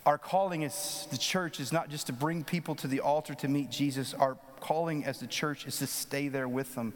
Our 0.04 0.18
calling 0.18 0.64
as 0.64 1.06
the 1.12 1.18
church 1.18 1.60
is 1.60 1.72
not 1.72 1.88
just 1.88 2.08
to 2.08 2.12
bring 2.12 2.42
people 2.42 2.74
to 2.76 2.88
the 2.88 2.98
altar 2.98 3.34
to 3.36 3.46
meet 3.46 3.70
Jesus. 3.70 4.12
Our 4.12 4.36
calling 4.62 5.04
as 5.04 5.18
the 5.18 5.26
church 5.26 5.66
is 5.66 5.78
to 5.78 5.86
stay 5.86 6.28
there 6.28 6.48
with 6.48 6.74
them 6.74 6.94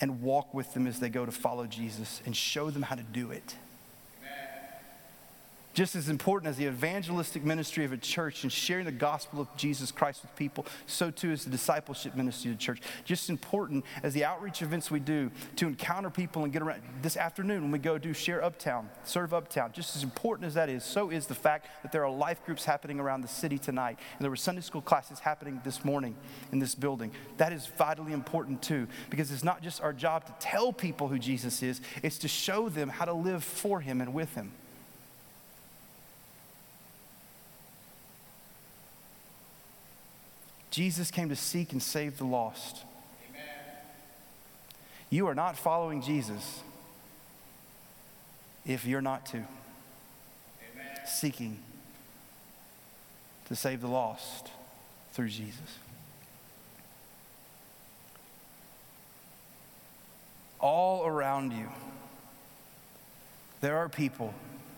and 0.00 0.22
walk 0.22 0.54
with 0.54 0.72
them 0.72 0.86
as 0.86 1.00
they 1.00 1.08
go 1.08 1.26
to 1.26 1.32
follow 1.32 1.66
Jesus 1.66 2.22
and 2.24 2.34
show 2.34 2.70
them 2.70 2.82
how 2.82 2.94
to 2.94 3.02
do 3.02 3.30
it 3.30 3.56
just 5.76 5.94
as 5.94 6.08
important 6.08 6.48
as 6.48 6.56
the 6.56 6.64
evangelistic 6.64 7.44
ministry 7.44 7.84
of 7.84 7.92
a 7.92 7.98
church 7.98 8.44
and 8.44 8.50
sharing 8.50 8.86
the 8.86 8.90
gospel 8.90 9.42
of 9.42 9.56
Jesus 9.58 9.92
Christ 9.92 10.22
with 10.22 10.34
people, 10.34 10.64
so 10.86 11.10
too 11.10 11.30
is 11.30 11.44
the 11.44 11.50
discipleship 11.50 12.16
ministry 12.16 12.50
of 12.50 12.56
the 12.56 12.62
church. 12.62 12.80
Just 13.04 13.24
as 13.24 13.28
important 13.28 13.84
as 14.02 14.14
the 14.14 14.24
outreach 14.24 14.62
events 14.62 14.90
we 14.90 15.00
do 15.00 15.30
to 15.56 15.66
encounter 15.66 16.08
people 16.08 16.44
and 16.44 16.52
get 16.52 16.62
around. 16.62 16.80
This 17.02 17.18
afternoon, 17.18 17.60
when 17.60 17.70
we 17.70 17.78
go 17.78 17.98
do 17.98 18.14
Share 18.14 18.42
Uptown, 18.42 18.88
Serve 19.04 19.34
Uptown, 19.34 19.70
just 19.72 19.94
as 19.96 20.02
important 20.02 20.46
as 20.46 20.54
that 20.54 20.70
is, 20.70 20.82
so 20.82 21.10
is 21.10 21.26
the 21.26 21.34
fact 21.34 21.68
that 21.82 21.92
there 21.92 22.06
are 22.06 22.10
life 22.10 22.42
groups 22.46 22.64
happening 22.64 22.98
around 22.98 23.20
the 23.20 23.28
city 23.28 23.58
tonight. 23.58 23.98
And 24.16 24.24
there 24.24 24.30
were 24.30 24.36
Sunday 24.36 24.62
school 24.62 24.80
classes 24.80 25.18
happening 25.18 25.60
this 25.62 25.84
morning 25.84 26.16
in 26.52 26.58
this 26.58 26.74
building. 26.74 27.12
That 27.36 27.52
is 27.52 27.66
vitally 27.66 28.14
important 28.14 28.62
too, 28.62 28.88
because 29.10 29.30
it's 29.30 29.44
not 29.44 29.60
just 29.60 29.82
our 29.82 29.92
job 29.92 30.24
to 30.24 30.34
tell 30.40 30.72
people 30.72 31.08
who 31.08 31.18
Jesus 31.18 31.62
is, 31.62 31.82
it's 32.02 32.16
to 32.20 32.28
show 32.28 32.70
them 32.70 32.88
how 32.88 33.04
to 33.04 33.12
live 33.12 33.44
for 33.44 33.82
him 33.82 34.00
and 34.00 34.14
with 34.14 34.34
him. 34.34 34.52
Jesus 40.76 41.10
came 41.10 41.30
to 41.30 41.36
seek 41.36 41.72
and 41.72 41.82
save 41.82 42.18
the 42.18 42.26
lost. 42.26 42.84
Amen. 43.30 43.48
You 45.08 45.26
are 45.26 45.34
not 45.34 45.56
following 45.56 46.02
Jesus 46.02 46.60
if 48.66 48.84
you're 48.84 49.00
not 49.00 49.24
to. 49.24 49.38
Amen. 49.38 49.46
Seeking 51.06 51.60
to 53.46 53.56
save 53.56 53.80
the 53.80 53.86
lost 53.86 54.50
through 55.12 55.30
Jesus. 55.30 55.78
All 60.60 61.06
around 61.06 61.52
you, 61.52 61.70
there 63.62 63.78
are 63.78 63.88
people 63.88 64.34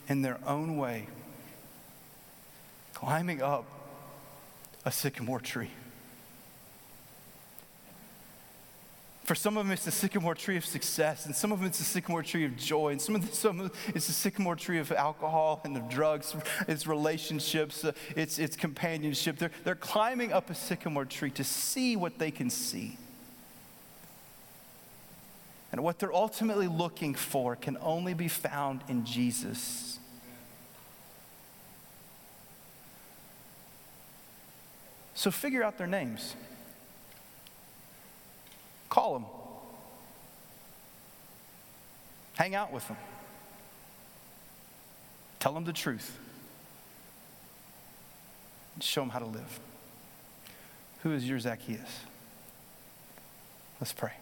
in 0.06 0.22
their 0.22 0.38
own 0.46 0.76
way 0.76 1.08
climbing 2.94 3.42
up 3.42 3.64
a 4.84 4.92
sycamore 4.92 5.40
tree. 5.40 5.72
For 9.28 9.34
some 9.34 9.58
of 9.58 9.66
them, 9.66 9.72
it's 9.72 9.84
the 9.84 9.90
sycamore 9.90 10.34
tree 10.34 10.56
of 10.56 10.64
success, 10.64 11.26
and 11.26 11.36
some 11.36 11.52
of 11.52 11.58
them, 11.58 11.68
it's 11.68 11.76
the 11.76 11.84
sycamore 11.84 12.22
tree 12.22 12.46
of 12.46 12.56
joy, 12.56 12.92
and 12.92 12.98
some 12.98 13.14
of 13.14 13.20
them, 13.20 13.30
some 13.34 13.60
of 13.60 13.68
them 13.68 13.78
it's 13.94 14.06
the 14.06 14.14
sycamore 14.14 14.56
tree 14.56 14.78
of 14.78 14.90
alcohol 14.90 15.60
and 15.64 15.76
of 15.76 15.86
drugs, 15.90 16.34
it's 16.66 16.86
relationships, 16.86 17.84
uh, 17.84 17.92
it's, 18.16 18.38
it's 18.38 18.56
companionship. 18.56 19.36
They're, 19.36 19.50
they're 19.64 19.74
climbing 19.74 20.32
up 20.32 20.48
a 20.48 20.54
sycamore 20.54 21.04
tree 21.04 21.30
to 21.32 21.44
see 21.44 21.94
what 21.94 22.18
they 22.18 22.30
can 22.30 22.48
see. 22.48 22.96
And 25.72 25.82
what 25.82 25.98
they're 25.98 26.14
ultimately 26.14 26.66
looking 26.66 27.14
for 27.14 27.54
can 27.54 27.76
only 27.82 28.14
be 28.14 28.28
found 28.28 28.80
in 28.88 29.04
Jesus. 29.04 29.98
So 35.12 35.30
figure 35.30 35.62
out 35.62 35.76
their 35.76 35.86
names. 35.86 36.34
Call 38.98 39.12
them. 39.12 39.26
Hang 42.34 42.56
out 42.56 42.72
with 42.72 42.88
them. 42.88 42.96
Tell 45.38 45.52
them 45.52 45.64
the 45.64 45.72
truth. 45.72 46.18
Show 48.80 49.02
them 49.02 49.10
how 49.10 49.20
to 49.20 49.24
live. 49.24 49.60
Who 51.04 51.12
is 51.12 51.28
your 51.28 51.38
Zacchaeus? 51.38 52.00
Let's 53.80 53.92
pray. 53.92 54.14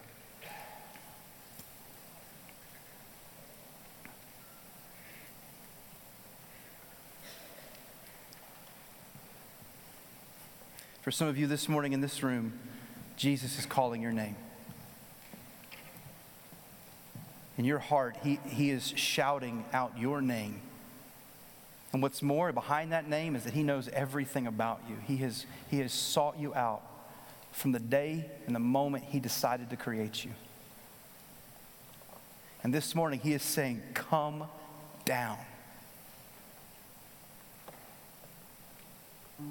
For 11.01 11.09
some 11.09 11.27
of 11.27 11.35
you 11.35 11.47
this 11.47 11.67
morning 11.67 11.93
in 11.93 12.01
this 12.01 12.21
room, 12.21 12.53
Jesus 13.15 13.57
is 13.57 13.65
calling 13.65 14.03
your 14.03 14.11
name. 14.11 14.35
In 17.57 17.65
your 17.65 17.79
heart, 17.79 18.15
he, 18.23 18.39
he 18.47 18.69
is 18.69 18.93
shouting 18.95 19.65
out 19.73 19.97
your 19.97 20.21
name. 20.21 20.61
And 21.93 22.01
what's 22.01 22.21
more, 22.21 22.51
behind 22.51 22.91
that 22.91 23.09
name 23.09 23.35
is 23.35 23.43
that 23.45 23.53
He 23.53 23.63
knows 23.63 23.87
everything 23.89 24.45
about 24.45 24.81
you. 24.89 24.97
He 25.05 25.17
has, 25.17 25.45
he 25.71 25.79
has 25.79 25.93
sought 25.93 26.37
you 26.37 26.53
out 26.53 26.81
from 27.51 27.71
the 27.71 27.79
day 27.79 28.29
and 28.45 28.55
the 28.55 28.59
moment 28.59 29.05
He 29.05 29.19
decided 29.19 29.69
to 29.69 29.77
create 29.77 30.23
you. 30.25 30.31
And 32.63 32.73
this 32.73 32.93
morning, 32.93 33.19
He 33.19 33.33
is 33.33 33.41
saying, 33.41 33.81
Come 33.93 34.43
down. 35.05 35.37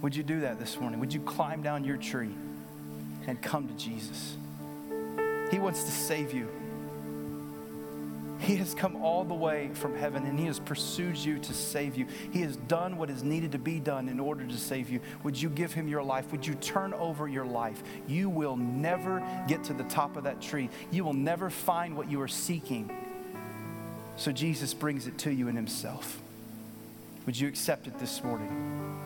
Would 0.03 0.15
you 0.15 0.23
do 0.23 0.41
that 0.41 0.59
this 0.59 0.79
morning? 0.79 1.01
Would 1.01 1.15
you 1.15 1.21
climb 1.21 1.63
down 1.63 1.85
your 1.85 1.97
tree 1.97 2.35
and 3.27 3.41
come 3.41 3.69
to 3.69 3.75
Jesus? 3.75 4.37
He 5.51 5.59
wants 5.59 5.85
to 5.85 5.91
save 5.91 6.33
you. 6.35 6.49
He 8.39 8.57
has 8.57 8.75
come 8.75 8.97
all 8.97 9.25
the 9.25 9.35
way 9.35 9.71
from 9.73 9.97
heaven 9.97 10.27
and 10.27 10.39
He 10.39 10.47
has 10.47 10.59
pursued 10.59 11.17
you 11.17 11.39
to 11.39 11.55
save 11.55 11.97
you. 11.97 12.07
He 12.33 12.43
has 12.43 12.57
done 12.57 12.99
what 12.99 13.11
is 13.11 13.23
needed 13.23 13.53
to 13.53 13.59
be 13.59 13.81
done 13.81 14.09
in 14.09 14.21
order 14.21 14.47
to 14.47 14.59
save 14.59 14.91
you. 14.91 15.01
Would 15.23 15.41
you 15.41 15.49
give 15.49 15.73
Him 15.73 15.89
your 15.89 16.03
life? 16.03 16.31
Would 16.33 16.47
you 16.47 16.55
turn 16.55 16.93
over 16.95 17.27
your 17.29 17.47
life? 17.47 17.83
You 18.07 18.29
will 18.29 18.57
never 18.57 19.23
get 19.49 19.65
to 19.65 19.73
the 19.73 19.85
top 19.85 20.17
of 20.17 20.25
that 20.25 20.41
tree. 20.41 20.69
You 20.91 21.05
will 21.05 21.15
never 21.15 21.51
find 21.51 21.97
what 21.97 22.11
you 22.11 22.21
are 22.21 22.29
seeking. 22.29 22.91
So 24.17 24.33
Jesus 24.33 24.75
brings 24.75 25.07
it 25.07 25.19
to 25.19 25.33
you 25.33 25.49
in 25.49 25.57
Himself. 25.57 26.21
Would 27.25 27.39
you 27.39 27.49
accept 27.49 27.87
it 27.87 27.99
this 27.99 28.23
morning? 28.23 29.03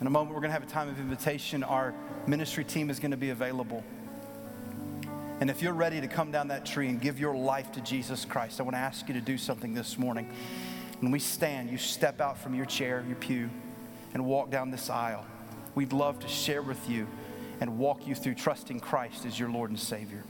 In 0.00 0.06
a 0.06 0.10
moment, 0.10 0.34
we're 0.34 0.40
going 0.40 0.48
to 0.48 0.58
have 0.58 0.62
a 0.62 0.72
time 0.72 0.88
of 0.88 0.98
invitation. 0.98 1.62
Our 1.62 1.92
ministry 2.26 2.64
team 2.64 2.88
is 2.88 2.98
going 2.98 3.10
to 3.10 3.18
be 3.18 3.30
available. 3.30 3.84
And 5.40 5.48
if 5.48 5.62
you're 5.62 5.72
ready 5.72 6.00
to 6.02 6.06
come 6.06 6.30
down 6.30 6.48
that 6.48 6.66
tree 6.66 6.88
and 6.88 7.00
give 7.00 7.18
your 7.18 7.34
life 7.34 7.72
to 7.72 7.80
Jesus 7.80 8.26
Christ, 8.26 8.60
I 8.60 8.62
want 8.62 8.74
to 8.74 8.80
ask 8.80 9.08
you 9.08 9.14
to 9.14 9.22
do 9.22 9.38
something 9.38 9.72
this 9.72 9.98
morning. 9.98 10.30
When 11.00 11.10
we 11.10 11.18
stand, 11.18 11.70
you 11.70 11.78
step 11.78 12.20
out 12.20 12.36
from 12.36 12.54
your 12.54 12.66
chair, 12.66 13.02
your 13.08 13.16
pew, 13.16 13.48
and 14.12 14.26
walk 14.26 14.50
down 14.50 14.70
this 14.70 14.90
aisle. 14.90 15.24
We'd 15.74 15.94
love 15.94 16.18
to 16.20 16.28
share 16.28 16.60
with 16.60 16.90
you 16.90 17.06
and 17.60 17.78
walk 17.78 18.06
you 18.06 18.14
through 18.14 18.34
trusting 18.34 18.80
Christ 18.80 19.24
as 19.24 19.38
your 19.38 19.48
Lord 19.48 19.70
and 19.70 19.78
Savior. 19.78 20.24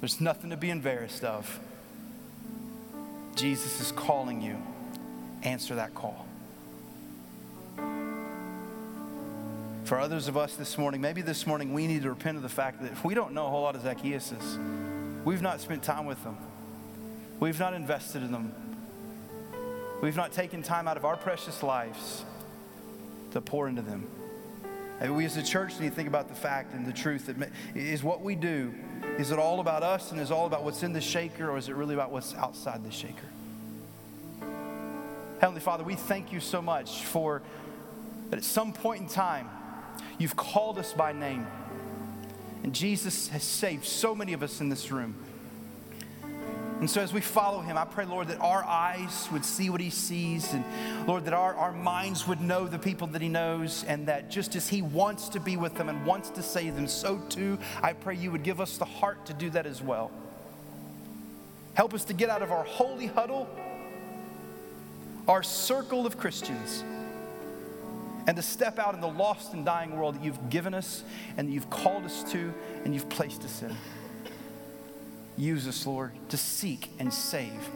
There's 0.00 0.20
nothing 0.22 0.50
to 0.50 0.56
be 0.56 0.70
embarrassed 0.70 1.22
of. 1.22 1.60
Jesus 3.36 3.80
is 3.80 3.92
calling 3.92 4.40
you. 4.40 4.56
Answer 5.42 5.74
that 5.74 5.94
call. 5.94 6.26
For 9.84 10.00
others 10.00 10.28
of 10.28 10.36
us 10.38 10.56
this 10.56 10.78
morning, 10.78 11.02
maybe 11.02 11.20
this 11.20 11.46
morning 11.46 11.74
we 11.74 11.86
need 11.86 12.04
to 12.04 12.08
repent 12.08 12.38
of 12.38 12.42
the 12.42 12.48
fact 12.48 12.80
that 12.80 12.90
if 12.90 13.04
we 13.04 13.12
don't 13.12 13.34
know 13.34 13.46
a 13.46 13.50
whole 13.50 13.60
lot 13.60 13.76
of 13.76 13.82
Zacchaeuses, 13.82 15.24
we've 15.26 15.42
not 15.42 15.60
spent 15.60 15.82
time 15.82 16.06
with 16.06 16.22
them, 16.24 16.38
we've 17.38 17.60
not 17.60 17.74
invested 17.74 18.22
in 18.22 18.32
them, 18.32 18.54
we've 20.00 20.16
not 20.16 20.32
taken 20.32 20.62
time 20.62 20.88
out 20.88 20.96
of 20.96 21.04
our 21.04 21.18
precious 21.18 21.62
lives 21.62 22.24
to 23.32 23.42
pour 23.42 23.68
into 23.68 23.82
them. 23.82 24.08
And 25.00 25.14
we 25.14 25.26
as 25.26 25.36
a 25.36 25.42
church 25.42 25.78
need 25.78 25.90
to 25.90 25.94
think 25.94 26.08
about 26.08 26.28
the 26.28 26.34
fact 26.34 26.72
and 26.72 26.86
the 26.86 26.92
truth 26.92 27.26
that 27.26 27.50
is 27.74 28.02
what 28.02 28.22
we 28.22 28.36
do, 28.36 28.72
is 29.18 29.32
it 29.32 29.38
all 29.38 29.60
about 29.60 29.82
us 29.82 30.12
and 30.12 30.20
is 30.20 30.30
all 30.30 30.46
about 30.46 30.64
what's 30.64 30.82
in 30.82 30.94
the 30.94 31.00
shaker 31.02 31.50
or 31.50 31.58
is 31.58 31.68
it 31.68 31.74
really 31.74 31.94
about 31.94 32.10
what's 32.10 32.34
outside 32.36 32.82
the 32.84 32.90
shaker? 32.90 33.28
Heavenly 35.40 35.60
Father, 35.60 35.84
we 35.84 35.94
thank 35.94 36.32
you 36.32 36.40
so 36.40 36.62
much 36.62 37.04
for 37.04 37.42
that 38.30 38.38
at 38.38 38.44
some 38.44 38.72
point 38.72 39.02
in 39.02 39.08
time, 39.08 39.50
You've 40.18 40.36
called 40.36 40.78
us 40.78 40.92
by 40.92 41.12
name. 41.12 41.46
And 42.62 42.72
Jesus 42.72 43.28
has 43.28 43.42
saved 43.42 43.84
so 43.84 44.14
many 44.14 44.32
of 44.32 44.42
us 44.42 44.60
in 44.60 44.68
this 44.68 44.90
room. 44.90 45.14
And 46.80 46.90
so, 46.90 47.00
as 47.00 47.12
we 47.12 47.20
follow 47.20 47.60
him, 47.60 47.78
I 47.78 47.84
pray, 47.84 48.04
Lord, 48.04 48.28
that 48.28 48.40
our 48.40 48.64
eyes 48.64 49.28
would 49.32 49.44
see 49.44 49.70
what 49.70 49.80
he 49.80 49.90
sees, 49.90 50.52
and 50.52 50.64
Lord, 51.06 51.24
that 51.26 51.32
our, 51.32 51.54
our 51.54 51.72
minds 51.72 52.26
would 52.26 52.40
know 52.40 52.66
the 52.66 52.78
people 52.78 53.06
that 53.08 53.22
he 53.22 53.28
knows, 53.28 53.84
and 53.84 54.08
that 54.08 54.28
just 54.28 54.56
as 54.56 54.68
he 54.68 54.82
wants 54.82 55.28
to 55.30 55.40
be 55.40 55.56
with 55.56 55.76
them 55.76 55.88
and 55.88 56.04
wants 56.04 56.30
to 56.30 56.42
save 56.42 56.74
them, 56.74 56.88
so 56.88 57.18
too, 57.28 57.58
I 57.80 57.92
pray 57.92 58.16
you 58.16 58.32
would 58.32 58.42
give 58.42 58.60
us 58.60 58.76
the 58.76 58.84
heart 58.84 59.24
to 59.26 59.34
do 59.34 59.50
that 59.50 59.66
as 59.66 59.80
well. 59.80 60.10
Help 61.74 61.94
us 61.94 62.04
to 62.06 62.12
get 62.12 62.28
out 62.28 62.42
of 62.42 62.50
our 62.50 62.64
holy 62.64 63.06
huddle, 63.06 63.48
our 65.28 65.42
circle 65.42 66.06
of 66.06 66.18
Christians 66.18 66.82
and 68.26 68.36
to 68.36 68.42
step 68.42 68.78
out 68.78 68.94
in 68.94 69.00
the 69.00 69.08
lost 69.08 69.52
and 69.52 69.64
dying 69.64 69.96
world 69.96 70.16
that 70.16 70.24
you've 70.24 70.50
given 70.50 70.74
us 70.74 71.04
and 71.36 71.52
you've 71.52 71.68
called 71.70 72.04
us 72.04 72.22
to 72.32 72.52
and 72.84 72.94
you've 72.94 73.08
placed 73.08 73.44
us 73.44 73.62
in. 73.62 73.76
Use 75.36 75.66
us, 75.66 75.86
Lord, 75.86 76.12
to 76.28 76.36
seek 76.36 76.90
and 76.98 77.12
save 77.12 77.68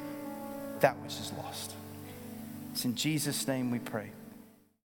that 0.80 0.96
which 1.00 1.14
is 1.14 1.32
lost. 1.36 1.74
It's 2.72 2.84
in 2.84 2.94
Jesus' 2.94 3.46
name 3.48 3.70
we 3.70 3.78
pray. 3.80 4.10